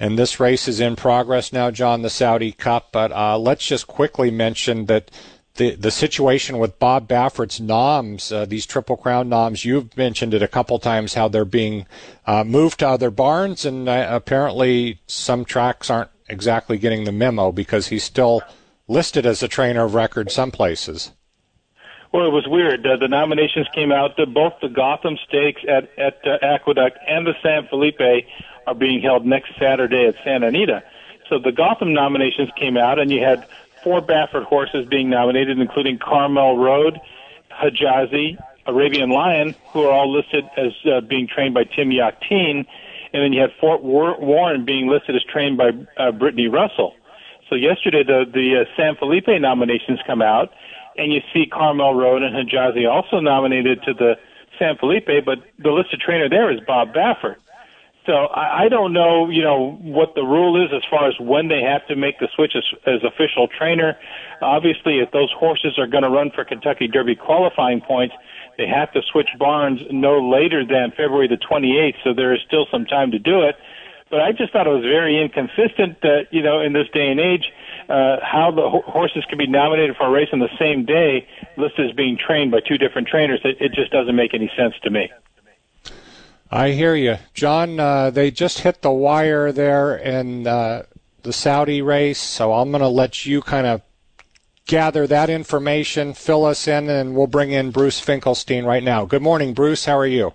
And 0.00 0.18
this 0.18 0.40
race 0.40 0.68
is 0.68 0.80
in 0.80 0.96
progress 0.96 1.52
now, 1.52 1.70
John, 1.70 2.00
the 2.00 2.10
Saudi 2.10 2.52
Cup. 2.52 2.88
But 2.92 3.12
uh, 3.12 3.38
let's 3.38 3.66
just 3.66 3.86
quickly 3.86 4.30
mention 4.30 4.86
that 4.86 5.10
the 5.56 5.74
the 5.74 5.90
situation 5.90 6.58
with 6.58 6.78
Bob 6.78 7.08
Baffert's 7.08 7.60
noms, 7.60 8.30
uh, 8.32 8.44
these 8.44 8.66
Triple 8.66 8.96
Crown 8.96 9.28
noms, 9.28 9.64
you've 9.64 9.96
mentioned 9.96 10.34
it 10.34 10.42
a 10.42 10.48
couple 10.48 10.78
times 10.78 11.14
how 11.14 11.28
they're 11.28 11.44
being 11.44 11.86
uh, 12.26 12.44
moved 12.44 12.80
to 12.80 12.88
other 12.88 13.10
barns, 13.10 13.64
and 13.64 13.88
uh, 13.88 14.08
apparently 14.10 15.00
some 15.06 15.44
tracks 15.44 15.90
aren't 15.90 16.10
exactly 16.28 16.78
getting 16.78 17.04
the 17.04 17.12
memo 17.12 17.52
because 17.52 17.88
he's 17.88 18.04
still 18.04 18.42
listed 18.88 19.26
as 19.26 19.42
a 19.42 19.48
trainer 19.48 19.84
of 19.84 19.94
record 19.94 20.30
some 20.30 20.50
places. 20.50 21.12
Well, 22.12 22.26
it 22.26 22.32
was 22.32 22.46
weird. 22.46 22.86
Uh, 22.86 22.96
the 22.96 23.08
nominations 23.08 23.66
came 23.74 23.92
out. 23.92 24.18
Uh, 24.18 24.26
both 24.26 24.54
the 24.62 24.68
Gotham 24.68 25.18
Stakes 25.28 25.62
at 25.68 25.90
at 25.98 26.26
uh, 26.26 26.38
Aqueduct 26.42 26.98
and 27.06 27.26
the 27.26 27.34
San 27.42 27.66
Felipe 27.68 28.00
are 28.66 28.74
being 28.74 29.00
held 29.00 29.26
next 29.26 29.50
Saturday 29.58 30.06
at 30.06 30.14
Santa 30.24 30.48
Anita. 30.48 30.82
So 31.28 31.38
the 31.38 31.52
Gotham 31.52 31.92
nominations 31.92 32.50
came 32.56 32.76
out, 32.76 32.98
and 32.98 33.10
you 33.10 33.20
had 33.20 33.46
four 33.86 34.02
Baffert 34.02 34.42
horses 34.42 34.84
being 34.90 35.08
nominated, 35.08 35.60
including 35.60 35.96
Carmel 35.96 36.58
Road, 36.58 37.00
Hijazi, 37.52 38.36
Arabian 38.66 39.10
Lion, 39.10 39.54
who 39.72 39.84
are 39.84 39.92
all 39.92 40.12
listed 40.12 40.44
as 40.56 40.72
uh, 40.90 41.00
being 41.02 41.28
trained 41.28 41.54
by 41.54 41.62
Tim 41.62 41.90
Yakteen, 41.90 42.66
and 43.12 43.22
then 43.22 43.32
you 43.32 43.40
had 43.40 43.50
Fort 43.60 43.84
Warren 43.84 44.64
being 44.64 44.88
listed 44.88 45.14
as 45.14 45.22
trained 45.22 45.56
by 45.56 45.70
uh, 45.96 46.10
Brittany 46.10 46.48
Russell. 46.48 46.94
So 47.48 47.54
yesterday, 47.54 48.02
the 48.02 48.24
the 48.28 48.62
uh, 48.62 48.64
San 48.76 48.96
Felipe 48.96 49.28
nominations 49.28 50.00
come 50.04 50.20
out, 50.20 50.52
and 50.96 51.12
you 51.12 51.20
see 51.32 51.46
Carmel 51.46 51.94
Road 51.94 52.24
and 52.24 52.34
Hijazi 52.34 52.90
also 52.90 53.20
nominated 53.20 53.84
to 53.84 53.94
the 53.94 54.18
San 54.58 54.76
Felipe, 54.78 55.24
but 55.24 55.38
the 55.60 55.70
listed 55.70 56.00
trainer 56.00 56.28
there 56.28 56.50
is 56.50 56.58
Bob 56.66 56.92
Baffert. 56.92 57.36
So 58.06 58.12
I, 58.12 58.64
I 58.64 58.68
don't 58.68 58.92
know, 58.92 59.28
you 59.28 59.42
know, 59.42 59.78
what 59.82 60.14
the 60.14 60.22
rule 60.22 60.62
is 60.64 60.70
as 60.72 60.82
far 60.88 61.08
as 61.08 61.14
when 61.20 61.48
they 61.48 61.60
have 61.60 61.86
to 61.88 61.96
make 61.96 62.18
the 62.20 62.28
switch 62.34 62.52
as, 62.56 62.64
as 62.86 63.02
official 63.02 63.48
trainer. 63.48 63.98
Obviously, 64.40 65.00
if 65.00 65.10
those 65.10 65.32
horses 65.36 65.78
are 65.78 65.88
going 65.88 66.04
to 66.04 66.10
run 66.10 66.30
for 66.30 66.44
Kentucky 66.44 66.86
Derby 66.86 67.16
qualifying 67.16 67.80
points, 67.80 68.14
they 68.56 68.66
have 68.66 68.92
to 68.92 69.02
switch 69.10 69.28
barns 69.38 69.80
no 69.90 70.18
later 70.18 70.64
than 70.64 70.90
February 70.90 71.28
the 71.28 71.36
28th. 71.36 71.96
So 72.04 72.14
there 72.14 72.32
is 72.32 72.40
still 72.46 72.66
some 72.70 72.86
time 72.86 73.10
to 73.10 73.18
do 73.18 73.42
it. 73.42 73.56
But 74.08 74.20
I 74.20 74.30
just 74.30 74.52
thought 74.52 74.68
it 74.68 74.70
was 74.70 74.84
very 74.84 75.20
inconsistent 75.20 76.00
that, 76.02 76.28
you 76.30 76.40
know, 76.40 76.60
in 76.60 76.72
this 76.72 76.86
day 76.94 77.10
and 77.10 77.18
age, 77.18 77.50
uh, 77.88 78.18
how 78.22 78.52
the 78.54 78.70
ho- 78.70 78.84
horses 78.86 79.24
can 79.28 79.36
be 79.36 79.48
nominated 79.48 79.96
for 79.96 80.06
a 80.06 80.10
race 80.10 80.28
on 80.32 80.38
the 80.38 80.48
same 80.60 80.84
day, 80.84 81.26
listed 81.56 81.90
as 81.90 81.96
being 81.96 82.16
trained 82.16 82.52
by 82.52 82.60
two 82.60 82.78
different 82.78 83.08
trainers. 83.08 83.40
It, 83.42 83.56
it 83.60 83.72
just 83.72 83.90
doesn't 83.90 84.14
make 84.14 84.32
any 84.32 84.50
sense 84.56 84.74
to 84.84 84.90
me. 84.90 85.10
I 86.50 86.70
hear 86.70 86.94
you, 86.94 87.16
John. 87.34 87.80
Uh, 87.80 88.10
they 88.10 88.30
just 88.30 88.60
hit 88.60 88.82
the 88.82 88.90
wire 88.90 89.50
there 89.50 89.96
in 89.96 90.46
uh, 90.46 90.84
the 91.22 91.32
Saudi 91.32 91.82
race, 91.82 92.20
so 92.20 92.52
I'm 92.52 92.70
going 92.70 92.82
to 92.82 92.88
let 92.88 93.26
you 93.26 93.42
kind 93.42 93.66
of 93.66 93.82
gather 94.66 95.06
that 95.06 95.28
information, 95.28 96.12
fill 96.14 96.44
us 96.44 96.68
in, 96.68 96.88
and 96.88 97.16
we'll 97.16 97.26
bring 97.26 97.50
in 97.52 97.70
Bruce 97.70 97.98
Finkelstein 97.98 98.64
right 98.64 98.82
now. 98.82 99.04
Good 99.04 99.22
morning, 99.22 99.54
Bruce. 99.54 99.84
How 99.84 99.98
are 99.98 100.06
you? 100.06 100.32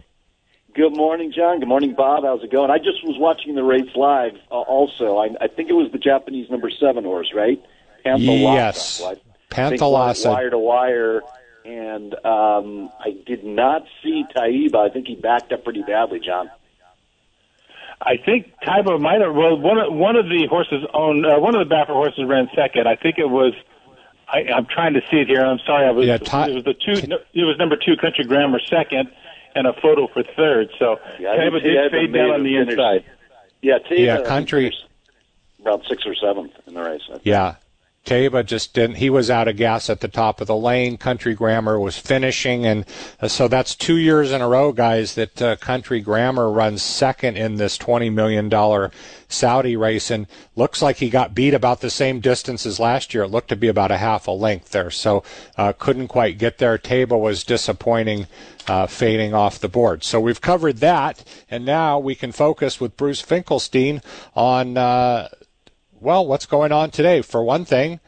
Good 0.73 0.95
morning, 0.95 1.33
John. 1.35 1.59
Good 1.59 1.67
morning, 1.67 1.95
Bob. 1.95 2.23
How's 2.23 2.43
it 2.43 2.51
going? 2.51 2.71
I 2.71 2.77
just 2.77 3.03
was 3.03 3.17
watching 3.17 3.55
the 3.55 3.63
race 3.63 3.93
live. 3.95 4.35
Uh, 4.49 4.61
also, 4.61 5.17
I, 5.17 5.29
I 5.41 5.47
think 5.47 5.69
it 5.69 5.73
was 5.73 5.91
the 5.91 5.97
Japanese 5.97 6.49
number 6.49 6.69
seven 6.69 7.03
horse, 7.03 7.33
right? 7.33 7.61
Panthalassa. 8.05 8.53
Yes, 8.53 9.03
Panthalassa. 9.49 10.29
Wire 10.31 10.49
to 10.49 10.57
wire 10.57 11.21
and 11.65 12.13
um, 12.25 12.89
I 12.99 13.15
did 13.25 13.43
not 13.43 13.83
see 14.03 14.25
Taiba. 14.35 14.75
I 14.75 14.89
think 14.89 15.07
he 15.07 15.15
backed 15.15 15.51
up 15.51 15.63
pretty 15.63 15.83
badly, 15.83 16.19
John. 16.19 16.49
I 18.01 18.17
think 18.17 18.51
Taiba 18.65 18.99
might 18.99 19.21
have. 19.21 19.35
Well, 19.35 19.57
one 19.59 19.77
of 19.77 19.93
one 19.93 20.15
of 20.15 20.25
the 20.25 20.47
horses 20.49 20.83
owned 20.93 21.25
uh, 21.25 21.37
one 21.39 21.55
of 21.55 21.67
the 21.67 21.73
Baffert 21.73 21.87
horses 21.93 22.25
ran 22.25 22.49
second. 22.55 22.87
I 22.87 22.95
think 22.95 23.19
it 23.19 23.29
was. 23.29 23.53
I, 24.27 24.43
I'm 24.55 24.65
trying 24.65 24.93
to 24.93 25.01
see 25.11 25.17
it 25.17 25.27
here. 25.27 25.41
I'm 25.41 25.59
sorry. 25.65 25.85
I 25.85 25.91
was. 25.91 26.07
Yeah, 26.07 26.17
t- 26.17 26.51
it 26.51 26.55
was 26.55 26.63
the 26.63 26.73
two. 26.73 26.93
It 27.33 27.43
was 27.43 27.57
number 27.59 27.75
two 27.75 27.95
Country 27.97 28.25
Grammar 28.25 28.59
second, 28.67 29.11
and 29.55 29.67
a 29.67 29.73
photo 29.73 30.07
for 30.07 30.23
third. 30.35 30.69
So 30.79 30.99
yeah, 31.19 31.35
Taiba 31.35 31.61
did 31.61 31.91
fade 31.91 32.13
down 32.13 32.31
on 32.31 32.43
the 32.43 32.53
finished. 32.53 32.71
inside. 32.71 33.05
Yeah, 33.61 33.77
Taiba, 33.77 33.99
yeah, 33.99 34.21
Country. 34.23 34.73
About 35.59 35.85
sixth 35.87 36.07
or 36.07 36.15
seventh 36.15 36.53
in 36.65 36.73
the 36.73 36.81
race. 36.81 37.01
Yeah, 37.21 37.55
Taiba 38.05 38.43
just 38.43 38.73
didn't. 38.73 38.95
He 38.95 39.11
was 39.11 39.29
out 39.29 39.47
of 39.47 39.57
gas 39.57 39.87
at 39.87 39.99
the 39.99 40.07
top 40.07 40.41
of 40.41 40.47
the 40.47 40.55
lane. 40.55 40.97
Country 40.97 41.35
Grammar 41.35 41.79
was 41.79 41.99
finishing, 41.99 42.65
and 42.65 42.83
uh, 43.21 43.27
so 43.27 43.47
that's 43.47 43.75
two 43.75 43.97
years 43.97 44.31
in 44.31 44.41
a 44.41 44.47
row, 44.47 44.71
guys, 44.71 45.13
that 45.13 45.39
uh, 45.41 45.55
Country 45.57 46.01
Grammar 46.01 46.49
runs 46.49 46.81
second 46.81 47.37
in 47.37 47.57
this 47.57 47.77
twenty 47.77 48.09
million 48.09 48.49
dollar 48.49 48.91
Saudi 49.29 49.75
race, 49.75 50.09
and 50.09 50.25
looks 50.55 50.81
like 50.81 50.97
he 50.97 51.11
got 51.11 51.35
beat 51.35 51.53
about 51.53 51.81
the 51.81 51.91
same 51.91 52.19
distance 52.19 52.65
as 52.65 52.79
last 52.79 53.13
year. 53.13 53.23
It 53.23 53.29
looked 53.29 53.49
to 53.49 53.55
be 53.55 53.67
about 53.67 53.91
a 53.91 53.97
half 53.97 54.27
a 54.27 54.31
length 54.31 54.71
there, 54.71 54.89
so 54.89 55.23
uh, 55.55 55.71
couldn't 55.73 56.07
quite 56.07 56.39
get 56.39 56.57
there. 56.57 56.79
Taiba 56.79 57.19
was 57.19 57.43
disappointing, 57.43 58.25
uh, 58.67 58.87
fading 58.87 59.35
off 59.35 59.59
the 59.59 59.69
board. 59.69 60.03
So 60.03 60.19
we've 60.19 60.41
covered 60.41 60.77
that, 60.77 61.23
and 61.51 61.63
now 61.63 61.99
we 61.99 62.15
can 62.15 62.31
focus 62.31 62.81
with 62.81 62.97
Bruce 62.97 63.21
Finkelstein 63.21 64.01
on 64.35 64.75
uh, 64.75 65.29
well, 66.01 66.25
what's 66.25 66.45
going 66.45 66.71
on 66.71 66.91
today? 66.91 67.21
For 67.21 67.43
one 67.43 67.63
thing, 67.63 67.99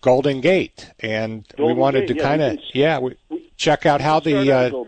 Golden 0.00 0.40
Gate, 0.40 0.90
and 1.00 1.46
Golden 1.56 1.76
we 1.76 1.80
wanted 1.80 2.08
Gate, 2.08 2.14
to 2.14 2.22
kind 2.22 2.42
of 2.42 2.58
yeah, 2.72 2.98
we, 2.98 3.16
check 3.56 3.84
out 3.84 4.00
how 4.00 4.20
the 4.20 4.52
uh, 4.52 4.84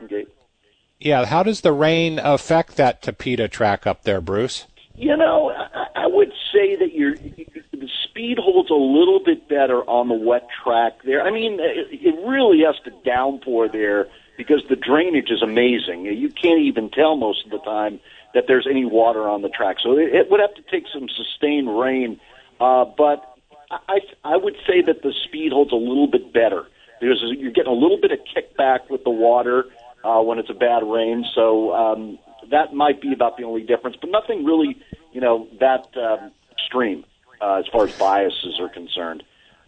yeah, 1.01 1.27
how 1.27 1.43
does 1.43 1.61
the 1.61 1.73
rain 1.73 2.19
affect 2.23 2.77
that 2.77 3.03
Tapeta 3.03 3.51
track 3.51 3.87
up 3.87 4.05
there, 4.05 4.21
Bruce? 4.21 4.67
You 4.95 5.17
know, 5.17 5.51
I, 5.51 5.87
I 6.05 6.07
would 6.07 6.33
say 6.53 6.77
that 6.77 6.95
you're 6.95 7.17
the 7.17 7.89
speed 8.05 8.39
holds 8.39 8.71
a 8.71 8.75
little 8.75 9.21
bit 9.23 9.49
better 9.49 9.83
on 9.83 10.09
the 10.09 10.15
wet 10.15 10.47
track 10.63 11.03
there. 11.05 11.23
I 11.23 11.31
mean, 11.31 11.59
it, 11.61 11.89
it 11.91 12.27
really 12.27 12.63
has 12.65 12.77
to 12.85 12.93
downpour 13.05 13.69
there 13.69 14.07
because 14.37 14.63
the 14.69 14.77
drainage 14.77 15.31
is 15.31 15.43
amazing. 15.43 16.07
You 16.07 16.29
can't 16.29 16.61
even 16.61 16.91
tell 16.91 17.17
most 17.17 17.45
of 17.45 17.51
the 17.51 17.59
time 17.59 18.01
that 18.35 18.45
there's 18.47 18.67
any 18.69 18.85
water 18.85 19.29
on 19.29 19.43
the 19.43 19.49
track. 19.49 19.77
So 19.83 19.97
it, 19.97 20.15
it 20.15 20.31
would 20.31 20.41
have 20.41 20.55
to 20.55 20.63
take 20.63 20.85
some 20.93 21.09
sustained 21.09 21.79
rain. 21.79 22.21
Uh, 22.61 22.85
but 22.85 23.37
I, 23.71 24.01
I 24.25 24.37
would 24.37 24.57
say 24.67 24.83
that 24.83 25.03
the 25.03 25.13
speed 25.25 25.53
holds 25.53 25.73
a 25.73 25.77
little 25.77 26.07
bit 26.07 26.33
better 26.33 26.67
because 27.01 27.23
you're 27.39 27.53
getting 27.53 27.73
a 27.73 27.77
little 27.77 28.01
bit 28.01 28.13
of 28.13 28.19
kickback 28.21 28.91
with 28.91 29.05
the 29.05 29.11
water 29.11 29.67
uh, 30.05 30.21
when 30.21 30.39
it's 30.39 30.51
a 30.51 30.55
bad 30.55 30.83
rain. 30.83 31.25
So 31.35 31.73
um, 31.75 32.19
that 32.51 32.75
might 32.75 33.01
be 33.01 33.13
about 33.13 33.37
the 33.37 33.45
only 33.45 33.63
difference, 33.63 33.97
but 34.01 34.11
nothing 34.11 34.45
really, 34.45 34.77
you 35.13 35.21
know, 35.21 35.49
that 35.61 35.89
um, 35.97 36.31
extreme 36.53 37.05
uh, 37.41 37.57
as 37.57 37.67
far 37.69 37.87
as 37.87 37.99
biases 37.99 38.61
are 38.61 38.69
concerned. 38.69 39.23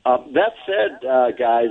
Uh, 0.04 0.18
that 0.34 0.52
said, 0.66 1.04
uh, 1.04 1.32
guys, 1.32 1.70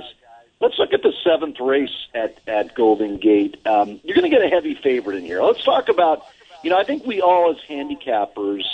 let's 0.60 0.78
look 0.78 0.92
at 0.92 1.02
the 1.02 1.12
seventh 1.24 1.58
race 1.60 2.06
at 2.14 2.38
at 2.46 2.74
Golden 2.74 3.16
Gate. 3.18 3.56
Um, 3.66 4.00
you're 4.04 4.14
going 4.14 4.30
to 4.30 4.36
get 4.36 4.44
a 4.44 4.48
heavy 4.48 4.74
favorite 4.74 5.16
in 5.16 5.24
here. 5.24 5.42
Let's 5.42 5.64
talk 5.64 5.88
about, 5.88 6.26
you 6.62 6.70
know, 6.70 6.78
I 6.78 6.84
think 6.84 7.06
we 7.06 7.20
all 7.20 7.50
as 7.50 7.58
handicappers, 7.68 8.64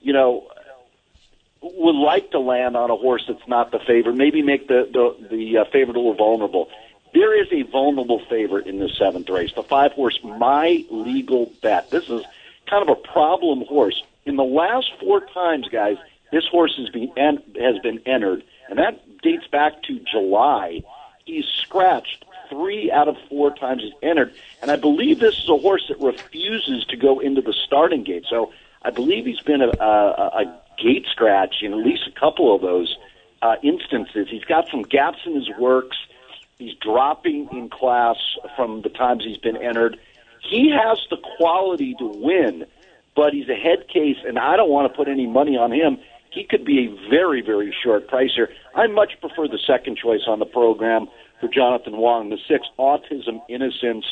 you 0.00 0.12
know, 0.12 0.48
would 1.60 1.96
like 1.96 2.30
to 2.32 2.38
land 2.38 2.76
on 2.76 2.90
a 2.90 2.96
horse 2.96 3.24
that's 3.26 3.46
not 3.48 3.70
the 3.70 3.78
favorite. 3.78 4.16
Maybe 4.16 4.42
make 4.42 4.68
the 4.68 4.88
the, 4.92 5.28
the 5.28 5.58
uh, 5.58 5.64
favorite 5.66 5.96
a 5.96 6.00
little 6.00 6.14
vulnerable. 6.14 6.68
There 7.12 7.40
is 7.40 7.48
a 7.52 7.62
vulnerable 7.70 8.20
favorite 8.28 8.66
in 8.66 8.78
the 8.78 8.88
seventh 8.88 9.28
race. 9.28 9.52
The 9.54 9.62
five 9.62 9.92
horse, 9.92 10.18
my 10.22 10.84
legal 10.90 11.52
bet. 11.62 11.90
This 11.90 12.08
is 12.10 12.24
kind 12.66 12.88
of 12.88 12.88
a 12.88 13.00
problem 13.00 13.62
horse. 13.62 14.02
In 14.26 14.36
the 14.36 14.44
last 14.44 14.90
four 15.00 15.20
times, 15.26 15.68
guys, 15.70 15.96
this 16.32 16.44
horse 16.46 16.74
has 16.76 16.88
been 16.88 17.12
en- 17.16 17.42
has 17.60 17.78
been 17.78 18.00
entered, 18.04 18.42
and 18.68 18.78
that 18.78 19.20
dates 19.22 19.46
back 19.46 19.82
to 19.84 20.00
July. 20.00 20.82
He's 21.24 21.46
scratched 21.46 22.24
three 22.48 22.90
out 22.90 23.08
of 23.08 23.16
four 23.28 23.54
times 23.54 23.82
he's 23.82 23.92
entered, 24.02 24.34
and 24.62 24.70
I 24.70 24.76
believe 24.76 25.20
this 25.20 25.38
is 25.38 25.48
a 25.48 25.56
horse 25.56 25.84
that 25.88 26.00
refuses 26.00 26.84
to 26.86 26.96
go 26.96 27.20
into 27.20 27.40
the 27.40 27.52
starting 27.52 28.04
gate. 28.04 28.24
So 28.28 28.52
I 28.82 28.90
believe 28.90 29.26
he's 29.26 29.40
been 29.40 29.62
a, 29.62 29.70
a, 29.80 30.42
a 30.42 30.60
gate 30.82 31.06
scratch 31.10 31.56
in 31.62 31.72
at 31.72 31.78
least 31.78 32.02
a 32.06 32.18
couple 32.18 32.54
of 32.54 32.62
those 32.62 32.96
uh, 33.42 33.56
instances. 33.62 34.28
He's 34.30 34.44
got 34.44 34.68
some 34.70 34.82
gaps 34.82 35.18
in 35.26 35.34
his 35.34 35.48
works. 35.58 35.96
He's 36.58 36.74
dropping 36.74 37.48
in 37.52 37.68
class 37.68 38.16
from 38.56 38.82
the 38.82 38.88
times 38.88 39.24
he's 39.24 39.38
been 39.38 39.56
entered. 39.56 39.98
He 40.40 40.70
has 40.70 40.98
the 41.10 41.16
quality 41.36 41.94
to 41.98 42.06
win, 42.06 42.66
but 43.16 43.32
he's 43.32 43.48
a 43.48 43.54
head 43.54 43.88
case, 43.88 44.18
and 44.26 44.38
I 44.38 44.56
don't 44.56 44.70
want 44.70 44.92
to 44.92 44.96
put 44.96 45.08
any 45.08 45.26
money 45.26 45.56
on 45.56 45.72
him 45.72 45.98
he 46.34 46.44
could 46.44 46.64
be 46.64 46.86
a 46.86 47.08
very, 47.08 47.40
very 47.40 47.74
short 47.82 48.08
price 48.08 48.32
here. 48.34 48.50
I 48.74 48.88
much 48.88 49.12
prefer 49.20 49.46
the 49.46 49.58
second 49.64 49.96
choice 49.96 50.22
on 50.26 50.40
the 50.40 50.46
program 50.46 51.06
for 51.44 51.52
Jonathan 51.52 51.96
Wong, 51.98 52.30
the 52.30 52.38
six, 52.48 52.66
Autism 52.78 53.42
Innocence. 53.48 54.06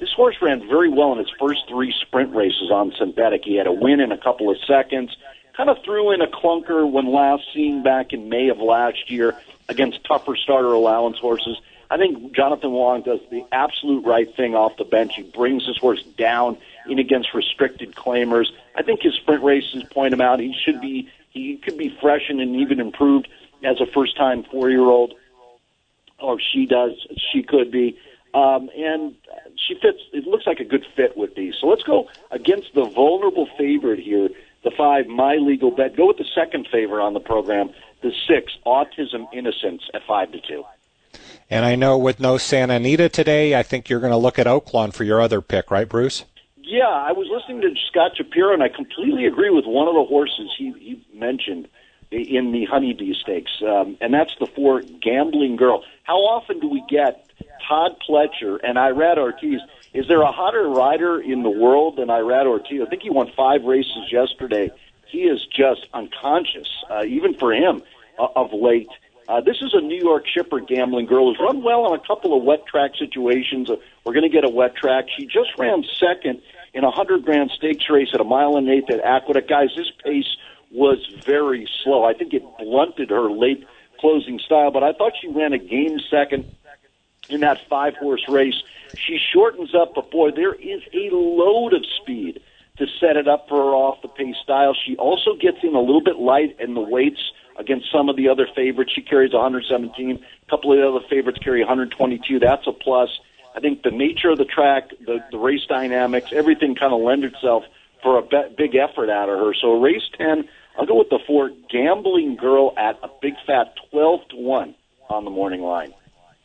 This 0.00 0.12
horse 0.12 0.36
ran 0.42 0.66
very 0.68 0.88
well 0.88 1.12
in 1.12 1.18
his 1.18 1.30
first 1.38 1.68
three 1.68 1.94
sprint 2.00 2.34
races 2.34 2.70
on 2.72 2.92
synthetic. 2.98 3.42
He 3.44 3.56
had 3.56 3.68
a 3.68 3.72
win 3.72 4.00
in 4.00 4.10
a 4.10 4.18
couple 4.18 4.50
of 4.50 4.56
seconds. 4.66 5.16
Kind 5.56 5.70
of 5.70 5.76
threw 5.84 6.10
in 6.12 6.22
a 6.22 6.26
clunker 6.26 6.90
when 6.90 7.06
last 7.06 7.44
seen 7.54 7.84
back 7.84 8.12
in 8.12 8.28
May 8.28 8.48
of 8.48 8.58
last 8.58 9.10
year 9.10 9.36
against 9.68 10.02
tougher 10.04 10.34
starter 10.34 10.72
allowance 10.72 11.18
horses. 11.18 11.60
I 11.88 11.98
think 11.98 12.34
Jonathan 12.34 12.72
Wong 12.72 13.02
does 13.02 13.20
the 13.30 13.44
absolute 13.52 14.04
right 14.04 14.34
thing 14.34 14.56
off 14.56 14.76
the 14.76 14.84
bench. 14.84 15.14
He 15.14 15.22
brings 15.22 15.64
his 15.66 15.76
horse 15.76 16.02
down 16.02 16.56
in 16.88 16.98
against 16.98 17.32
restricted 17.32 17.94
claimers. 17.94 18.46
I 18.74 18.82
think 18.82 19.02
his 19.02 19.14
sprint 19.14 19.44
races 19.44 19.84
point 19.84 20.14
him 20.14 20.20
out. 20.20 20.40
He 20.40 20.52
should 20.64 20.80
be 20.80 21.08
he 21.30 21.58
could 21.58 21.78
be 21.78 21.96
freshened 22.00 22.40
and 22.40 22.56
even 22.56 22.80
improved 22.80 23.28
as 23.62 23.80
a 23.80 23.86
first 23.86 24.16
time 24.16 24.42
four 24.44 24.68
year 24.68 24.80
old, 24.80 25.14
or 26.22 26.38
she 26.40 26.66
does. 26.66 26.92
She 27.32 27.42
could 27.42 27.70
be. 27.70 27.98
Um, 28.34 28.70
and 28.76 29.14
she 29.56 29.74
fits, 29.74 29.98
it 30.12 30.26
looks 30.26 30.46
like 30.46 30.58
a 30.58 30.64
good 30.64 30.86
fit 30.96 31.16
with 31.16 31.34
these. 31.34 31.54
So 31.60 31.66
let's 31.66 31.82
go 31.82 32.08
against 32.30 32.74
the 32.74 32.84
vulnerable 32.84 33.46
favorite 33.58 33.98
here, 33.98 34.30
the 34.64 34.70
five, 34.70 35.06
my 35.06 35.34
legal 35.34 35.70
bet. 35.70 35.96
Go 35.96 36.06
with 36.06 36.16
the 36.16 36.28
second 36.34 36.66
favorite 36.72 37.04
on 37.04 37.12
the 37.12 37.20
program, 37.20 37.70
the 38.00 38.12
six, 38.26 38.52
Autism 38.64 39.26
Innocence 39.34 39.82
at 39.92 40.02
five 40.06 40.32
to 40.32 40.40
two. 40.40 40.64
And 41.50 41.66
I 41.66 41.74
know 41.74 41.98
with 41.98 42.20
no 42.20 42.38
Santa 42.38 42.74
Anita 42.74 43.10
today, 43.10 43.54
I 43.54 43.62
think 43.62 43.90
you're 43.90 44.00
going 44.00 44.12
to 44.12 44.16
look 44.16 44.38
at 44.38 44.46
Oaklawn 44.46 44.94
for 44.94 45.04
your 45.04 45.20
other 45.20 45.42
pick, 45.42 45.70
right, 45.70 45.86
Bruce? 45.86 46.24
Yeah, 46.56 46.88
I 46.88 47.12
was 47.12 47.28
listening 47.30 47.60
to 47.60 47.74
Scott 47.90 48.12
Shapiro, 48.16 48.54
and 48.54 48.62
I 48.62 48.70
completely 48.70 49.26
agree 49.26 49.50
with 49.50 49.66
one 49.66 49.88
of 49.88 49.94
the 49.94 50.04
horses 50.04 50.48
he, 50.56 50.72
he 50.78 51.04
mentioned 51.12 51.68
in 52.20 52.52
the 52.52 52.64
Honeybee 52.66 53.14
Stakes, 53.14 53.62
um, 53.62 53.96
and 54.00 54.12
that's 54.12 54.34
the 54.38 54.46
four 54.46 54.82
Gambling 54.82 55.56
Girl. 55.56 55.84
How 56.04 56.16
often 56.16 56.60
do 56.60 56.68
we 56.68 56.84
get 56.88 57.26
Todd 57.66 57.96
Pletcher 58.06 58.58
and 58.62 58.76
Irad 58.76 59.18
Ortiz? 59.18 59.60
Is 59.94 60.08
there 60.08 60.22
a 60.22 60.32
hotter 60.32 60.68
rider 60.68 61.20
in 61.20 61.42
the 61.42 61.50
world 61.50 61.96
than 61.96 62.08
Irad 62.08 62.46
Ortiz? 62.46 62.80
I 62.84 62.88
think 62.88 63.02
he 63.02 63.10
won 63.10 63.30
five 63.36 63.64
races 63.64 64.10
yesterday. 64.10 64.70
He 65.06 65.24
is 65.24 65.46
just 65.46 65.86
unconscious, 65.92 66.68
uh, 66.90 67.04
even 67.04 67.34
for 67.34 67.52
him, 67.52 67.82
uh, 68.18 68.28
of 68.34 68.52
late. 68.52 68.88
Uh, 69.28 69.40
this 69.40 69.56
is 69.60 69.72
a 69.74 69.80
New 69.80 70.00
York 70.00 70.24
shipper 70.26 70.60
gambling 70.60 71.06
girl 71.06 71.30
who's 71.30 71.38
run 71.38 71.62
well 71.62 71.84
on 71.84 71.98
a 71.98 72.06
couple 72.06 72.36
of 72.36 72.42
wet 72.42 72.66
track 72.66 72.92
situations. 72.98 73.70
Uh, 73.70 73.76
we're 74.04 74.14
going 74.14 74.28
to 74.28 74.34
get 74.34 74.44
a 74.44 74.48
wet 74.48 74.74
track. 74.74 75.06
She 75.16 75.26
just 75.26 75.50
ran 75.58 75.84
second 75.98 76.42
in 76.74 76.84
a 76.84 76.90
hundred 76.90 77.24
grand 77.24 77.50
stakes 77.50 77.84
race 77.90 78.08
at 78.14 78.20
a 78.20 78.24
mile 78.24 78.56
and 78.56 78.68
eighth 78.68 78.90
at 78.90 79.00
Aqueduct. 79.00 79.48
Guys, 79.48 79.68
this 79.76 79.90
pace 80.02 80.36
was 80.72 80.98
very 81.24 81.68
slow. 81.82 82.04
I 82.04 82.14
think 82.14 82.32
it 82.32 82.42
blunted 82.58 83.10
her 83.10 83.30
late 83.30 83.66
closing 84.00 84.38
style, 84.38 84.70
but 84.70 84.82
I 84.82 84.92
thought 84.92 85.12
she 85.20 85.28
ran 85.28 85.52
a 85.52 85.58
game 85.58 86.00
second 86.10 86.50
in 87.28 87.40
that 87.40 87.68
five 87.68 87.94
horse 87.96 88.24
race. 88.28 88.62
She 88.96 89.18
shortens 89.18 89.74
up, 89.74 89.94
boy, 90.10 90.30
there 90.32 90.54
is 90.54 90.82
a 90.92 91.14
load 91.14 91.72
of 91.72 91.84
speed 92.00 92.40
to 92.78 92.86
set 93.00 93.16
it 93.16 93.28
up 93.28 93.48
for 93.48 93.56
her 93.56 93.74
off 93.74 94.02
the 94.02 94.08
pace 94.08 94.36
style. 94.42 94.74
She 94.74 94.96
also 94.96 95.34
gets 95.36 95.58
in 95.62 95.74
a 95.74 95.80
little 95.80 96.00
bit 96.00 96.16
light 96.16 96.56
in 96.58 96.74
the 96.74 96.80
weights 96.80 97.20
against 97.58 97.92
some 97.92 98.08
of 98.08 98.16
the 98.16 98.28
other 98.28 98.48
favorites. 98.56 98.92
She 98.94 99.02
carries 99.02 99.32
117. 99.32 100.16
A 100.16 100.50
couple 100.50 100.72
of 100.72 100.78
the 100.78 100.88
other 100.88 101.06
favorites 101.08 101.38
carry 101.38 101.60
122. 101.60 102.38
That's 102.38 102.66
a 102.66 102.72
plus. 102.72 103.10
I 103.54 103.60
think 103.60 103.82
the 103.82 103.90
nature 103.90 104.30
of 104.30 104.38
the 104.38 104.46
track, 104.46 104.90
the, 105.04 105.22
the 105.30 105.38
race 105.38 105.66
dynamics, 105.68 106.30
everything 106.32 106.74
kind 106.74 106.94
of 106.94 107.00
lends 107.00 107.26
itself 107.26 107.64
for 108.02 108.18
a 108.18 108.22
be- 108.22 108.54
big 108.56 108.74
effort 108.74 109.10
out 109.10 109.28
of 109.28 109.38
her. 109.38 109.54
So 109.54 109.80
race 109.80 110.08
10, 110.16 110.48
I'll 110.78 110.86
go 110.86 110.98
with 110.98 111.10
the 111.10 111.18
four 111.26 111.50
Gambling 111.70 112.36
Girl 112.36 112.72
at 112.76 112.98
a 113.02 113.08
big 113.20 113.34
fat 113.46 113.74
12 113.90 114.28
to 114.30 114.36
1 114.36 114.74
on 115.10 115.24
the 115.24 115.30
morning 115.30 115.62
line. 115.62 115.92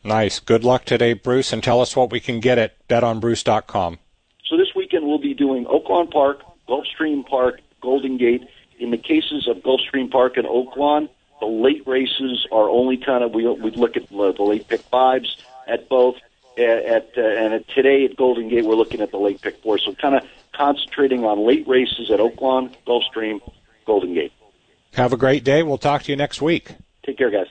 Nice. 0.04 0.38
Good 0.40 0.64
luck 0.64 0.84
today, 0.84 1.12
Bruce, 1.12 1.52
and 1.52 1.62
tell 1.62 1.80
us 1.80 1.96
what 1.96 2.10
we 2.10 2.20
can 2.20 2.40
get 2.40 2.58
at 2.58 2.88
betonbruce.com. 2.88 3.98
So 4.46 4.56
this 4.56 4.68
weekend 4.74 5.06
we'll 5.06 5.18
be 5.18 5.34
doing 5.34 5.64
Oaklawn 5.66 6.10
Park, 6.10 6.40
Gulfstream 6.68 7.26
Park, 7.26 7.60
Golden 7.80 8.16
Gate. 8.16 8.48
In 8.78 8.90
the 8.90 8.96
cases 8.96 9.48
of 9.48 9.58
Gulfstream 9.58 10.10
Park 10.10 10.36
and 10.36 10.46
Oaklawn, 10.46 11.08
the 11.40 11.46
late 11.46 11.86
races 11.86 12.46
are 12.52 12.68
only 12.68 12.96
kind 12.96 13.24
of 13.24 13.32
we 13.32 13.46
we 13.46 13.70
look 13.72 13.96
at 13.96 14.08
the, 14.08 14.16
late 14.16 14.68
pick 14.68 14.80
fives 14.82 15.36
at 15.66 15.88
both 15.88 16.16
at, 16.56 17.12
uh, 17.16 17.20
and 17.20 17.54
at 17.54 17.68
today 17.68 18.04
at 18.04 18.16
Golden 18.16 18.48
Gate, 18.48 18.64
we're 18.64 18.74
looking 18.74 19.00
at 19.00 19.10
the 19.10 19.18
late 19.18 19.40
pick 19.40 19.56
four. 19.62 19.78
So 19.78 19.94
kind 19.94 20.14
of 20.14 20.22
concentrating 20.52 21.24
on 21.24 21.46
late 21.46 21.66
races 21.68 22.10
at 22.10 22.18
Oaklawn, 22.18 22.74
Gulfstream, 22.86 23.40
Golden 23.88 24.14
Gate. 24.14 24.32
Have 24.92 25.12
a 25.12 25.16
great 25.16 25.42
day. 25.42 25.62
We'll 25.62 25.78
talk 25.78 26.02
to 26.04 26.12
you 26.12 26.16
next 26.16 26.42
week. 26.42 26.74
Take 27.04 27.18
care, 27.18 27.30
guys. 27.30 27.46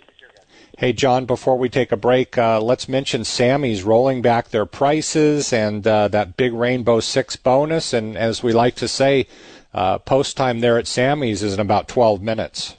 Hey, 0.78 0.94
John, 0.94 1.26
before 1.26 1.58
we 1.58 1.70
take 1.70 1.92
a 1.92 1.98
break, 1.98 2.38
uh, 2.38 2.62
let's 2.62 2.88
mention 2.88 3.24
Sammy's 3.24 3.82
rolling 3.82 4.22
back 4.22 4.50
their 4.50 4.68
prices 4.68 5.52
and 5.52 5.86
uh, 5.88 6.08
that 6.10 6.38
big 6.38 6.54
Rainbow 6.54 7.00
Six 7.00 7.36
bonus. 7.36 7.94
And 7.94 8.16
as 8.16 8.44
we 8.44 8.54
like 8.54 8.76
to 8.76 8.88
say, 8.88 9.26
uh, 9.74 9.98
post 9.98 10.38
time 10.38 10.60
there 10.60 10.78
at 10.78 10.86
Sammy's 10.86 11.42
is 11.42 11.56
in 11.56 11.60
about 11.60 11.88
12 11.88 12.22
minutes. 12.22 12.76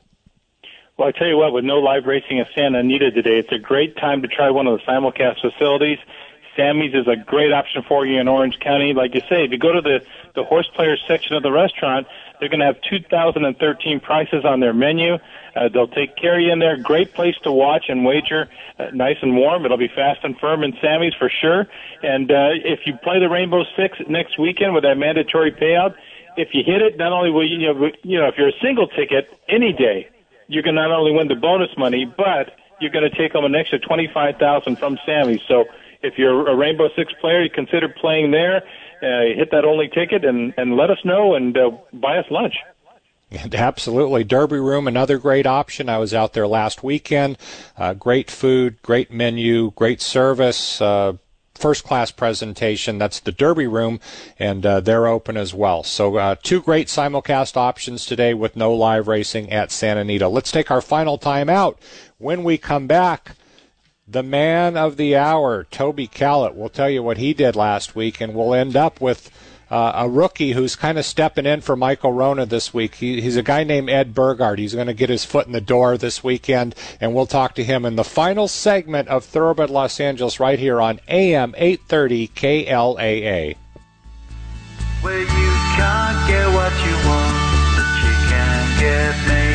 Well, 0.96 1.08
I 1.08 1.10
tell 1.10 1.26
you 1.26 1.36
what, 1.36 1.52
with 1.52 1.64
no 1.64 1.78
live 1.78 2.06
racing 2.06 2.38
at 2.38 2.46
Santa 2.54 2.78
Anita 2.78 3.10
today, 3.10 3.40
it's 3.40 3.52
a 3.52 3.58
great 3.58 3.96
time 3.96 4.22
to 4.22 4.28
try 4.28 4.50
one 4.50 4.68
of 4.68 4.78
the 4.78 4.84
simulcast 4.84 5.40
facilities. 5.40 5.98
Sammy's 6.56 6.94
is 6.94 7.06
a 7.08 7.16
great 7.16 7.52
option 7.52 7.82
for 7.86 8.06
you 8.06 8.20
in 8.20 8.28
Orange 8.28 8.58
County. 8.60 8.92
Like 8.92 9.14
you 9.14 9.20
say, 9.28 9.44
if 9.44 9.50
you 9.50 9.58
go 9.58 9.72
to 9.72 9.80
the, 9.80 10.04
the 10.34 10.44
horse 10.44 10.68
players 10.74 11.02
section 11.06 11.36
of 11.36 11.42
the 11.42 11.52
restaurant, 11.52 12.06
they're 12.40 12.48
going 12.48 12.60
to 12.60 12.66
have 12.66 12.80
2013 12.88 14.00
prices 14.00 14.44
on 14.44 14.60
their 14.60 14.72
menu. 14.72 15.14
Uh, 15.56 15.68
they'll 15.72 15.88
take 15.88 16.10
you 16.22 16.52
in 16.52 16.58
there. 16.58 16.76
Great 16.76 17.14
place 17.14 17.34
to 17.42 17.52
watch 17.52 17.86
and 17.88 18.04
wager. 18.04 18.48
Uh, 18.78 18.86
nice 18.92 19.16
and 19.22 19.36
warm. 19.36 19.64
It'll 19.64 19.76
be 19.76 19.88
fast 19.88 20.20
and 20.22 20.38
firm 20.38 20.62
in 20.62 20.72
Sammy's 20.80 21.14
for 21.14 21.30
sure. 21.30 21.66
And 22.02 22.30
uh, 22.30 22.50
if 22.64 22.80
you 22.86 22.96
play 23.02 23.18
the 23.18 23.28
Rainbow 23.28 23.64
Six 23.76 23.98
next 24.08 24.38
weekend 24.38 24.74
with 24.74 24.84
that 24.84 24.96
mandatory 24.96 25.50
payout, 25.52 25.94
if 26.36 26.50
you 26.52 26.62
hit 26.64 26.80
it, 26.82 26.96
not 26.96 27.12
only 27.12 27.30
will 27.30 27.46
you, 27.46 27.58
you 27.58 27.74
know, 27.74 27.90
you 28.02 28.18
know, 28.18 28.28
if 28.28 28.36
you're 28.38 28.48
a 28.48 28.60
single 28.62 28.86
ticket 28.86 29.28
any 29.48 29.72
day, 29.72 30.08
you 30.46 30.62
can 30.62 30.74
not 30.74 30.92
only 30.92 31.12
win 31.12 31.28
the 31.28 31.34
bonus 31.34 31.70
money, 31.76 32.04
but 32.04 32.52
you're 32.80 32.92
going 32.92 33.08
to 33.08 33.16
take 33.16 33.32
home 33.32 33.44
an 33.44 33.54
extra 33.56 33.78
twenty-five 33.78 34.36
thousand 34.36 34.78
from 34.78 34.98
Sammy. 35.04 35.42
So 35.48 35.64
if 36.02 36.16
you're 36.16 36.48
a 36.48 36.54
Rainbow 36.54 36.88
Six 36.94 37.12
player, 37.20 37.42
you 37.42 37.50
consider 37.50 37.88
playing 37.88 38.30
there. 38.30 38.62
Uh, 39.02 39.36
hit 39.36 39.50
that 39.52 39.64
only 39.64 39.88
ticket 39.88 40.24
and 40.24 40.52
and 40.56 40.76
let 40.76 40.90
us 40.90 40.98
know 41.04 41.34
and 41.34 41.56
uh, 41.56 41.70
buy 41.92 42.18
us 42.18 42.26
lunch. 42.30 42.54
Absolutely. 43.52 44.24
Derby 44.24 44.58
Room, 44.58 44.88
another 44.88 45.18
great 45.18 45.46
option. 45.46 45.88
I 45.88 45.98
was 45.98 46.14
out 46.14 46.32
there 46.32 46.46
last 46.46 46.82
weekend. 46.82 47.36
Uh, 47.76 47.92
great 47.92 48.30
food, 48.30 48.80
great 48.82 49.12
menu, 49.12 49.72
great 49.72 50.00
service. 50.00 50.80
Uh, 50.80 51.14
first 51.58 51.84
class 51.84 52.10
presentation. 52.10 52.98
That's 52.98 53.20
the 53.20 53.32
Derby 53.32 53.66
Room, 53.66 54.00
and 54.38 54.64
uh, 54.64 54.80
they're 54.80 55.06
open 55.06 55.36
as 55.36 55.52
well. 55.52 55.82
So, 55.82 56.16
uh, 56.16 56.36
two 56.42 56.62
great 56.62 56.86
simulcast 56.86 57.56
options 57.56 58.06
today 58.06 58.32
with 58.32 58.56
no 58.56 58.72
live 58.72 59.08
racing 59.08 59.52
at 59.52 59.70
Santa 59.70 60.00
Anita. 60.00 60.28
Let's 60.28 60.52
take 60.52 60.70
our 60.70 60.80
final 60.80 61.18
time 61.18 61.50
out. 61.50 61.78
When 62.18 62.44
we 62.44 62.56
come 62.58 62.86
back, 62.86 63.32
the 64.10 64.22
man 64.22 64.76
of 64.76 64.96
the 64.96 65.16
hour, 65.16 65.64
Toby 65.64 66.06
Callett, 66.06 66.56
will 66.56 66.70
tell 66.70 66.88
you 66.88 67.02
what 67.02 67.18
he 67.18 67.34
did 67.34 67.54
last 67.54 67.94
week, 67.94 68.20
and 68.20 68.34
we'll 68.34 68.54
end 68.54 68.74
up 68.74 69.00
with 69.00 69.30
uh, 69.70 69.92
a 69.96 70.08
rookie 70.08 70.52
who's 70.52 70.76
kind 70.76 70.96
of 70.96 71.04
stepping 71.04 71.44
in 71.44 71.60
for 71.60 71.76
Michael 71.76 72.14
Wrona 72.14 72.46
this 72.46 72.72
week. 72.72 72.94
He, 72.94 73.20
he's 73.20 73.36
a 73.36 73.42
guy 73.42 73.64
named 73.64 73.90
Ed 73.90 74.14
Burgart. 74.14 74.56
He's 74.56 74.74
going 74.74 74.86
to 74.86 74.94
get 74.94 75.10
his 75.10 75.26
foot 75.26 75.46
in 75.46 75.52
the 75.52 75.60
door 75.60 75.98
this 75.98 76.24
weekend, 76.24 76.74
and 77.02 77.14
we'll 77.14 77.26
talk 77.26 77.54
to 77.56 77.64
him 77.64 77.84
in 77.84 77.96
the 77.96 78.04
final 78.04 78.48
segment 78.48 79.08
of 79.08 79.26
Thoroughbred 79.26 79.68
Los 79.68 80.00
Angeles 80.00 80.40
right 80.40 80.58
here 80.58 80.80
on 80.80 81.00
AM 81.08 81.54
830 81.58 82.28
KLAA. 82.28 83.56
Where 85.02 85.20
you 85.20 85.26
can't 85.76 86.28
get 86.28 86.48
what 86.48 86.72
you 86.84 86.94
want, 87.06 87.36
but 87.76 87.88
you 88.02 88.14
can 88.30 88.80
get 88.80 89.28
me. 89.28 89.47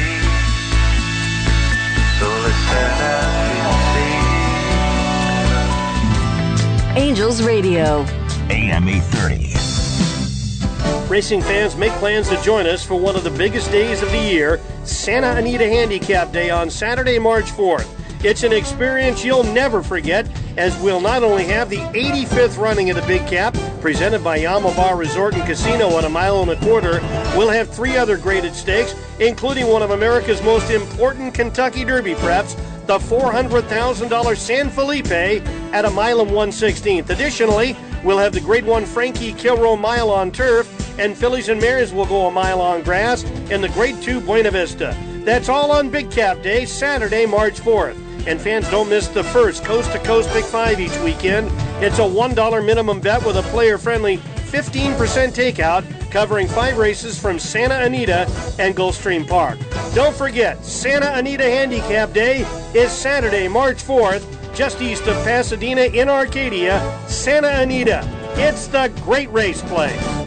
Angels 6.95 7.41
Radio. 7.41 8.05
AM 8.51 8.87
830. 8.87 11.09
Racing 11.09 11.41
fans, 11.41 11.75
make 11.75 11.91
plans 11.93 12.29
to 12.29 12.39
join 12.43 12.67
us 12.67 12.85
for 12.85 12.99
one 12.99 13.15
of 13.15 13.23
the 13.23 13.31
biggest 13.31 13.71
days 13.71 14.03
of 14.03 14.11
the 14.11 14.19
year, 14.19 14.61
Santa 14.83 15.31
Anita 15.31 15.67
Handicap 15.67 16.31
Day 16.31 16.51
on 16.51 16.69
Saturday, 16.69 17.17
March 17.17 17.45
4th. 17.45 17.87
It's 18.23 18.43
an 18.43 18.53
experience 18.53 19.25
you'll 19.25 19.43
never 19.43 19.81
forget, 19.81 20.29
as 20.55 20.79
we'll 20.81 21.01
not 21.01 21.23
only 21.23 21.45
have 21.45 21.67
the 21.67 21.77
85th 21.77 22.59
running 22.59 22.91
of 22.91 22.95
the 22.95 23.01
Big 23.07 23.25
Cap, 23.25 23.57
presented 23.81 24.23
by 24.23 24.37
Yaamava' 24.37 24.95
Resort 24.95 25.33
and 25.33 25.43
Casino 25.47 25.87
on 25.95 26.05
a 26.05 26.09
mile 26.09 26.43
and 26.43 26.51
a 26.51 26.57
quarter, 26.57 26.99
we'll 27.35 27.49
have 27.49 27.69
three 27.69 27.97
other 27.97 28.17
graded 28.17 28.53
stakes, 28.53 28.93
including 29.19 29.65
one 29.65 29.81
of 29.81 29.89
America's 29.89 30.43
most 30.43 30.69
important 30.69 31.33
Kentucky 31.33 31.85
Derby 31.85 32.13
preps, 32.13 32.55
the 32.85 32.99
$400,000 32.99 34.37
San 34.37 34.69
Felipe 34.69 35.43
at 35.73 35.85
a 35.85 35.89
mile 35.89 36.21
and 36.21 36.31
116th. 36.31 37.09
Additionally, 37.09 37.75
we'll 38.03 38.19
have 38.19 38.31
the 38.31 38.39
Grade 38.39 38.65
1 38.65 38.85
Frankie 38.85 39.33
Kilroe 39.33 39.75
mile 39.75 40.09
on 40.09 40.31
turf, 40.31 40.99
and 40.99 41.17
Fillies 41.17 41.49
and 41.49 41.59
Mares 41.59 41.91
will 41.91 42.05
go 42.05 42.27
a 42.27 42.31
mile 42.31 42.61
on 42.61 42.83
grass 42.83 43.23
in 43.49 43.59
the 43.59 43.69
Grade 43.69 44.01
2 44.01 44.21
Buena 44.21 44.51
Vista. 44.51 44.95
That's 45.25 45.49
all 45.49 45.71
on 45.71 45.89
Big 45.89 46.11
Cap 46.11 46.41
Day, 46.43 46.65
Saturday, 46.65 47.25
March 47.25 47.59
4th. 47.59 47.97
And 48.27 48.39
fans 48.39 48.69
don't 48.69 48.87
miss 48.87 49.09
the 49.09 49.23
first 49.23 49.65
Coast 49.65 49.91
to 49.91 49.99
Coast 49.99 50.31
Big 50.31 50.45
Five 50.45 50.79
each 50.79 50.97
weekend. 50.99 51.47
It's 51.83 51.99
a 51.99 52.03
$1 52.03 52.65
minimum 52.65 53.01
bet 53.01 53.25
with 53.25 53.35
a 53.35 53.41
player 53.43 53.77
friendly 53.77 54.17
15% 54.17 54.93
takeout 55.33 55.83
covering 56.11 56.47
five 56.47 56.77
races 56.77 57.19
from 57.19 57.39
Santa 57.39 57.79
Anita 57.79 58.29
and 58.59 58.75
Gulfstream 58.75 59.27
Park. 59.27 59.57
Don't 59.95 60.15
forget, 60.15 60.63
Santa 60.63 61.11
Anita 61.13 61.43
Handicap 61.43 62.13
Day 62.13 62.45
is 62.75 62.91
Saturday, 62.91 63.47
March 63.47 63.83
4th, 63.83 64.23
just 64.53 64.81
east 64.81 65.07
of 65.07 65.15
Pasadena 65.23 65.81
in 65.81 66.09
Arcadia, 66.09 66.79
Santa 67.07 67.49
Anita. 67.49 68.07
It's 68.35 68.67
the 68.67 68.91
great 69.03 69.31
race 69.31 69.61
place. 69.63 70.22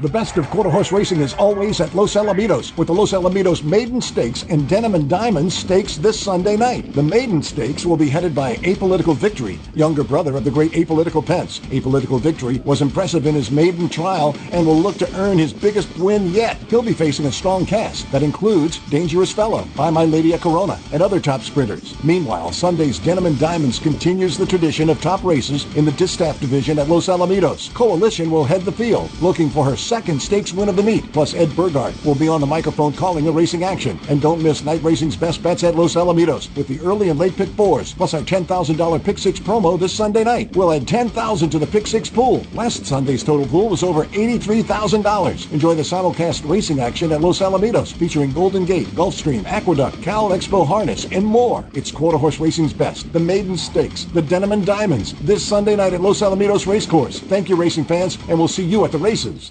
The 0.00 0.08
best 0.08 0.38
of 0.38 0.48
quarter 0.48 0.70
horse 0.70 0.92
racing 0.92 1.20
is 1.20 1.34
always 1.34 1.78
at 1.78 1.94
Los 1.94 2.14
Alamitos 2.14 2.74
with 2.78 2.88
the 2.88 2.94
Los 2.94 3.12
Alamitos 3.12 3.62
Maiden 3.62 4.00
Stakes 4.00 4.46
and 4.48 4.66
Denim 4.66 4.94
and 4.94 5.10
Diamonds 5.10 5.54
Stakes 5.54 5.98
this 5.98 6.18
Sunday 6.18 6.56
night. 6.56 6.90
The 6.94 7.02
Maiden 7.02 7.42
Stakes 7.42 7.84
will 7.84 7.98
be 7.98 8.08
headed 8.08 8.34
by 8.34 8.54
Apolitical 8.56 9.14
Victory, 9.14 9.60
younger 9.74 10.02
brother 10.02 10.38
of 10.38 10.44
the 10.44 10.50
great 10.50 10.72
Apolitical 10.72 11.24
Pence. 11.24 11.58
Apolitical 11.68 12.18
Victory 12.18 12.60
was 12.64 12.80
impressive 12.80 13.26
in 13.26 13.34
his 13.34 13.50
maiden 13.50 13.90
trial 13.90 14.34
and 14.52 14.66
will 14.66 14.78
look 14.78 14.96
to 14.96 15.20
earn 15.20 15.36
his 15.36 15.52
biggest 15.52 15.94
win 15.98 16.30
yet. 16.30 16.56
He'll 16.70 16.80
be 16.80 16.94
facing 16.94 17.26
a 17.26 17.32
strong 17.32 17.66
cast 17.66 18.10
that 18.10 18.22
includes 18.22 18.78
Dangerous 18.88 19.32
Fellow, 19.32 19.68
By 19.76 19.90
My 19.90 20.06
Lady 20.06 20.32
at 20.32 20.40
Corona, 20.40 20.78
and 20.94 21.02
other 21.02 21.20
top 21.20 21.42
sprinters. 21.42 21.94
Meanwhile, 22.02 22.52
Sunday's 22.52 22.98
Denim 22.98 23.26
and 23.26 23.38
Diamonds 23.38 23.78
continues 23.78 24.38
the 24.38 24.46
tradition 24.46 24.88
of 24.88 25.02
top 25.02 25.22
races 25.24 25.66
in 25.76 25.84
the 25.84 25.92
Distaff 25.92 26.40
division 26.40 26.78
at 26.78 26.88
Los 26.88 27.08
Alamitos. 27.08 27.70
Coalition 27.74 28.30
will 28.30 28.44
head 28.44 28.62
the 28.62 28.72
field, 28.72 29.10
looking 29.20 29.50
for 29.50 29.62
her 29.62 29.76
second 29.90 30.22
stakes 30.22 30.52
win 30.52 30.68
of 30.68 30.76
the 30.76 30.82
meet. 30.84 31.12
Plus, 31.12 31.34
Ed 31.34 31.48
Burgart 31.48 31.92
will 32.04 32.14
be 32.14 32.28
on 32.28 32.40
the 32.40 32.46
microphone 32.46 32.92
calling 32.92 33.24
the 33.24 33.32
racing 33.32 33.64
action. 33.64 33.98
And 34.08 34.22
don't 34.22 34.40
miss 34.40 34.62
night 34.62 34.80
racing's 34.84 35.16
best 35.16 35.42
bets 35.42 35.64
at 35.64 35.74
Los 35.74 35.96
Alamitos 35.96 36.48
with 36.56 36.68
the 36.68 36.78
early 36.78 37.08
and 37.08 37.18
late 37.18 37.36
pick 37.36 37.48
fours, 37.48 37.92
plus 37.92 38.14
our 38.14 38.20
$10,000 38.20 39.04
pick 39.04 39.18
six 39.18 39.40
promo 39.40 39.76
this 39.80 39.92
Sunday 39.92 40.22
night. 40.22 40.54
We'll 40.54 40.72
add 40.72 40.86
10000 40.86 41.50
to 41.50 41.58
the 41.58 41.66
pick 41.66 41.88
six 41.88 42.08
pool. 42.08 42.46
Last 42.54 42.86
Sunday's 42.86 43.24
total 43.24 43.48
pool 43.48 43.68
was 43.68 43.82
over 43.82 44.04
$83,000. 44.04 45.50
Enjoy 45.50 45.74
the 45.74 45.82
simulcast 45.82 46.48
racing 46.48 46.78
action 46.78 47.10
at 47.10 47.20
Los 47.20 47.40
Alamitos 47.40 47.92
featuring 47.92 48.32
Golden 48.32 48.64
Gate, 48.64 48.86
Gulfstream, 48.94 49.44
Aqueduct, 49.44 50.00
Cal 50.02 50.28
Expo 50.28 50.64
Harness, 50.64 51.06
and 51.10 51.26
more. 51.26 51.68
It's 51.74 51.90
quarter 51.90 52.16
horse 52.16 52.38
racing's 52.38 52.72
best, 52.72 53.12
the 53.12 53.18
Maiden 53.18 53.56
Stakes, 53.56 54.04
the 54.04 54.22
Denim 54.22 54.52
and 54.52 54.64
Diamonds, 54.64 55.14
this 55.14 55.44
Sunday 55.44 55.74
night 55.74 55.94
at 55.94 56.00
Los 56.00 56.20
Alamitos 56.20 56.68
Racecourse. 56.68 57.18
Thank 57.18 57.48
you, 57.48 57.56
racing 57.56 57.86
fans, 57.86 58.18
and 58.28 58.38
we'll 58.38 58.46
see 58.46 58.64
you 58.64 58.84
at 58.84 58.92
the 58.92 58.98
races. 58.98 59.50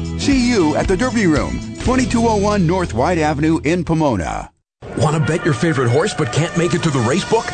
See 0.21 0.47
you 0.47 0.75
at 0.75 0.87
the 0.87 0.95
Derby 0.95 1.25
Room, 1.25 1.53
2201 1.79 2.67
North 2.67 2.93
White 2.93 3.17
Avenue 3.17 3.59
in 3.63 3.83
Pomona. 3.83 4.51
Want 4.95 5.15
to 5.15 5.19
bet 5.19 5.43
your 5.43 5.55
favorite 5.55 5.89
horse 5.89 6.13
but 6.13 6.31
can't 6.31 6.55
make 6.55 6.75
it 6.75 6.83
to 6.83 6.91
the 6.91 6.99
race 6.99 7.27
book? 7.27 7.45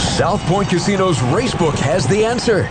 South 0.00 0.40
Point 0.46 0.68
Casino's 0.68 1.18
Racebook 1.18 1.76
has 1.76 2.08
the 2.08 2.24
answer. 2.24 2.64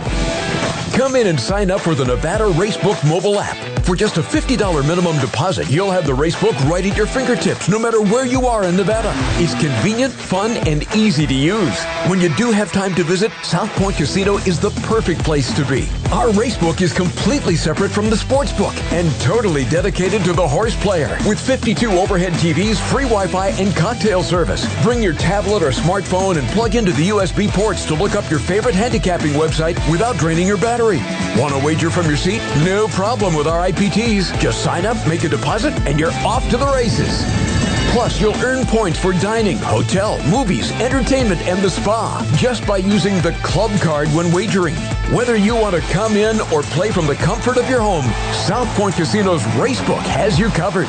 Come 0.94 1.16
in 1.16 1.28
and 1.28 1.40
sign 1.40 1.70
up 1.70 1.80
for 1.80 1.94
the 1.94 2.04
Nevada 2.04 2.44
Racebook 2.44 3.02
mobile 3.08 3.40
app. 3.40 3.56
For 3.86 3.96
just 3.96 4.18
a 4.18 4.20
$50 4.20 4.86
minimum 4.86 5.18
deposit, 5.18 5.70
you'll 5.70 5.90
have 5.90 6.06
the 6.06 6.12
racebook 6.12 6.58
right 6.68 6.84
at 6.84 6.96
your 6.96 7.06
fingertips, 7.06 7.70
no 7.70 7.78
matter 7.78 8.02
where 8.02 8.26
you 8.26 8.46
are 8.46 8.64
in 8.64 8.76
Nevada. 8.76 9.12
It's 9.36 9.54
convenient, 9.54 10.12
fun, 10.12 10.56
and 10.68 10.82
easy 10.94 11.26
to 11.26 11.34
use. 11.34 11.84
When 12.08 12.20
you 12.20 12.34
do 12.36 12.50
have 12.50 12.70
time 12.72 12.94
to 12.96 13.04
visit, 13.04 13.30
South 13.42 13.70
Point 13.76 13.96
Casino 13.96 14.36
is 14.38 14.60
the 14.60 14.70
perfect 14.88 15.22
place 15.24 15.54
to 15.54 15.64
be. 15.64 15.88
Our 16.12 16.28
racebook 16.28 16.82
is 16.82 16.92
completely 16.92 17.56
separate 17.56 17.90
from 17.90 18.08
the 18.08 18.16
sportsbook 18.16 18.74
and 18.92 19.10
totally 19.20 19.64
dedicated 19.64 20.22
to 20.24 20.32
the 20.32 20.46
horse 20.46 20.76
player. 20.76 21.18
With 21.26 21.40
52 21.40 21.90
overhead 21.90 22.32
TVs, 22.34 22.76
free 22.76 23.04
Wi-Fi, 23.04 23.48
and 23.48 23.74
cocktail 23.74 24.22
service. 24.22 24.64
Bring 24.84 25.02
your 25.02 25.14
tablet 25.14 25.64
or 25.64 25.70
smartphone 25.70 26.38
and 26.38 26.46
plug 26.48 26.76
into 26.76 26.92
the 26.92 27.08
USB 27.08 27.48
ports 27.48 27.84
to 27.86 27.94
look 27.94 28.14
up 28.14 28.30
your 28.30 28.38
favorite 28.38 28.76
handicapping 28.76 29.32
website 29.32 29.76
without 29.90 30.16
draining 30.16 30.46
your 30.46 30.58
battery. 30.58 30.98
Want 31.40 31.52
to 31.54 31.64
wager 31.64 31.90
from 31.90 32.06
your 32.06 32.16
seat? 32.16 32.40
No 32.64 32.86
problem 32.88 33.34
with 33.34 33.48
our 33.48 33.68
IPTs. 33.68 34.38
Just 34.38 34.62
sign 34.62 34.86
up, 34.86 34.96
make 35.08 35.24
a 35.24 35.28
deposit, 35.28 35.72
and 35.88 35.98
you're 35.98 36.12
off 36.24 36.48
to 36.50 36.56
the 36.56 36.66
races. 36.66 37.55
Plus, 37.96 38.20
you'll 38.20 38.36
earn 38.44 38.66
points 38.66 38.98
for 38.98 39.14
dining, 39.14 39.56
hotel, 39.56 40.22
movies, 40.28 40.70
entertainment, 40.82 41.40
and 41.48 41.58
the 41.62 41.70
spa 41.70 42.30
just 42.36 42.66
by 42.66 42.76
using 42.76 43.14
the 43.22 43.32
club 43.42 43.70
card 43.80 44.06
when 44.08 44.30
wagering. 44.30 44.74
Whether 45.14 45.36
you 45.36 45.56
want 45.56 45.76
to 45.76 45.80
come 45.92 46.14
in 46.14 46.38
or 46.52 46.60
play 46.60 46.90
from 46.90 47.06
the 47.06 47.14
comfort 47.14 47.56
of 47.56 47.70
your 47.70 47.80
home, 47.80 48.04
South 48.34 48.68
Point 48.76 48.96
Casino's 48.96 49.42
Racebook 49.56 50.02
has 50.02 50.38
you 50.38 50.50
covered. 50.50 50.88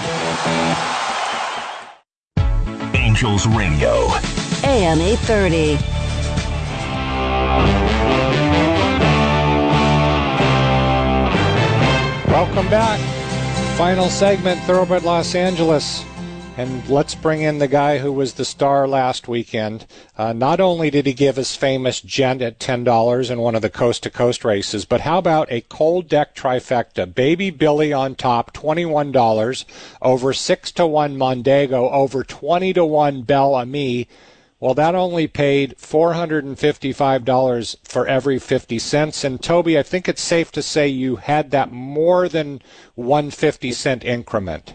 Angels 2.94 3.48
Radio. 3.48 4.10
AM 4.66 5.00
830. 5.00 5.78
Welcome 12.30 12.70
back. 12.70 13.00
Final 13.78 14.10
segment, 14.10 14.60
Thoroughbred 14.64 15.04
Los 15.04 15.36
Angeles. 15.36 16.04
And 16.58 16.90
let's 16.90 17.14
bring 17.14 17.44
in 17.44 17.60
the 17.60 17.68
guy 17.68 18.00
who 18.00 18.12
was 18.12 18.34
the 18.34 18.44
star 18.44 18.88
last 18.88 19.28
weekend. 19.28 19.86
Uh, 20.18 20.34
not 20.34 20.60
only 20.60 20.90
did 20.90 21.06
he 21.06 21.14
give 21.14 21.36
his 21.36 21.56
famous 21.56 22.02
gent 22.02 22.42
at 22.42 22.58
$10 22.60 23.30
in 23.30 23.40
one 23.40 23.54
of 23.54 23.62
the 23.62 23.70
coast 23.70 24.02
to 24.04 24.10
coast 24.10 24.44
races, 24.44 24.84
but 24.84 25.02
how 25.02 25.20
about 25.20 25.52
a 25.52 25.62
cold 25.62 26.10
deck 26.10 26.34
trifecta? 26.34 27.14
Baby 27.14 27.52
Billy 27.52 27.94
on 27.94 28.16
top, 28.16 28.56
$21, 28.56 29.66
over 30.02 30.34
6 30.34 30.72
to 30.72 30.88
1 30.88 31.16
Mondego, 31.16 31.92
over 31.92 32.24
20 32.24 32.74
to 32.74 32.84
1 32.84 33.22
Bel 33.22 33.54
Ami. 33.54 34.08
Well, 34.60 34.74
that 34.74 34.96
only 34.96 35.28
paid 35.28 35.76
$455 35.78 37.76
for 37.84 38.08
every 38.08 38.40
50 38.40 38.80
cents. 38.80 39.24
And 39.24 39.40
Toby, 39.40 39.78
I 39.78 39.84
think 39.84 40.10
it's 40.10 40.24
safe 40.24 40.52
to 40.54 40.64
say 40.64 40.88
you 40.88 41.18
had 41.18 41.52
that 41.52 41.72
more 41.72 42.28
than 42.28 42.64
one 42.96 43.30
50 43.30 43.72
cent 43.74 44.04
increment. 44.04 44.74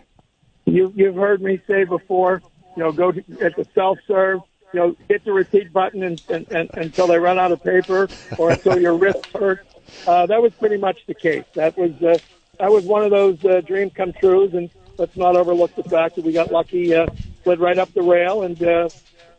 You, 0.72 0.90
you've 0.96 1.16
heard 1.16 1.42
me 1.42 1.60
say 1.66 1.84
before, 1.84 2.40
you 2.76 2.82
know, 2.82 2.92
go 2.92 3.12
to, 3.12 3.22
at 3.42 3.54
the 3.56 3.66
self 3.74 3.98
serve, 4.06 4.40
you 4.72 4.80
know, 4.80 4.96
hit 5.06 5.22
the 5.22 5.32
repeat 5.32 5.70
button 5.70 6.02
and, 6.02 6.22
and, 6.30 6.50
and, 6.50 6.70
until 6.74 7.06
they 7.06 7.18
run 7.18 7.38
out 7.38 7.52
of 7.52 7.62
paper 7.62 8.08
or 8.38 8.52
until 8.52 8.80
your 8.80 8.96
wrist 8.96 9.26
hurts. 9.34 9.68
Uh, 10.06 10.24
that 10.24 10.40
was 10.40 10.54
pretty 10.54 10.78
much 10.78 11.04
the 11.06 11.12
case. 11.12 11.44
That 11.54 11.76
was 11.76 11.92
uh, 12.02 12.16
that 12.58 12.72
was 12.72 12.86
one 12.86 13.04
of 13.04 13.10
those 13.10 13.44
uh, 13.44 13.60
dreams 13.60 13.92
come 13.94 14.14
trues, 14.14 14.54
and 14.54 14.70
let's 14.96 15.14
not 15.14 15.36
overlook 15.36 15.74
the 15.74 15.82
fact 15.82 16.16
that 16.16 16.24
we 16.24 16.32
got 16.32 16.50
lucky, 16.50 16.94
uh, 16.94 17.06
slid 17.42 17.60
right 17.60 17.76
up 17.76 17.92
the 17.92 18.00
rail, 18.00 18.42
and 18.42 18.62
uh, 18.62 18.88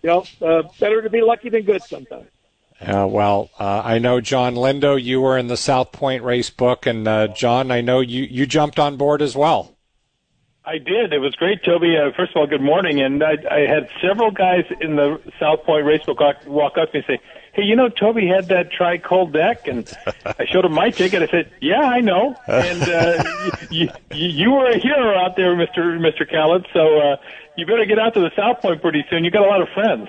you 0.04 0.10
know, 0.10 0.26
uh, 0.40 0.62
better 0.80 1.02
to 1.02 1.10
be 1.10 1.22
lucky 1.24 1.50
than 1.50 1.64
good 1.64 1.82
sometimes. 1.82 2.28
Uh, 2.80 3.08
well, 3.10 3.50
uh, 3.60 3.82
I 3.84 3.98
know 3.98 4.22
John 4.22 4.54
Lindo, 4.54 5.02
you 5.02 5.22
were 5.22 5.38
in 5.38 5.48
the 5.48 5.58
South 5.58 5.92
Point 5.92 6.22
race 6.22 6.52
book, 6.52 6.86
and 6.86 7.08
uh, 7.08 7.30
John, 7.30 7.72
I 7.72 7.82
know 7.82 8.02
you 8.02 8.24
you 8.24 8.46
jumped 8.46 8.78
on 8.78 8.98
board 8.98 9.24
as 9.24 9.36
well. 9.36 9.73
I 10.66 10.78
did. 10.78 11.12
It 11.12 11.20
was 11.20 11.36
great, 11.36 11.62
Toby. 11.64 11.98
Uh, 11.98 12.12
first 12.16 12.32
of 12.32 12.38
all, 12.38 12.48
good 12.48 12.62
morning. 12.62 13.02
And 13.02 13.22
I, 13.22 13.34
I 13.52 13.60
had 13.68 13.90
several 14.02 14.32
guys 14.32 14.64
in 14.80 14.96
the 14.96 15.20
South 15.38 15.64
Point 15.64 15.86
Racebook 15.86 16.22
walk, 16.22 16.38
walk 16.48 16.78
up 16.78 16.92
to 16.92 17.00
me 17.00 17.06
and 17.08 17.20
say, 17.20 17.24
"Hey, 17.52 17.64
you 17.64 17.76
know, 17.76 17.90
Toby 17.90 18.28
had 18.28 18.48
that 18.48 18.72
tri 18.72 18.98
cold 18.98 19.34
deck," 19.34 19.68
and 19.68 19.92
I 20.26 20.46
showed 20.46 20.64
him 20.64 20.74
my 20.74 20.90
ticket. 20.90 21.22
I 21.22 21.28
said, 21.28 21.52
"Yeah, 21.60 21.82
I 21.82 22.00
know." 22.00 22.38
And 22.48 22.82
uh, 22.82 23.24
you, 23.72 23.90
you, 24.12 24.28
you 24.30 24.52
were 24.52 24.70
a 24.70 24.78
hero 24.78 25.18
out 25.20 25.36
there, 25.36 25.54
Mister 25.56 26.00
Mister 26.00 26.24
Callan. 26.24 26.64
So 26.72 26.98
uh, 26.98 27.18
you 27.58 27.66
better 27.66 27.86
get 27.86 28.00
out 28.00 28.14
to 28.14 28.22
the 28.22 28.32
South 28.34 28.62
Point 28.62 28.82
pretty 28.82 29.04
soon. 29.10 29.26
You 29.26 29.32
got 29.32 29.46
a 29.46 29.50
lot 29.50 29.62
of 29.62 29.68
friends. 29.74 30.08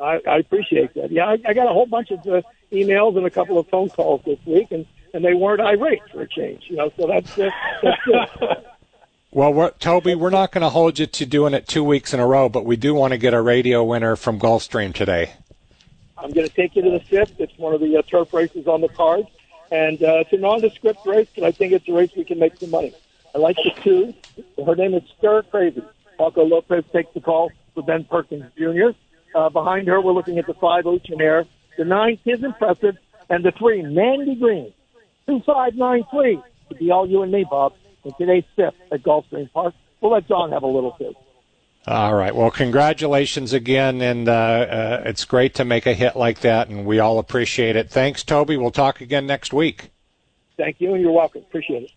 I, 0.00 0.20
I 0.28 0.36
appreciate 0.38 0.94
that. 0.94 1.10
Yeah, 1.10 1.26
I, 1.26 1.38
I 1.44 1.54
got 1.54 1.66
a 1.66 1.72
whole 1.72 1.86
bunch 1.86 2.12
of 2.12 2.20
uh, 2.20 2.42
emails 2.70 3.16
and 3.16 3.26
a 3.26 3.30
couple 3.30 3.58
of 3.58 3.66
phone 3.68 3.88
calls 3.88 4.22
this 4.24 4.38
week, 4.46 4.68
and 4.70 4.86
and 5.12 5.24
they 5.24 5.34
weren't 5.34 5.60
irate 5.60 6.02
for 6.12 6.22
a 6.22 6.28
change. 6.28 6.64
You 6.68 6.76
know, 6.76 6.92
so 6.96 7.08
that's 7.08 7.36
uh, 7.36 7.50
that's 7.82 8.04
good. 8.04 8.56
Well, 9.36 9.70
Toby, 9.72 10.14
we're 10.14 10.30
not 10.30 10.50
going 10.50 10.62
to 10.62 10.70
hold 10.70 10.98
you 10.98 11.04
to 11.04 11.26
doing 11.26 11.52
it 11.52 11.68
two 11.68 11.84
weeks 11.84 12.14
in 12.14 12.20
a 12.20 12.26
row, 12.26 12.48
but 12.48 12.64
we 12.64 12.76
do 12.76 12.94
want 12.94 13.12
to 13.12 13.18
get 13.18 13.34
a 13.34 13.42
radio 13.42 13.84
winner 13.84 14.16
from 14.16 14.40
Gulfstream 14.40 14.94
today. 14.94 15.34
I'm 16.16 16.30
going 16.30 16.48
to 16.48 16.54
take 16.54 16.74
you 16.74 16.80
to 16.80 16.88
the 16.88 17.00
fifth. 17.00 17.38
It's 17.38 17.52
one 17.58 17.74
of 17.74 17.82
the 17.82 17.98
uh, 17.98 18.02
turf 18.10 18.32
races 18.32 18.66
on 18.66 18.80
the 18.80 18.88
card, 18.88 19.26
and 19.70 20.02
uh, 20.02 20.20
it's 20.20 20.32
a 20.32 20.38
nondescript 20.38 21.04
race, 21.04 21.28
but 21.34 21.44
I 21.44 21.52
think 21.52 21.74
it's 21.74 21.86
a 21.86 21.92
race 21.92 22.12
we 22.16 22.24
can 22.24 22.38
make 22.38 22.56
some 22.56 22.70
money. 22.70 22.94
I 23.34 23.38
like 23.38 23.56
the 23.56 23.72
two. 23.82 24.14
Her 24.64 24.74
name 24.74 24.94
is 24.94 25.02
Stir 25.18 25.42
Crazy. 25.42 25.82
Paco 26.16 26.42
Lopez 26.42 26.84
takes 26.90 27.12
the 27.12 27.20
call 27.20 27.52
for 27.74 27.82
Ben 27.82 28.04
Perkins 28.04 28.46
Jr. 28.56 28.92
Uh, 29.34 29.50
behind 29.50 29.86
her, 29.88 30.00
we're 30.00 30.14
looking 30.14 30.38
at 30.38 30.46
the 30.46 30.54
five 30.54 30.86
Ocean 30.86 31.20
Air. 31.20 31.44
The 31.76 31.84
nine 31.84 32.18
is 32.24 32.42
impressive, 32.42 32.96
and 33.28 33.44
the 33.44 33.52
three 33.52 33.82
Mandy 33.82 34.36
Green. 34.36 34.72
Two 35.26 35.42
five 35.44 35.74
nine 35.74 36.06
three. 36.10 36.40
To 36.70 36.74
be 36.74 36.90
all 36.90 37.06
you 37.06 37.22
and 37.22 37.30
me, 37.30 37.44
Bob 37.44 37.74
in 38.06 38.14
today's 38.14 38.44
fifth 38.54 38.74
at 38.92 39.02
Gulfstream 39.02 39.52
Park. 39.52 39.74
We'll 40.00 40.12
let 40.12 40.28
John 40.28 40.52
have 40.52 40.62
a 40.62 40.66
little 40.66 40.92
too. 40.92 41.14
All 41.86 42.14
right. 42.14 42.34
Well, 42.34 42.50
congratulations 42.50 43.52
again, 43.52 44.00
and 44.00 44.28
uh, 44.28 44.32
uh, 44.32 45.02
it's 45.06 45.24
great 45.24 45.54
to 45.54 45.64
make 45.64 45.86
a 45.86 45.94
hit 45.94 46.16
like 46.16 46.40
that, 46.40 46.68
and 46.68 46.84
we 46.84 46.98
all 46.98 47.18
appreciate 47.18 47.76
it. 47.76 47.90
Thanks, 47.90 48.24
Toby. 48.24 48.56
We'll 48.56 48.70
talk 48.72 49.00
again 49.00 49.26
next 49.26 49.52
week. 49.52 49.90
Thank 50.56 50.80
you, 50.80 50.94
and 50.94 51.02
you're 51.02 51.12
welcome. 51.12 51.42
Appreciate 51.42 51.84
it. 51.84 51.90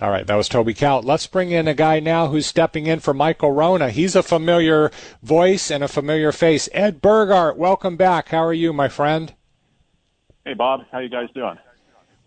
All 0.00 0.10
right, 0.10 0.24
that 0.28 0.36
was 0.36 0.48
Toby 0.48 0.74
Cowett. 0.74 1.04
Let's 1.04 1.26
bring 1.26 1.50
in 1.50 1.66
a 1.66 1.74
guy 1.74 1.98
now 1.98 2.28
who's 2.28 2.46
stepping 2.46 2.86
in 2.86 3.00
for 3.00 3.12
Michael 3.12 3.50
Wrona. 3.50 3.90
He's 3.90 4.14
a 4.14 4.22
familiar 4.22 4.92
voice 5.24 5.72
and 5.72 5.82
a 5.82 5.88
familiar 5.88 6.30
face. 6.30 6.68
Ed 6.72 7.02
Burgart, 7.02 7.56
welcome 7.56 7.96
back. 7.96 8.28
How 8.28 8.44
are 8.44 8.52
you, 8.52 8.72
my 8.72 8.88
friend? 8.88 9.34
Hey, 10.44 10.54
Bob. 10.54 10.82
How 10.92 11.00
you 11.00 11.08
guys 11.08 11.28
doing? 11.34 11.58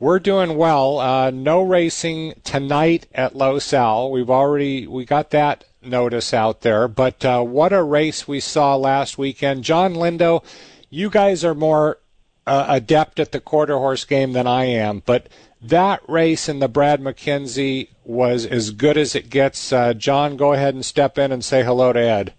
We're 0.02 0.18
doing 0.18 0.58
well. 0.58 0.97
Uh, 0.97 1.30
no 1.30 1.62
racing 1.62 2.34
tonight 2.43 3.06
at 3.14 3.36
Los 3.36 3.72
Al. 3.72 4.10
We've 4.10 4.32
already 4.32 4.88
we 4.88 5.06
got 5.06 5.30
that 5.30 5.64
notice 5.80 6.34
out 6.34 6.62
there. 6.62 6.88
But 6.88 7.24
uh, 7.24 7.43
what 7.43 7.72
a 7.72 7.84
race 7.84 8.28
we 8.28 8.39
saw 8.39 8.76
last 8.76 9.20
weekend. 9.20 9.64
John 9.64 9.93
Lindo, 9.93 10.43
you 10.89 11.12
guys 11.12 11.45
are 11.45 11.54
more 11.54 11.99
uh, 12.47 12.66
adept 12.68 13.20
at 13.20 13.32
the 13.32 13.39
quarter 13.39 13.78
horse 13.78 14.04
game 14.04 14.34
than 14.34 14.47
I 14.47 14.66
am, 14.66 15.04
but 15.06 15.30
that 15.62 16.02
race 16.10 16.49
in 16.49 16.58
the 16.58 16.68
Brad 16.68 16.99
McKenzie 16.99 17.89
was 18.04 18.47
as 18.47 18.72
good 18.72 18.97
as 18.97 19.14
it 19.14 19.30
gets. 19.30 19.72
Uh, 19.72 19.93
John, 19.93 20.36
go 20.36 20.54
ahead 20.54 20.74
and 20.74 20.84
step 20.84 21.20
in 21.20 21.32
and 21.32 21.45
say 21.45 21.64
hello 21.64 21.93
to 21.93 21.99
Ed. 21.99 22.34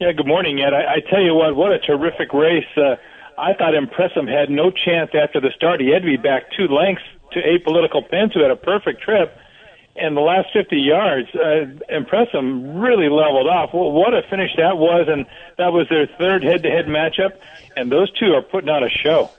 Yeah, 0.00 0.12
good 0.12 0.26
morning, 0.26 0.62
Ed. 0.62 0.72
I, 0.72 0.94
I 0.94 1.10
tell 1.10 1.20
you 1.20 1.34
what, 1.34 1.54
what 1.54 1.70
a 1.70 1.78
terrific 1.80 2.32
race. 2.32 2.64
I 3.38 3.54
thought 3.54 3.74
Impressum 3.74 4.28
had 4.28 4.50
no 4.50 4.70
chance 4.70 5.10
after 5.14 5.40
the 5.40 5.50
start. 5.54 5.80
He 5.80 5.90
had 5.90 6.02
to 6.02 6.06
be 6.06 6.16
back 6.16 6.52
two 6.56 6.68
lengths 6.68 7.02
to 7.32 7.40
Apolitical 7.40 8.08
Pence, 8.08 8.34
who 8.34 8.42
had 8.42 8.50
a 8.50 8.56
perfect 8.56 9.02
trip. 9.02 9.36
And 9.94 10.16
the 10.16 10.22
last 10.22 10.48
50 10.52 10.76
yards, 10.76 11.28
uh, 11.34 11.66
Impressum 11.90 12.82
really 12.82 13.08
leveled 13.08 13.46
off. 13.46 13.74
Well, 13.74 13.92
what 13.92 14.14
a 14.14 14.22
finish 14.22 14.50
that 14.56 14.78
was, 14.78 15.06
and 15.08 15.26
that 15.58 15.72
was 15.72 15.86
their 15.90 16.06
third 16.06 16.42
head-to-head 16.42 16.86
matchup. 16.86 17.32
And 17.76 17.92
those 17.92 18.10
two 18.12 18.32
are 18.34 18.42
putting 18.42 18.70
on 18.70 18.82
a 18.82 18.88
show. 18.88 19.30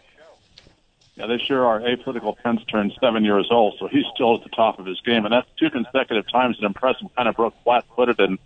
Yeah, 1.15 1.27
they 1.27 1.37
sure 1.37 1.65
are. 1.65 1.79
Apolitical 1.79 2.35
Pence 2.37 2.61
turned 2.65 2.93
seven 2.99 3.23
years 3.23 3.47
old, 3.51 3.75
so 3.79 3.87
he's 3.87 4.05
still 4.13 4.35
at 4.35 4.43
the 4.43 4.49
top 4.49 4.79
of 4.79 4.85
his 4.85 4.99
game. 5.01 5.25
And 5.25 5.33
that's 5.33 5.47
two 5.57 5.69
consecutive 5.69 6.29
times 6.31 6.57
that 6.59 6.71
Impressum 6.71 7.13
kind 7.15 7.27
of 7.27 7.35
broke 7.35 7.55
flat-footed 7.63 8.19
and 8.19 8.39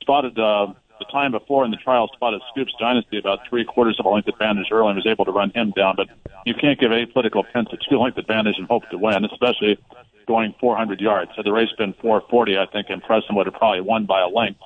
spotted 0.00 0.38
uh, 0.38 0.72
the 1.00 1.06
time 1.06 1.32
before 1.32 1.64
in 1.64 1.72
the 1.72 1.76
trial 1.76 2.08
spotted 2.14 2.40
Scoops 2.50 2.72
Dynasty 2.78 3.18
about 3.18 3.40
three 3.48 3.64
quarters 3.64 3.96
of 3.98 4.06
a 4.06 4.08
length 4.08 4.28
advantage 4.28 4.68
early 4.70 4.90
and 4.90 4.96
was 4.96 5.06
able 5.06 5.24
to 5.24 5.32
run 5.32 5.50
him 5.50 5.72
down. 5.74 5.96
But 5.96 6.08
you 6.46 6.54
can't 6.54 6.78
give 6.78 6.92
Apolitical 6.92 7.44
Pence 7.52 7.70
a 7.72 7.76
two 7.76 7.98
length 7.98 8.18
advantage 8.18 8.56
and 8.58 8.68
hope 8.68 8.88
to 8.90 8.98
win, 8.98 9.24
especially 9.24 9.78
going 10.28 10.54
400 10.60 11.00
yards. 11.00 11.32
Had 11.34 11.46
the 11.46 11.52
race 11.52 11.72
been 11.76 11.92
440, 11.94 12.58
I 12.58 12.66
think 12.66 12.86
Impressum 12.88 13.34
would 13.34 13.46
have 13.46 13.54
probably 13.54 13.80
won 13.80 14.06
by 14.06 14.20
a 14.20 14.28
length 14.28 14.60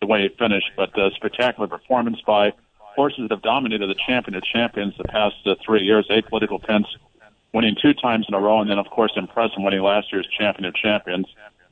the 0.00 0.06
way 0.06 0.22
he 0.22 0.28
finished. 0.38 0.70
But 0.76 0.96
uh, 0.96 1.10
spectacular 1.16 1.66
performance 1.66 2.20
by 2.24 2.52
horses 2.78 3.28
that 3.28 3.30
have 3.30 3.42
dominated 3.42 3.88
the 3.88 3.98
champion 4.06 4.36
of 4.36 4.44
champions 4.44 4.94
the 4.96 5.04
past 5.04 5.36
uh, 5.46 5.54
three 5.64 5.82
years. 5.82 6.06
Apolitical 6.08 6.62
Pence 6.62 6.86
winning 7.52 7.74
two 7.80 7.94
times 7.94 8.26
in 8.28 8.34
a 8.34 8.40
row, 8.40 8.60
and 8.60 8.70
then 8.70 8.78
of 8.78 8.90
course 8.90 9.12
Impressum 9.16 9.64
winning 9.64 9.82
last 9.82 10.12
year's 10.12 10.28
champion 10.38 10.66
of 10.66 10.74
champions. 10.74 11.26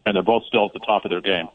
And 0.04 0.14
they're 0.14 0.22
both 0.22 0.44
still 0.46 0.66
at 0.66 0.72
the 0.72 0.78
top 0.80 1.04
of 1.04 1.10
their 1.10 1.20
game. 1.20 1.48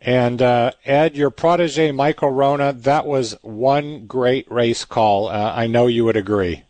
And 0.00 0.40
uh, 0.42 0.72
Ed, 0.84 1.16
your 1.16 1.30
protege 1.30 1.90
Michael 1.92 2.30
Wrona, 2.30 2.72
that 2.72 3.06
was 3.06 3.36
one 3.42 4.06
great 4.06 4.50
race 4.50 4.84
call. 4.84 5.28
Uh, 5.28 5.52
I 5.54 5.66
know 5.66 5.86
you 5.86 6.04
would 6.04 6.16
agree. 6.16 6.62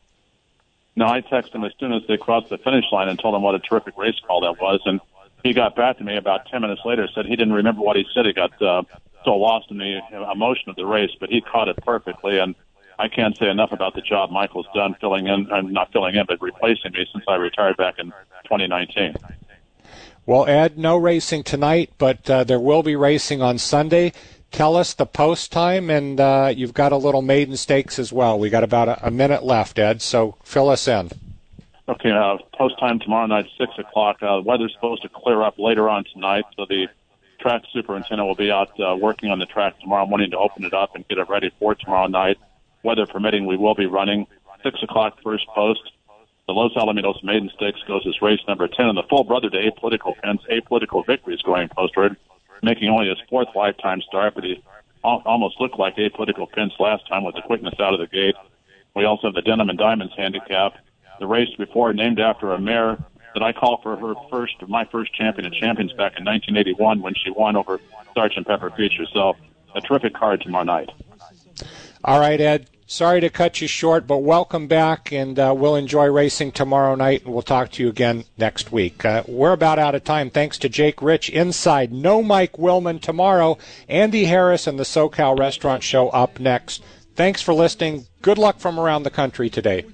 No, 0.95 1.07
I 1.07 1.21
texted 1.21 1.55
him 1.55 1.65
as 1.65 1.73
soon 1.79 1.93
as 1.93 2.03
they 2.09 2.17
crossed 2.17 2.49
the 2.49 2.59
finish 2.59 2.87
line 2.91 3.09
and 3.09 3.19
told 3.19 3.35
him 3.35 3.43
what 3.43 3.55
a 3.55 3.59
terrific 3.59 3.99
race 3.99 4.19
call 4.27 4.41
that 4.41 4.61
was, 4.61 4.81
and 4.87 5.01
he 5.45 5.53
got 5.53 5.77
back 5.77 5.99
to 5.99 6.05
me 6.05 6.17
about 6.17 6.47
ten 6.47 6.63
minutes 6.63 6.81
later. 6.85 7.07
Said 7.15 7.27
he 7.27 7.37
didn't 7.37 7.53
remember 7.53 7.83
what 7.83 7.97
he 7.97 8.07
said. 8.15 8.25
He 8.25 8.33
got 8.33 8.61
uh, 8.63 8.83
so 9.25 9.37
lost 9.37 9.71
in 9.71 9.77
the 9.77 10.01
emotion 10.33 10.71
of 10.71 10.77
the 10.77 10.87
race, 10.87 11.11
but 11.21 11.29
he 11.29 11.43
caught 11.43 11.69
it 11.69 11.77
perfectly. 11.85 12.39
And 12.39 12.55
I 12.99 13.09
can't 13.09 13.37
say 13.37 13.49
enough 13.51 13.73
about 13.73 13.95
the 13.95 14.01
job 14.01 14.31
Michael's 14.31 14.67
done 14.75 14.97
filling 14.99 15.27
in, 15.27 15.49
and 15.51 15.71
not 15.73 15.93
filling 15.93 16.15
in, 16.15 16.25
but 16.27 16.41
replacing 16.41 16.93
me 16.93 17.07
since 17.13 17.25
I 17.29 17.35
retired 17.35 17.77
back 17.77 17.99
in 17.99 18.07
2019. 18.45 19.17
Well, 20.27 20.45
Ed, 20.49 20.77
no 20.77 20.97
racing 20.97 21.45
tonight, 21.45 21.93
but 21.99 22.29
uh, 22.29 22.43
there 22.43 22.59
will 22.59 22.83
be 22.83 22.97
racing 22.97 23.43
on 23.43 23.59
Sunday. 23.59 24.13
Tell 24.51 24.75
us 24.75 24.93
the 24.93 25.07
post 25.07 25.53
time, 25.53 25.89
and 25.89 26.19
uh, 26.19 26.53
you've 26.55 26.75
got 26.75 26.91
a 26.91 26.97
little 26.97 27.23
maiden 27.23 27.57
stakes 27.57 27.97
as 28.01 28.13
well. 28.13 28.37
We 28.37 28.51
got 28.51 28.65
about 28.65 28.89
a, 28.89 29.07
a 29.07 29.11
minute 29.13 29.45
left, 29.45 29.79
Ed, 29.79 30.03
so 30.03 30.35
fill 30.43 30.69
us 30.69 30.89
in. 30.89 31.11
Okay, 31.89 32.11
uh, 32.11 32.39
post 32.59 32.77
time 32.81 32.99
tomorrow 32.99 33.27
night, 33.27 33.47
6 33.57 33.71
o'clock. 33.79 34.21
Uh, 34.21 34.43
weather's 34.45 34.73
supposed 34.75 35.03
to 35.03 35.09
clear 35.09 35.43
up 35.43 35.61
later 35.61 35.89
on 35.89 36.05
tonight, 36.13 36.45
so 36.57 36.67
the 36.69 36.89
track 37.39 37.63
superintendent 37.73 38.27
will 38.27 38.35
be 38.35 38.51
out 38.51 38.71
uh, 38.81 38.97
working 38.97 39.31
on 39.31 39.39
the 39.39 39.47
track 39.47 39.79
tomorrow 39.79 40.07
morning 40.07 40.33
to 40.33 40.39
open 40.39 40.65
it 40.65 40.75
up 40.75 40.97
and 40.97 41.07
get 41.07 41.19
it 41.19 41.29
ready 41.29 41.53
for 41.61 41.77
tomorrow 41.77 42.09
night. 42.09 42.39
Weather 42.83 43.07
permitting, 43.07 43.47
we 43.47 43.57
will 43.57 43.77
be 43.77 43.87
running 43.87 44.27
6 44.65 44.83
o'clock 44.83 45.19
first 45.23 45.47
post, 45.55 45.93
the 46.47 46.53
Los 46.53 46.73
Alamitos 46.75 47.23
Maiden 47.25 47.51
Stakes 47.57 47.81
goes 47.89 48.07
as 48.07 48.23
race 48.23 48.41
number 48.47 48.69
10, 48.69 48.87
and 48.87 48.97
the 48.97 49.03
full 49.11 49.25
brother 49.25 49.51
to 49.51 49.57
Apolitical 49.57 50.15
Pence, 50.23 50.43
Apolitical 50.51 51.05
Victory 51.05 51.35
is 51.35 51.43
going 51.43 51.69
postward, 51.69 52.17
making 52.63 52.89
only 52.89 53.09
his 53.09 53.19
fourth 53.29 53.49
lifetime 53.57 54.01
start, 54.03 54.35
but 54.35 54.45
he 54.45 54.63
almost 55.03 55.61
looked 55.61 55.79
like 55.79 55.97
Apolitical 55.97 56.51
Pence 56.51 56.73
last 56.79 57.07
time 57.09 57.25
with 57.25 57.35
the 57.35 57.43
quickness 57.43 57.75
out 57.81 57.95
of 57.95 58.01
the 58.01 58.07
gate. 58.07 58.37
We 58.95 59.05
also 59.05 59.29
have 59.29 59.35
the 59.35 59.43
Denim 59.43 59.69
and 59.69 59.79
Diamonds 59.79 60.15
handicap. 60.17 60.75
The 61.19 61.27
race 61.27 61.49
before, 61.59 61.93
named 61.93 62.21
after 62.21 62.53
a 62.53 62.61
mare 62.61 62.97
that 63.35 63.43
I 63.43 63.53
call 63.53 63.81
for 63.83 63.97
her 63.97 64.15
first, 64.31 64.55
my 64.69 64.85
first 64.85 65.15
champion 65.15 65.47
of 65.47 65.53
champions 65.53 65.93
back 65.93 66.19
in 66.19 66.25
1981 66.25 67.03
when 67.03 67.15
she 67.15 67.31
won 67.31 67.57
over 67.57 67.81
Sergeant 68.15 68.47
Pepper 68.47 68.71
Feature. 68.71 69.07
So 69.13 69.35
a 69.75 69.81
terrific 69.81 70.15
card 70.15 70.43
tomorrow 70.43 70.65
night. 70.65 70.91
All 72.05 72.21
right, 72.21 72.41
Ed. 72.41 72.71
Sorry 72.89 73.21
to 73.21 73.31
cut 73.31 73.61
you 73.61 73.67
short, 73.67 74.07
but 74.07 74.19
welcome 74.19 74.69
back, 74.69 75.13
and 75.13 75.37
uh, 75.41 75.53
we'll 75.57 75.75
enjoy 75.75 76.07
racing 76.07 76.53
tomorrow 76.53 76.95
night, 76.95 77.25
and 77.25 77.33
we'll 77.33 77.43
talk 77.43 77.73
to 77.73 77.83
you 77.83 77.89
again 77.89 78.25
next 78.39 78.71
week. 78.71 79.05
Uh, 79.05 79.25
we're 79.27 79.53
about 79.53 79.81
out 79.81 79.97
of 79.97 80.05
time. 80.05 80.31
Thanks 80.31 80.57
to 80.59 80.69
Jake 80.69 81.03
Rich 81.03 81.29
inside. 81.31 81.93
No 81.93 82.23
Mike 82.23 82.53
Willman 82.53 83.01
tomorrow. 83.01 83.59
Andy 83.89 84.27
Harris 84.27 84.69
and 84.69 84.79
the 84.79 84.85
SoCal 84.85 85.37
Restaurant 85.37 85.83
Show 85.83 86.11
up 86.11 86.39
next. 86.39 86.85
Thanks 87.17 87.43
for 87.43 87.53
listening. 87.55 88.07
Good 88.23 88.39
luck 88.39 88.61
from 88.61 88.79
around 88.79 89.03
the 89.03 89.11
country 89.11 89.51
today 89.51 89.85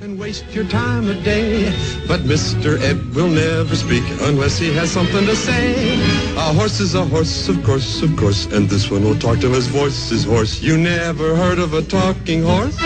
and 0.00 0.18
waste 0.18 0.46
your 0.54 0.64
time 0.64 1.10
a 1.10 1.14
day. 1.14 1.64
But 2.08 2.20
Mr. 2.20 2.80
Ed 2.80 3.14
will 3.14 3.28
never 3.28 3.76
speak 3.76 4.02
unless 4.22 4.56
he 4.56 4.72
has 4.72 4.90
something 4.90 5.26
to 5.26 5.36
say. 5.36 6.00
A 6.36 6.54
horse 6.54 6.80
is 6.80 6.94
a 6.94 7.04
horse, 7.04 7.48
of 7.50 7.62
course, 7.62 8.02
of 8.02 8.16
course, 8.16 8.46
and 8.46 8.68
this 8.68 8.90
one 8.90 9.04
will 9.04 9.18
talk 9.18 9.40
till 9.40 9.52
his 9.52 9.66
voice 9.66 10.10
is 10.10 10.24
hoarse. 10.24 10.62
You 10.62 10.78
never 10.78 11.36
heard 11.36 11.58
of 11.58 11.74
a 11.74 11.82
talking 11.82 12.42
horse? 12.42 12.78